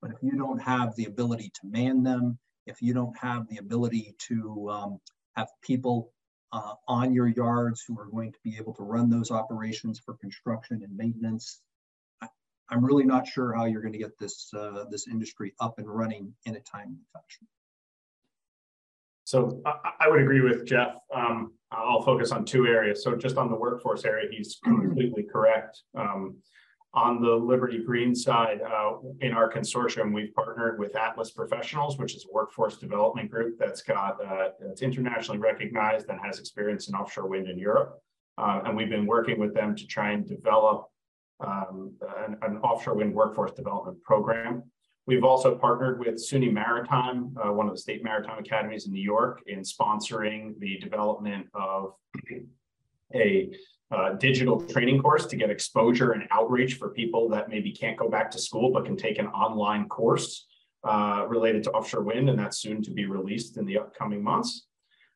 But 0.00 0.12
if 0.12 0.18
you 0.22 0.32
don't 0.32 0.60
have 0.60 0.94
the 0.96 1.06
ability 1.06 1.50
to 1.60 1.60
man 1.68 2.02
them, 2.02 2.38
if 2.66 2.82
you 2.82 2.94
don't 2.94 3.16
have 3.18 3.48
the 3.48 3.56
ability 3.56 4.14
to 4.28 4.68
um, 4.70 4.98
have 5.36 5.48
people 5.62 6.12
uh, 6.52 6.74
on 6.86 7.12
your 7.12 7.28
yards 7.28 7.84
who 7.86 7.98
are 7.98 8.06
going 8.06 8.32
to 8.32 8.38
be 8.42 8.56
able 8.56 8.74
to 8.74 8.82
run 8.82 9.10
those 9.10 9.30
operations 9.30 9.98
for 9.98 10.14
construction 10.14 10.82
and 10.82 10.96
maintenance, 10.96 11.60
I, 12.22 12.28
am 12.70 12.84
really 12.84 13.04
not 13.04 13.26
sure 13.26 13.52
how 13.52 13.66
you're 13.66 13.82
going 13.82 13.92
to 13.92 13.98
get 13.98 14.18
this 14.18 14.50
uh, 14.56 14.84
this 14.90 15.06
industry 15.08 15.54
up 15.60 15.78
and 15.78 15.88
running 15.88 16.32
in 16.46 16.56
a 16.56 16.60
timely 16.60 17.04
fashion. 17.12 17.46
So 19.24 19.60
I, 19.66 19.92
I 20.00 20.08
would 20.08 20.22
agree 20.22 20.40
with 20.40 20.66
Jeff. 20.66 20.94
Um, 21.14 21.52
I'll 21.70 22.02
focus 22.02 22.32
on 22.32 22.46
two 22.46 22.66
areas. 22.66 23.04
So 23.04 23.14
just 23.14 23.36
on 23.36 23.50
the 23.50 23.56
workforce 23.56 24.06
area, 24.06 24.28
he's 24.30 24.56
completely 24.64 25.22
correct. 25.22 25.82
Um, 25.94 26.36
on 26.94 27.20
the 27.20 27.30
Liberty 27.30 27.82
Green 27.84 28.14
side, 28.14 28.60
uh, 28.62 28.94
in 29.20 29.32
our 29.32 29.50
consortium, 29.50 30.12
we've 30.12 30.34
partnered 30.34 30.78
with 30.78 30.96
Atlas 30.96 31.30
Professionals, 31.30 31.98
which 31.98 32.14
is 32.14 32.24
a 32.24 32.32
workforce 32.32 32.78
development 32.78 33.30
group 33.30 33.58
that's 33.58 33.82
got 33.82 34.24
uh, 34.24 34.50
that's 34.60 34.82
internationally 34.82 35.38
recognized 35.38 36.08
and 36.08 36.18
has 36.24 36.38
experience 36.38 36.88
in 36.88 36.94
offshore 36.94 37.28
wind 37.28 37.48
in 37.48 37.58
Europe. 37.58 38.00
Uh, 38.38 38.62
and 38.64 38.76
we've 38.76 38.88
been 38.88 39.06
working 39.06 39.38
with 39.38 39.52
them 39.52 39.74
to 39.76 39.86
try 39.86 40.12
and 40.12 40.26
develop 40.26 40.86
um, 41.40 41.92
an, 42.26 42.36
an, 42.42 42.56
offshore 42.58 42.94
wind 42.94 43.12
workforce 43.14 43.52
development 43.52 44.00
program. 44.02 44.62
We've 45.06 45.24
also 45.24 45.56
partnered 45.56 45.98
with 46.00 46.16
SUNY 46.16 46.52
Maritime, 46.52 47.34
uh, 47.42 47.52
one 47.52 47.66
of 47.66 47.72
the 47.72 47.80
state 47.80 48.04
maritime 48.04 48.38
academies 48.38 48.86
in 48.86 48.92
New 48.92 49.02
York, 49.02 49.42
in 49.46 49.60
sponsoring 49.60 50.58
the 50.58 50.78
development 50.78 51.46
of 51.54 51.94
a 53.14 53.50
uh, 53.90 54.10
digital 54.14 54.60
training 54.60 55.00
course 55.00 55.26
to 55.26 55.36
get 55.36 55.50
exposure 55.50 56.12
and 56.12 56.24
outreach 56.30 56.74
for 56.74 56.90
people 56.90 57.28
that 57.28 57.48
maybe 57.48 57.72
can't 57.72 57.96
go 57.96 58.08
back 58.08 58.30
to 58.30 58.38
school 58.38 58.70
but 58.70 58.84
can 58.84 58.96
take 58.96 59.18
an 59.18 59.26
online 59.28 59.88
course 59.88 60.46
uh, 60.84 61.24
related 61.28 61.62
to 61.64 61.70
offshore 61.72 62.02
wind, 62.02 62.30
and 62.30 62.38
that's 62.38 62.58
soon 62.58 62.82
to 62.82 62.90
be 62.90 63.06
released 63.06 63.56
in 63.56 63.64
the 63.66 63.78
upcoming 63.78 64.22
months. 64.22 64.66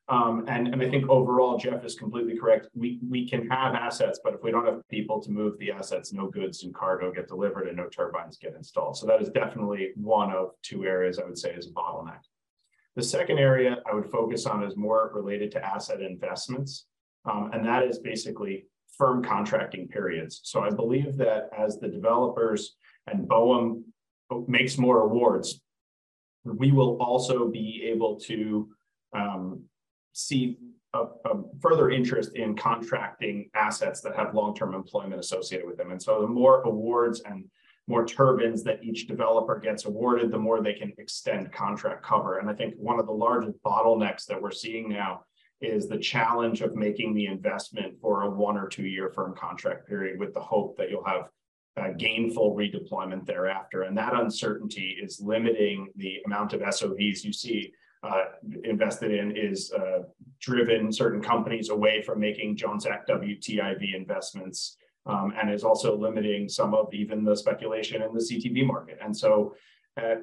Um, 0.09 0.43
and, 0.49 0.67
and 0.67 0.81
I 0.83 0.89
think 0.89 1.07
overall, 1.09 1.57
Jeff 1.57 1.85
is 1.85 1.95
completely 1.95 2.37
correct. 2.37 2.67
We, 2.75 2.99
we 3.09 3.27
can 3.27 3.47
have 3.49 3.73
assets, 3.73 4.19
but 4.21 4.33
if 4.33 4.43
we 4.43 4.51
don't 4.51 4.65
have 4.65 4.81
people 4.89 5.21
to 5.21 5.31
move 5.31 5.57
the 5.57 5.71
assets, 5.71 6.11
no 6.11 6.27
goods 6.27 6.63
and 6.63 6.73
cargo 6.73 7.11
get 7.11 7.29
delivered 7.29 7.67
and 7.67 7.77
no 7.77 7.87
turbines 7.87 8.37
get 8.37 8.55
installed. 8.55 8.97
So 8.97 9.05
that 9.07 9.21
is 9.21 9.29
definitely 9.29 9.91
one 9.95 10.31
of 10.33 10.51
two 10.61 10.83
areas 10.83 11.19
I 11.19 11.23
would 11.23 11.37
say 11.37 11.53
is 11.53 11.67
a 11.67 11.71
bottleneck. 11.71 12.19
The 12.97 13.03
second 13.03 13.39
area 13.39 13.77
I 13.89 13.95
would 13.95 14.11
focus 14.11 14.45
on 14.45 14.63
is 14.63 14.75
more 14.75 15.09
related 15.13 15.51
to 15.51 15.65
asset 15.65 16.01
investments. 16.01 16.85
Um, 17.25 17.51
and 17.53 17.65
that 17.65 17.83
is 17.83 17.99
basically 17.99 18.65
firm 18.97 19.23
contracting 19.23 19.87
periods. 19.87 20.41
So 20.43 20.61
I 20.61 20.69
believe 20.69 21.17
that 21.17 21.49
as 21.57 21.79
the 21.79 21.87
developers 21.87 22.75
and 23.07 23.27
BOEM 23.27 23.83
makes 24.47 24.77
more 24.77 25.01
awards, 25.01 25.61
we 26.43 26.71
will 26.71 26.97
also 27.01 27.47
be 27.47 27.83
able 27.91 28.19
to 28.21 28.69
um, 29.15 29.63
see 30.11 30.57
a, 30.93 31.03
a, 31.25 31.43
further 31.59 31.89
interest 31.89 32.35
in 32.35 32.55
contracting 32.55 33.49
assets 33.55 34.01
that 34.01 34.15
have 34.15 34.35
long-term 34.35 34.73
employment 34.73 35.19
associated 35.19 35.65
with 35.65 35.77
them. 35.77 35.91
And 35.91 36.01
so 36.01 36.21
the 36.21 36.27
more 36.27 36.61
awards 36.63 37.21
and 37.21 37.45
more 37.87 38.05
turbines 38.05 38.63
that 38.63 38.83
each 38.83 39.07
developer 39.07 39.59
gets 39.59 39.85
awarded, 39.85 40.31
the 40.31 40.37
more 40.37 40.61
they 40.61 40.73
can 40.73 40.93
extend 40.97 41.51
contract 41.51 42.03
cover. 42.03 42.39
And 42.39 42.49
I 42.49 42.53
think 42.53 42.75
one 42.77 42.99
of 42.99 43.07
the 43.07 43.13
largest 43.13 43.61
bottlenecks 43.63 44.25
that 44.27 44.41
we're 44.41 44.51
seeing 44.51 44.89
now 44.89 45.25
is 45.63 45.87
the 45.87 45.97
challenge 45.97 46.61
of 46.61 46.75
making 46.75 47.13
the 47.13 47.25
investment 47.25 47.99
for 48.01 48.23
a 48.23 48.29
one 48.29 48.57
or 48.57 48.67
two 48.67 48.85
year 48.85 49.09
firm 49.09 49.35
contract 49.35 49.87
period 49.87 50.19
with 50.19 50.33
the 50.33 50.39
hope 50.39 50.77
that 50.77 50.89
you'll 50.89 51.03
have 51.05 51.29
gainful 51.97 52.55
redeployment 52.55 53.25
thereafter. 53.25 53.83
And 53.83 53.97
that 53.97 54.13
uncertainty 54.13 54.95
is 55.01 55.19
limiting 55.19 55.87
the 55.95 56.17
amount 56.25 56.53
of 56.53 56.61
SOVs 56.61 57.23
you 57.23 57.33
see 57.33 57.73
uh, 58.03 58.25
invested 58.63 59.11
in 59.11 59.35
is 59.35 59.71
uh, 59.71 60.03
driven 60.41 60.91
certain 60.91 61.21
companies 61.21 61.69
away 61.69 62.01
from 62.01 62.19
making 62.19 62.57
Jones 62.57 62.85
Act 62.85 63.09
WTIV 63.09 63.95
investments 63.95 64.77
um, 65.05 65.33
and 65.39 65.51
is 65.51 65.63
also 65.63 65.97
limiting 65.97 66.49
some 66.49 66.73
of 66.73 66.93
even 66.93 67.23
the 67.23 67.35
speculation 67.35 68.01
in 68.01 68.13
the 68.13 68.19
CTV 68.19 68.65
market. 68.65 68.97
And 69.01 69.15
so 69.15 69.55
uh, 70.01 70.15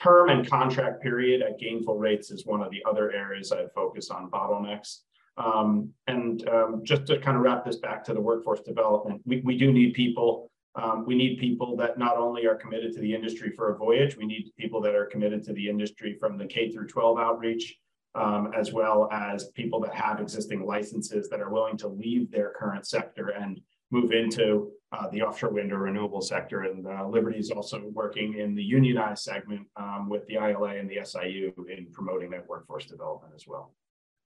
term 0.00 0.30
and 0.30 0.48
contract 0.48 1.02
period 1.02 1.42
at 1.42 1.58
gainful 1.58 1.98
rates 1.98 2.30
is 2.30 2.46
one 2.46 2.62
of 2.62 2.70
the 2.70 2.82
other 2.88 3.12
areas 3.12 3.52
I'd 3.52 3.72
focus 3.74 4.10
on 4.10 4.30
bottlenecks. 4.30 4.98
Um, 5.36 5.90
and 6.06 6.46
um, 6.48 6.80
just 6.84 7.06
to 7.06 7.18
kind 7.18 7.36
of 7.36 7.42
wrap 7.42 7.64
this 7.64 7.76
back 7.76 8.04
to 8.04 8.14
the 8.14 8.20
workforce 8.20 8.60
development, 8.60 9.22
we, 9.24 9.40
we 9.44 9.56
do 9.56 9.72
need 9.72 9.94
people 9.94 10.50
um, 10.74 11.04
we 11.06 11.14
need 11.14 11.38
people 11.38 11.76
that 11.76 11.98
not 11.98 12.16
only 12.16 12.46
are 12.46 12.54
committed 12.54 12.94
to 12.94 13.00
the 13.00 13.14
industry 13.14 13.52
for 13.54 13.74
a 13.74 13.76
voyage, 13.76 14.16
we 14.16 14.24
need 14.24 14.50
people 14.58 14.80
that 14.80 14.94
are 14.94 15.04
committed 15.04 15.42
to 15.44 15.52
the 15.52 15.68
industry 15.68 16.16
from 16.18 16.38
the 16.38 16.46
K 16.46 16.70
through 16.70 16.86
12 16.86 17.18
outreach, 17.18 17.76
um, 18.14 18.52
as 18.56 18.72
well 18.72 19.08
as 19.12 19.50
people 19.50 19.80
that 19.80 19.94
have 19.94 20.18
existing 20.18 20.64
licenses 20.64 21.28
that 21.28 21.40
are 21.40 21.50
willing 21.50 21.76
to 21.78 21.88
leave 21.88 22.30
their 22.30 22.54
current 22.56 22.86
sector 22.86 23.28
and 23.28 23.60
move 23.90 24.12
into 24.12 24.70
uh, 24.92 25.08
the 25.08 25.22
offshore 25.22 25.50
wind 25.50 25.72
or 25.72 25.78
renewable 25.78 26.20
sector. 26.20 26.62
And 26.62 26.86
uh, 26.86 27.06
Liberty 27.08 27.38
is 27.38 27.50
also 27.50 27.82
working 27.92 28.38
in 28.38 28.54
the 28.54 28.62
unionized 28.62 29.22
segment 29.22 29.66
um, 29.76 30.08
with 30.08 30.26
the 30.26 30.34
ILA 30.34 30.76
and 30.76 30.88
the 30.88 31.00
SIU 31.02 31.52
in 31.70 31.86
promoting 31.92 32.30
that 32.30 32.46
workforce 32.46 32.86
development 32.86 33.32
as 33.34 33.46
well. 33.46 33.74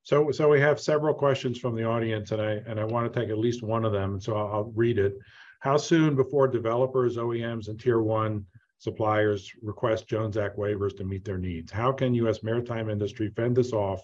So, 0.02 0.30
so 0.30 0.48
we 0.48 0.60
have 0.60 0.80
several 0.80 1.14
questions 1.14 1.58
from 1.58 1.74
the 1.74 1.84
audience 1.84 2.30
and 2.30 2.40
I, 2.40 2.62
and 2.66 2.78
I 2.78 2.84
want 2.84 3.12
to 3.12 3.20
take 3.20 3.28
at 3.28 3.38
least 3.38 3.62
one 3.62 3.84
of 3.84 3.92
them. 3.92 4.20
So 4.20 4.36
I'll, 4.36 4.46
I'll 4.46 4.72
read 4.74 4.98
it. 4.98 5.14
How 5.60 5.76
soon 5.76 6.14
before 6.14 6.48
developers, 6.48 7.16
OEMs 7.16 7.68
and 7.68 7.78
tier 7.78 8.00
one 8.00 8.44
suppliers 8.78 9.50
request 9.62 10.06
Jones 10.06 10.36
Act 10.36 10.58
waivers 10.58 10.96
to 10.96 11.04
meet 11.04 11.24
their 11.24 11.38
needs? 11.38 11.72
How 11.72 11.92
can 11.92 12.14
US 12.14 12.42
maritime 12.42 12.90
industry 12.90 13.32
fend 13.36 13.56
this 13.56 13.72
off 13.72 14.00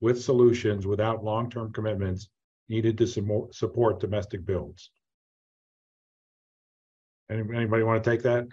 with 0.00 0.22
solutions 0.22 0.86
without 0.86 1.24
long-term 1.24 1.72
commitments 1.72 2.28
needed 2.68 2.98
to 2.98 3.48
support 3.52 4.00
domestic 4.00 4.44
builds? 4.44 4.90
Anybody 7.30 7.82
want 7.82 8.02
to 8.02 8.10
take 8.10 8.22
that? 8.22 8.48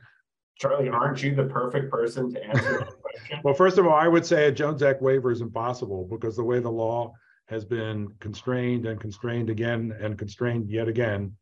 Charlie, 0.58 0.90
aren't 0.90 1.22
you 1.22 1.36
the 1.36 1.46
perfect 1.46 1.92
person 1.92 2.32
to 2.34 2.44
answer 2.44 2.80
that 2.80 2.88
question? 3.02 3.40
well, 3.44 3.54
first 3.54 3.78
of 3.78 3.86
all, 3.86 3.94
I 3.94 4.08
would 4.08 4.26
say 4.26 4.48
a 4.48 4.52
Jones 4.52 4.84
Act 4.84 5.02
waiver 5.02 5.32
is 5.32 5.42
impossible 5.42 6.08
because 6.10 6.36
the 6.36 6.44
way 6.44 6.60
the 6.60 6.72
law 6.72 7.14
has 7.48 7.66
been 7.66 8.08
constrained 8.20 8.86
and 8.86 9.00
constrained 9.00 9.50
again 9.50 9.96
and 10.00 10.18
constrained 10.18 10.70
yet 10.70 10.88
again, 10.88 11.36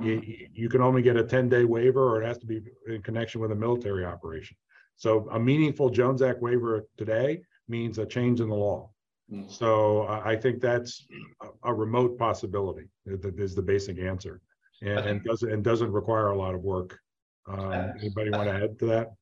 you, 0.00 0.22
you 0.52 0.68
can 0.68 0.80
only 0.80 1.02
get 1.02 1.16
a 1.16 1.24
10 1.24 1.48
day 1.48 1.64
waiver 1.64 2.16
or 2.16 2.22
it 2.22 2.26
has 2.26 2.38
to 2.38 2.46
be 2.46 2.62
in 2.88 3.02
connection 3.02 3.40
with 3.40 3.52
a 3.52 3.56
military 3.56 4.04
operation. 4.04 4.56
So 4.96 5.28
a 5.30 5.38
meaningful 5.38 5.90
Jones 5.90 6.22
Act 6.22 6.40
waiver 6.40 6.86
today 6.96 7.42
means 7.68 7.98
a 7.98 8.06
change 8.06 8.40
in 8.40 8.48
the 8.48 8.54
law. 8.54 8.90
Mm. 9.32 9.50
So 9.50 10.06
I 10.08 10.36
think 10.36 10.60
that's 10.60 11.06
a, 11.42 11.70
a 11.70 11.74
remote 11.74 12.18
possibility. 12.18 12.88
That 13.06 13.38
is 13.38 13.54
the 13.54 13.62
basic 13.62 13.98
answer, 13.98 14.40
and, 14.82 14.98
and 14.98 15.24
doesn't 15.24 15.52
and 15.52 15.62
doesn't 15.62 15.92
require 15.92 16.28
a 16.28 16.38
lot 16.38 16.54
of 16.54 16.62
work. 16.62 16.98
Um, 17.46 17.92
anybody 17.98 18.30
want 18.30 18.48
to 18.48 18.54
add 18.54 18.78
to 18.78 18.86
that? 18.86 19.12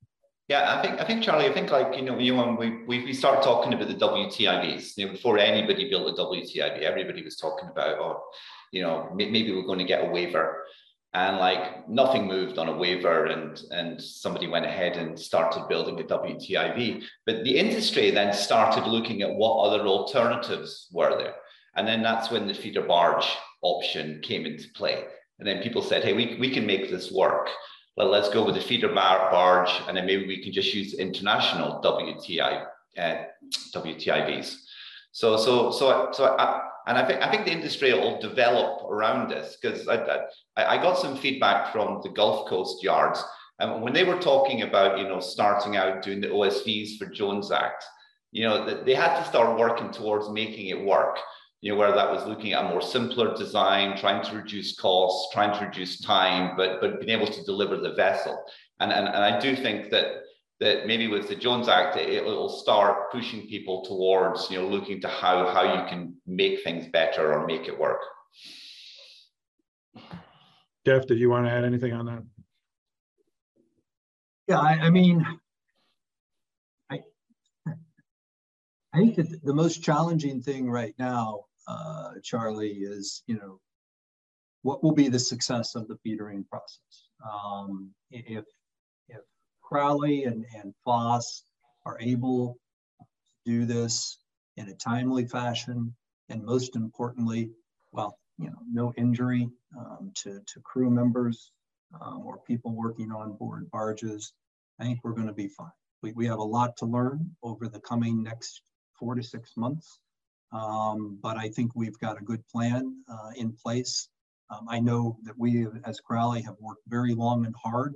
Yeah, 0.49 0.79
I 0.79 0.83
think 0.83 1.01
I 1.01 1.05
think 1.05 1.23
Charlie, 1.23 1.47
I 1.47 1.53
think 1.53 1.71
like 1.71 1.95
you 1.95 2.03
know, 2.03 2.19
you 2.19 2.35
know, 2.35 2.47
when 2.47 2.57
we 2.57 2.85
we, 2.87 3.05
we 3.05 3.13
start 3.13 3.43
talking 3.43 3.75
about 3.75 3.89
the 3.89 3.95
WTIVs, 3.95 4.97
you 4.97 5.07
know, 5.07 5.13
before 5.13 5.39
anybody 5.39 5.91
built 5.91 6.19
a 6.19 6.23
WTIV, 6.23 6.81
everybody 6.81 7.23
was 7.23 7.37
talking 7.37 7.69
about, 7.69 7.99
oh, 7.99 8.23
you 8.73 8.83
know, 8.83 9.11
maybe 9.15 9.53
we're 9.53 9.67
going 9.67 9.79
to 9.79 9.85
get 9.85 10.07
a 10.07 10.11
waiver, 10.11 10.65
and 11.13 11.37
like 11.37 11.87
nothing 11.87 12.27
moved 12.27 12.57
on 12.57 12.69
a 12.71 12.77
waiver, 12.77 13.27
and 13.27 13.61
and 13.73 14.01
somebody 14.01 14.47
went 14.47 14.65
ahead 14.65 14.97
and 14.97 15.19
started 15.19 15.69
building 15.69 16.01
a 16.01 16.05
WTIV, 16.05 17.05
but 17.27 17.45
the 17.45 17.59
industry 17.59 18.11
then 18.11 18.33
started 18.33 18.87
looking 18.87 19.21
at 19.21 19.35
what 19.35 19.67
other 19.67 19.87
alternatives 19.87 20.89
were 20.91 21.15
there, 21.19 21.35
and 21.77 21.87
then 21.87 22.03
that's 22.03 22.31
when 22.31 22.47
the 22.47 22.55
feeder 22.55 22.87
barge 22.87 23.29
option 23.61 24.21
came 24.23 24.47
into 24.47 24.69
play, 24.75 25.05
and 25.39 25.47
then 25.47 25.63
people 25.63 25.83
said, 25.83 26.05
hey, 26.05 26.13
we 26.13 26.37
we 26.39 26.51
can 26.51 26.67
make 26.67 26.91
this 26.91 27.11
work 27.13 27.49
well, 27.99 28.11
let's 28.11 28.29
go 28.29 28.45
with 28.45 28.55
the 28.55 28.61
feeder 28.61 28.95
bar 28.95 29.29
barge, 29.29 29.73
and 29.89 29.97
then 29.97 30.07
maybe 30.07 30.25
we 30.25 30.41
can 30.41 30.53
just 30.53 30.73
use 30.73 30.95
international 30.95 31.83
WTI 31.83 32.65
uh, 32.97 33.17
WTIVs. 33.75 34.55
So, 35.11 35.37
so, 35.37 35.73
so, 35.73 36.11
so, 36.13 36.37
I, 36.39 36.61
and 36.87 36.97
I 36.97 37.05
think 37.05 37.21
I 37.21 37.29
think 37.29 37.45
the 37.45 37.51
industry 37.51 37.93
will 37.93 38.21
develop 38.21 38.85
around 38.89 39.31
this 39.31 39.57
because 39.61 39.89
I, 39.89 40.21
I, 40.57 40.77
I 40.77 40.81
got 40.81 40.97
some 40.97 41.17
feedback 41.17 41.73
from 41.73 42.01
the 42.05 42.11
Gulf 42.11 42.49
Coast 42.49 42.85
yards, 42.85 43.21
and 43.59 43.83
when 43.83 43.95
they 43.95 44.05
were 44.05 44.21
talking 44.21 44.63
about 44.63 45.01
you 45.01 45.09
know 45.09 45.19
starting 45.19 45.77
out 45.77 46.01
doing 46.01 46.21
the 46.21 46.29
OSVs 46.29 46.99
for 46.99 47.07
Jones 47.07 47.51
Act, 47.51 47.85
you 48.31 48.45
know 48.45 48.85
they 48.85 48.95
had 48.95 49.19
to 49.19 49.29
start 49.29 49.59
working 49.59 49.91
towards 49.91 50.31
making 50.31 50.69
it 50.69 50.81
work 50.81 51.19
you 51.61 51.73
know, 51.73 51.79
whether 51.79 51.95
that 51.95 52.11
was 52.11 52.25
looking 52.27 52.53
at 52.53 52.65
a 52.65 52.69
more 52.69 52.81
simpler 52.81 53.37
design, 53.37 53.97
trying 53.97 54.23
to 54.25 54.37
reduce 54.37 54.77
costs, 54.77 55.33
trying 55.33 55.59
to 55.59 55.67
reduce 55.67 56.01
time, 56.01 56.57
but 56.57 56.81
but 56.81 57.01
being 57.01 57.19
able 57.19 57.33
to 57.33 57.45
deliver 57.45 57.77
the 57.77 57.95
vessel. 57.95 58.45
And 58.81 58.93
and, 58.93 59.09
and 59.09 59.17
I 59.17 59.41
do 59.41 59.57
think 59.57 59.91
that 59.91 60.23
that 60.61 60.87
maybe 60.87 61.09
with 61.09 61.29
the 61.29 61.37
Jones 61.37 61.69
Act, 61.69 61.97
it, 61.97 62.25
will 62.25 62.49
start 62.49 63.13
pushing 63.13 63.47
people 63.47 63.85
towards, 63.85 64.51
you 64.51 64.59
know, 64.59 64.69
looking 64.69 65.01
to 65.01 65.09
how 65.09 65.49
how 65.49 65.63
you 65.63 65.89
can 65.89 66.15
make 66.27 66.63
things 66.63 66.87
better 66.93 67.33
or 67.35 67.47
make 67.47 67.67
it 67.67 67.79
work. 67.79 68.01
Jeff, 70.87 71.07
did 71.07 71.19
you 71.19 71.29
want 71.29 71.47
to 71.47 71.51
add 71.51 71.65
anything 71.65 71.93
on 71.93 72.07
that? 72.07 72.23
Yeah, 74.47 74.61
I, 74.61 74.87
I 74.87 74.91
mean, 74.91 75.27
I 76.89 77.01
I 78.95 78.99
think 78.99 79.17
that 79.17 79.45
the 79.45 79.55
most 79.55 79.83
challenging 79.83 80.41
thing 80.41 80.71
right 80.71 80.95
now 80.99 81.45
uh, 81.69 82.13
Charlie, 82.23 82.79
is 82.79 83.23
you 83.27 83.37
know 83.37 83.61
what 84.63 84.83
will 84.83 84.95
be 84.95 85.09
the 85.09 85.19
success 85.19 85.75
of 85.75 85.87
the 85.89 85.99
feedering 86.05 86.45
process. 86.49 87.09
Um, 87.25 87.91
if 88.11 88.45
if 89.09 89.21
Crowley 89.63 90.25
and, 90.25 90.45
and 90.55 90.75
Foss 90.85 91.45
are 91.85 91.99
able 92.01 92.59
to 93.01 93.07
do 93.45 93.65
this 93.67 94.19
in 94.57 94.69
a 94.69 94.75
timely 94.75 95.27
fashion, 95.27 95.95
and 96.29 96.43
most 96.43 96.75
importantly, 96.77 97.51
well, 97.93 98.19
you 98.39 98.47
know, 98.51 98.59
no 98.71 98.93
injury 98.97 99.49
um, 99.79 100.13
to, 100.15 100.41
to 100.47 100.61
crew 100.61 100.91
members 100.91 101.53
um, 102.01 102.23
or 102.25 102.39
people 102.47 102.75
working 102.75 103.11
on 103.11 103.37
board 103.37 103.71
barges, 103.71 104.33
I 104.79 104.85
think 104.85 105.01
we're 105.03 105.13
going 105.13 105.27
to 105.27 105.33
be 105.33 105.49
fine. 105.49 105.71
We, 106.03 106.13
we 106.13 106.27
have 106.27 106.39
a 106.39 106.43
lot 106.43 106.77
to 106.79 106.87
learn 106.87 107.31
over 107.43 107.69
the 107.69 107.81
coming 107.81 108.23
next 108.23 108.63
four 108.99 109.15
to 109.15 109.23
six 109.23 109.57
months. 109.57 109.99
Um, 110.53 111.19
but 111.23 111.37
I 111.37 111.49
think 111.49 111.73
we've 111.75 111.99
got 111.99 112.21
a 112.21 112.25
good 112.25 112.47
plan 112.49 113.03
uh, 113.09 113.31
in 113.37 113.53
place. 113.53 114.09
Um, 114.51 114.67
I 114.69 114.81
know 114.81 115.19
that 115.25 115.39
we 115.39 115.67
as 115.85 116.01
Crowley 116.01 116.43
have 116.43 116.57
worked 116.59 116.83
very 116.89 117.15
long 117.15 117.45
and 117.45 117.55
hard 117.63 117.95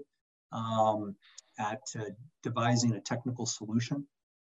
um, 0.52 1.16
at 1.58 1.80
uh, 1.98 2.04
devising 2.42 2.92
a 2.94 3.00
technical 3.00 3.46
solution 3.46 4.06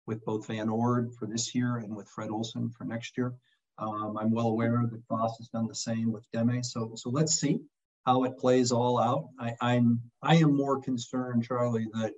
with 0.07 0.25
both 0.25 0.49
Van 0.49 0.69
Oord 0.69 1.15
for 1.15 1.27
this 1.27 1.55
year 1.55 1.77
and 1.77 1.95
with 1.95 2.09
Fred 2.09 2.31
Olsen 2.31 2.71
for 2.71 2.85
next 2.85 3.17
year. 3.17 3.35
Um, 3.79 4.17
I'm 4.19 4.31
well 4.31 4.49
aware 4.49 4.85
that 4.91 5.07
Foss 5.09 5.39
has 5.39 5.49
done 5.49 5.67
the 5.67 5.75
same 5.75 6.13
with 6.13 6.25
Deme. 6.33 6.63
So, 6.63 6.93
so 6.97 7.11
let's 7.11 7.35
see 7.35 7.61
how 8.05 8.25
it 8.25 8.37
plays 8.37 8.73
all 8.73 8.99
out. 8.99 9.29
I, 9.39 9.55
I'm 9.61 10.01
I 10.23 10.37
am 10.37 10.57
more 10.57 10.81
concerned, 10.81 11.45
Charlie, 11.45 11.89
that 11.95 12.13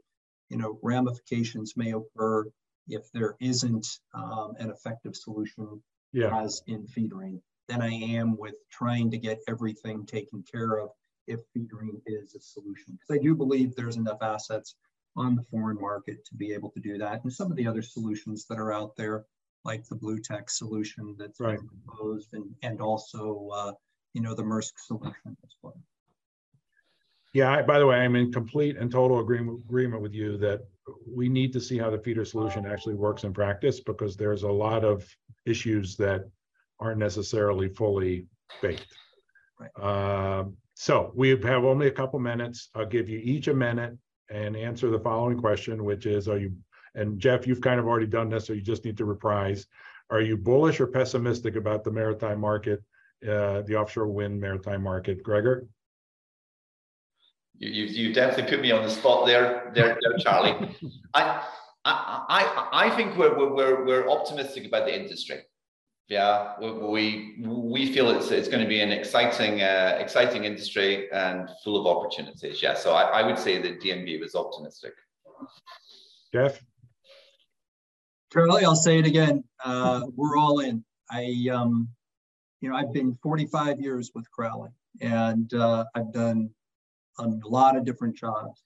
you 0.49 0.57
know 0.57 0.79
ramifications 0.83 1.75
may 1.77 1.93
occur 1.93 2.47
if 2.89 3.11
there 3.13 3.37
isn't 3.41 3.87
um, 4.15 4.55
an 4.59 4.71
effective 4.71 5.17
solution 5.17 5.83
yeah. 6.13 6.43
as 6.43 6.63
in 6.67 6.87
feedering 6.87 7.41
than 7.69 7.81
I 7.81 7.93
am 7.93 8.37
with 8.37 8.55
trying 8.71 9.11
to 9.11 9.19
get 9.19 9.41
everything 9.49 10.05
taken 10.07 10.45
care 10.51 10.79
of 10.79 10.91
if 11.27 11.41
feedering 11.55 12.01
is 12.07 12.35
a 12.35 12.41
solution. 12.41 12.99
Because 12.99 13.19
I 13.19 13.23
do 13.23 13.35
believe 13.35 13.75
there's 13.75 13.97
enough 13.97 14.23
assets 14.23 14.75
on 15.17 15.37
the 15.37 15.43
foreign 15.45 15.81
market 15.81 16.25
to 16.27 16.35
be 16.35 16.53
able 16.53 16.71
to 16.71 16.81
do 16.81 16.99
that. 16.99 17.23
And 17.23 17.33
some 17.33 17.51
of 17.51 17.57
the 17.57 17.67
other 17.67 17.83
solutions 17.83 18.47
that 18.49 18.59
are 18.59 18.73
out 18.73 18.97
there, 18.97 19.25
like 19.65 19.85
the 19.87 19.95
Blue 19.95 20.19
Tech 20.19 20.51
solution 20.51 21.17
that's 21.19 21.41
right. 21.41 21.59
proposed, 21.87 22.35
and, 22.35 22.55
and 22.63 22.81
also, 22.81 23.49
uh, 23.55 23.73
you 24.13 24.21
know, 24.21 24.35
the 24.35 24.43
Maersk 24.43 24.73
solution 24.77 25.37
as 25.45 25.57
well. 25.63 25.81
Yeah, 27.33 27.51
I, 27.51 27.63
by 27.63 27.79
the 27.79 27.87
way, 27.87 27.97
I'm 27.97 28.15
in 28.15 28.31
complete 28.33 28.77
and 28.77 28.91
total 28.91 29.21
agreement, 29.21 29.61
agreement 29.65 30.03
with 30.03 30.15
you 30.15 30.37
that 30.39 30.61
we 31.07 31.29
need 31.29 31.53
to 31.53 31.61
see 31.61 31.79
how 31.79 31.91
the 31.91 31.99
feeder 31.99 32.25
solution 32.25 32.67
actually 32.67 32.95
works 32.95 33.25
in 33.25 33.33
practice 33.33 33.81
because 33.81 34.17
there's 34.17 34.43
a 34.43 34.51
lot 34.51 34.85
of 34.85 35.07
issues 35.47 35.97
that 35.97 36.29
aren't 36.81 36.99
necessarily 36.99 37.69
fully 37.69 38.27
baked. 38.61 38.95
Right. 39.59 39.71
Uh, 39.81 40.45
so 40.75 41.13
we 41.15 41.31
have 41.31 41.65
only 41.65 41.87
a 41.87 41.93
couple 41.93 42.19
minutes. 42.19 42.71
I'll 42.75 42.87
give 42.87 43.09
you 43.09 43.21
each 43.23 43.49
a 43.49 43.55
minute 43.55 43.97
and 44.31 44.57
answer 44.57 44.91
the 44.91 44.99
following 44.99 45.39
question, 45.39 45.85
which 45.85 46.07
is, 46.07 46.29
are 46.29 46.39
you, 46.39 46.53
and 46.95 47.19
Jeff, 47.19 47.47
you've 47.47 47.61
kind 47.61 47.81
of 47.81 47.87
already 47.87 48.07
done 48.07 48.29
this, 48.29 48.47
so 48.47 48.53
you 48.53 48.61
just 48.61 48.85
need 48.85 48.97
to 48.99 49.05
reprise. 49.05 49.67
Are 50.11 50.21
you 50.21 50.37
bullish 50.37 50.81
or 50.81 50.87
pessimistic 50.87 51.57
about 51.57 51.85
the 51.85 51.91
maritime 51.91 52.41
market, 52.41 52.83
uh, 53.27 53.63
the 53.63 53.77
offshore 53.77 54.09
wind 54.09 54.41
maritime 54.41 54.83
market? 54.83 55.23
Gregor? 55.23 55.67
You, 57.59 57.71
you, 57.71 57.85
you 57.85 58.15
definitely 58.15 58.51
put 58.51 58.61
me 58.61 58.73
on 58.73 58.83
the 58.83 58.91
spot 58.91 59.27
there, 59.27 59.71
there, 59.75 59.99
there 60.01 60.19
Charlie. 60.19 60.77
I, 61.15 61.45
I, 61.85 62.25
I, 62.29 62.69
I 62.87 62.97
think 62.97 63.17
we're, 63.17 63.37
we're, 63.37 63.85
we're 63.85 64.11
optimistic 64.11 64.67
about 64.67 64.87
the 64.87 64.99
industry. 64.99 65.43
Yeah, 66.09 66.61
we 66.61 67.39
we 67.41 67.91
feel 67.95 68.11
it's 68.11 68.31
it's 68.31 68.47
going 68.47 68.63
to 68.63 68.69
be 68.69 68.81
an 68.81 68.93
exciting 68.93 69.63
uh, 69.63 69.97
exciting 69.99 70.45
industry 70.45 71.11
and 71.11 71.49
full 71.65 71.81
of 71.81 71.87
opportunities. 71.87 72.63
Yeah, 72.63 72.75
so 72.75 72.93
I, 72.93 73.21
I 73.21 73.27
would 73.27 73.39
say 73.39 73.63
that 73.63 73.81
DNV 73.81 74.21
was 74.21 74.35
optimistic. 74.35 74.93
Jeff, 76.31 76.61
Charlie, 78.31 78.67
I'll 78.67 78.77
say 78.77 78.99
it 78.99 79.07
again. 79.07 79.45
Uh, 79.65 80.03
we're 80.15 80.37
all 80.37 80.59
in. 80.59 80.85
I 81.11 81.49
um, 81.51 81.89
you 82.61 82.69
know, 82.69 82.77
I've 82.77 82.93
been 82.93 83.15
45 83.23 83.81
years 83.81 84.11
with 84.15 84.31
Crowley, 84.31 84.71
and 85.01 85.53
uh, 85.55 85.87
I've 85.95 86.13
done 86.13 86.51
a 87.19 87.29
lot 87.45 87.77
of 87.77 87.85
different 87.85 88.17
jobs. 88.17 88.63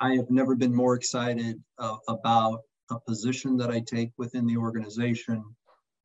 I 0.00 0.14
have 0.16 0.30
never 0.30 0.54
been 0.54 0.74
more 0.74 0.94
excited 0.94 1.62
uh, 1.78 1.96
about 2.08 2.60
a 2.90 2.98
position 2.98 3.56
that 3.58 3.70
I 3.70 3.80
take 3.80 4.12
within 4.16 4.46
the 4.46 4.56
organization 4.56 5.44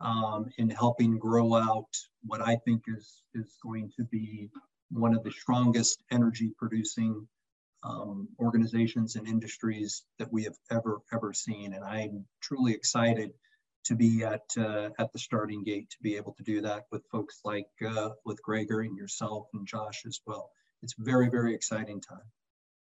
um, 0.01 0.49
in 0.57 0.69
helping 0.69 1.17
grow 1.17 1.55
out 1.55 1.87
what 2.25 2.41
I 2.41 2.57
think 2.65 2.83
is, 2.87 3.23
is 3.33 3.55
going 3.63 3.91
to 3.97 4.03
be 4.03 4.49
one 4.91 5.15
of 5.15 5.23
the 5.23 5.31
strongest 5.31 6.03
energy 6.11 6.51
producing 6.57 7.27
um, 7.83 8.27
organizations 8.39 9.15
and 9.15 9.27
industries 9.27 10.03
that 10.19 10.31
we 10.31 10.43
have 10.43 10.55
ever, 10.71 10.99
ever 11.13 11.33
seen. 11.33 11.73
And 11.73 11.83
I'm 11.83 12.25
truly 12.41 12.73
excited 12.73 13.31
to 13.85 13.95
be 13.95 14.23
at 14.23 14.45
uh, 14.57 14.89
at 14.97 15.13
the 15.13 15.19
starting 15.19 15.63
gate 15.63 15.89
to 15.91 15.97
be 16.01 16.15
able 16.15 16.33
to 16.33 16.43
do 16.43 16.61
that 16.61 16.85
with 16.91 17.05
folks 17.11 17.41
like 17.45 17.69
uh, 17.87 18.09
with 18.25 18.41
Gregor 18.41 18.81
and 18.81 18.97
yourself 18.97 19.47
and 19.53 19.67
Josh 19.67 20.03
as 20.07 20.19
well. 20.25 20.49
It's 20.85 20.93
very 20.99 21.29
very 21.29 21.55
exciting 21.55 21.99
time. 21.99 22.27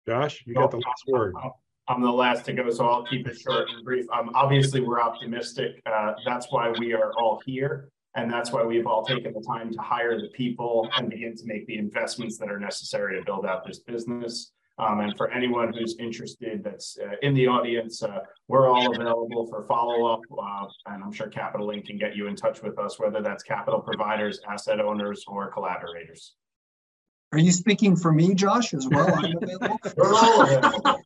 Josh, 0.09 0.43
you 0.45 0.55
got 0.55 0.73
the 0.73 0.79
last 0.79 1.05
word. 1.07 1.35
I'm 1.87 2.03
the 2.03 2.11
last 2.11 2.45
to 2.47 2.53
go, 2.53 2.69
so 2.71 2.85
I'll 2.85 3.05
keep 3.05 3.29
it 3.29 3.39
short 3.39 3.69
and 3.71 3.85
brief. 3.85 4.07
Um, 4.13 4.33
obviously, 4.35 4.81
we're 4.81 5.01
optimistic. 5.01 5.81
Uh, 5.87 6.15
that's 6.25 6.51
why 6.51 6.73
we 6.81 6.95
are 6.95 7.13
all 7.17 7.41
here. 7.47 7.91
And 8.17 8.33
that's 8.33 8.51
why 8.51 8.65
we've 8.65 8.89
all 8.89 9.05
taken 9.05 9.33
the 9.33 9.45
time 9.47 9.71
to 9.73 9.79
hire 9.79 10.21
the 10.21 10.29
people 10.29 10.89
and 10.97 11.09
begin 11.09 11.37
to 11.37 11.45
make 11.45 11.65
the 11.69 11.79
investments 11.79 12.39
that 12.39 12.51
are 12.51 12.59
necessary 12.59 13.17
to 13.21 13.25
build 13.25 13.47
out 13.47 13.65
this 13.65 13.79
business. 13.79 14.51
Um, 14.79 14.99
and 15.01 15.17
for 15.17 15.31
anyone 15.31 15.73
who's 15.73 15.97
interested 16.01 16.65
that's 16.65 16.99
uh, 16.99 17.15
in 17.23 17.35
the 17.35 17.47
audience, 17.47 18.03
uh, 18.03 18.19
we're 18.49 18.69
all 18.69 18.93
available 18.93 19.47
for 19.47 19.65
follow-up. 19.67 20.23
Uh, 20.37 20.67
and 20.87 21.05
I'm 21.05 21.13
sure 21.13 21.29
Capital 21.29 21.69
Link 21.69 21.87
can 21.87 21.99
get 21.99 22.17
you 22.17 22.27
in 22.27 22.35
touch 22.35 22.63
with 22.63 22.79
us, 22.81 22.99
whether 22.99 23.23
that's 23.23 23.45
capital 23.45 23.81
providers, 23.81 24.41
asset 24.49 24.81
owners, 24.81 25.25
or 25.29 25.53
collaborators. 25.53 26.35
Are 27.33 27.39
you 27.39 27.53
speaking 27.53 27.97
for 27.97 28.13
me, 28.13 28.35
Josh, 28.35 28.73
as 28.73 28.87
well? 28.89 29.13
I'm 29.13 29.37
available. 29.37 29.79
we're 29.97 30.15
all 30.15 30.43
available. 30.43 31.03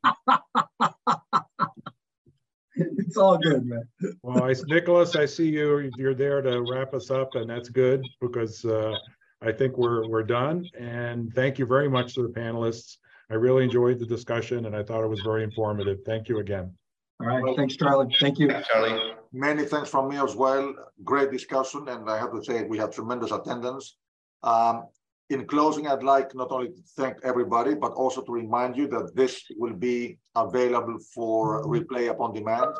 it's 2.77 3.17
all 3.17 3.39
good, 3.39 3.65
man. 3.65 3.89
Well, 4.23 4.45
I, 4.45 4.55
Nicholas, 4.67 5.17
I 5.17 5.27
see 5.27 5.49
you. 5.49 5.91
You're 5.97 6.15
there 6.15 6.43
to 6.43 6.65
wrap 6.71 6.95
us 6.95 7.11
up, 7.11 7.35
and 7.35 7.49
that's 7.49 7.71
good 7.71 8.07
because 8.21 8.65
uh, 8.65 8.95
I 9.43 9.53
think 9.53 9.79
we're 9.79 10.07
we're 10.09 10.23
done. 10.23 10.69
And 10.79 11.33
thank 11.35 11.59
you 11.59 11.67
very 11.67 11.89
much 11.89 12.15
to 12.15 12.23
the 12.23 12.29
panelists. 12.29 12.99
I 13.31 13.35
really 13.35 13.65
enjoyed 13.65 13.99
the 13.99 14.07
discussion, 14.07 14.67
and 14.67 14.77
I 14.77 14.83
thought 14.83 15.03
it 15.03 15.09
was 15.09 15.21
very 15.21 15.43
informative. 15.43 15.99
Thank 16.05 16.29
you 16.29 16.39
again. 16.39 16.73
All 17.21 17.27
right, 17.27 17.57
thanks, 17.57 17.77
Charlie. 17.77 18.15
Thank 18.19 18.39
you, 18.39 18.49
Thanks, 18.49 18.69
Charlie. 18.69 19.13
Many 19.33 19.65
thanks 19.65 19.91
from 19.91 20.09
me 20.09 20.17
as 20.17 20.35
well. 20.35 20.75
Great 21.05 21.31
discussion, 21.31 21.89
and 21.89 22.11
I 22.11 22.19
have 22.19 22.33
to 22.33 22.43
say 22.43 22.65
we 22.65 22.79
had 22.79 22.93
tremendous 22.93 23.31
attendance. 23.31 23.97
Um, 24.43 24.87
in 25.31 25.47
closing, 25.47 25.87
I'd 25.87 26.03
like 26.03 26.35
not 26.35 26.51
only 26.51 26.69
to 26.69 26.83
thank 26.97 27.17
everybody, 27.23 27.75
but 27.75 27.93
also 27.93 28.21
to 28.23 28.33
remind 28.33 28.77
you 28.77 28.89
that 28.89 29.15
this 29.15 29.45
will 29.57 29.75
be 29.75 30.19
available 30.35 30.99
for 31.15 31.65
replay 31.65 32.11
upon 32.11 32.35
demand 32.35 32.75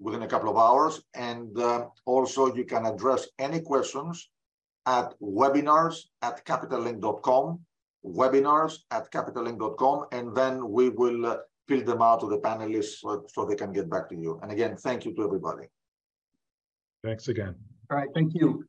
within 0.00 0.22
a 0.22 0.26
couple 0.26 0.50
of 0.50 0.56
hours. 0.56 1.02
And 1.14 1.56
uh, 1.58 1.86
also 2.04 2.54
you 2.54 2.64
can 2.64 2.84
address 2.84 3.28
any 3.38 3.60
questions 3.60 4.28
at 4.86 5.14
webinars 5.20 5.96
at 6.20 6.44
capitallink.com, 6.44 7.60
webinars 8.04 8.78
at 8.90 9.10
capitallink.com, 9.12 10.06
and 10.12 10.34
then 10.36 10.68
we 10.68 10.88
will 10.90 11.26
uh, 11.26 11.36
fill 11.68 11.84
them 11.84 12.02
out 12.02 12.20
to 12.20 12.28
the 12.28 12.38
panelists 12.38 12.98
so, 13.00 13.24
so 13.32 13.46
they 13.46 13.54
can 13.54 13.72
get 13.72 13.88
back 13.88 14.08
to 14.08 14.16
you. 14.16 14.38
And 14.42 14.50
again, 14.50 14.76
thank 14.76 15.04
you 15.04 15.14
to 15.14 15.24
everybody. 15.24 15.66
Thanks 17.04 17.28
again. 17.28 17.54
all 17.90 17.98
right, 17.98 18.08
thank 18.14 18.34
you. 18.34 18.64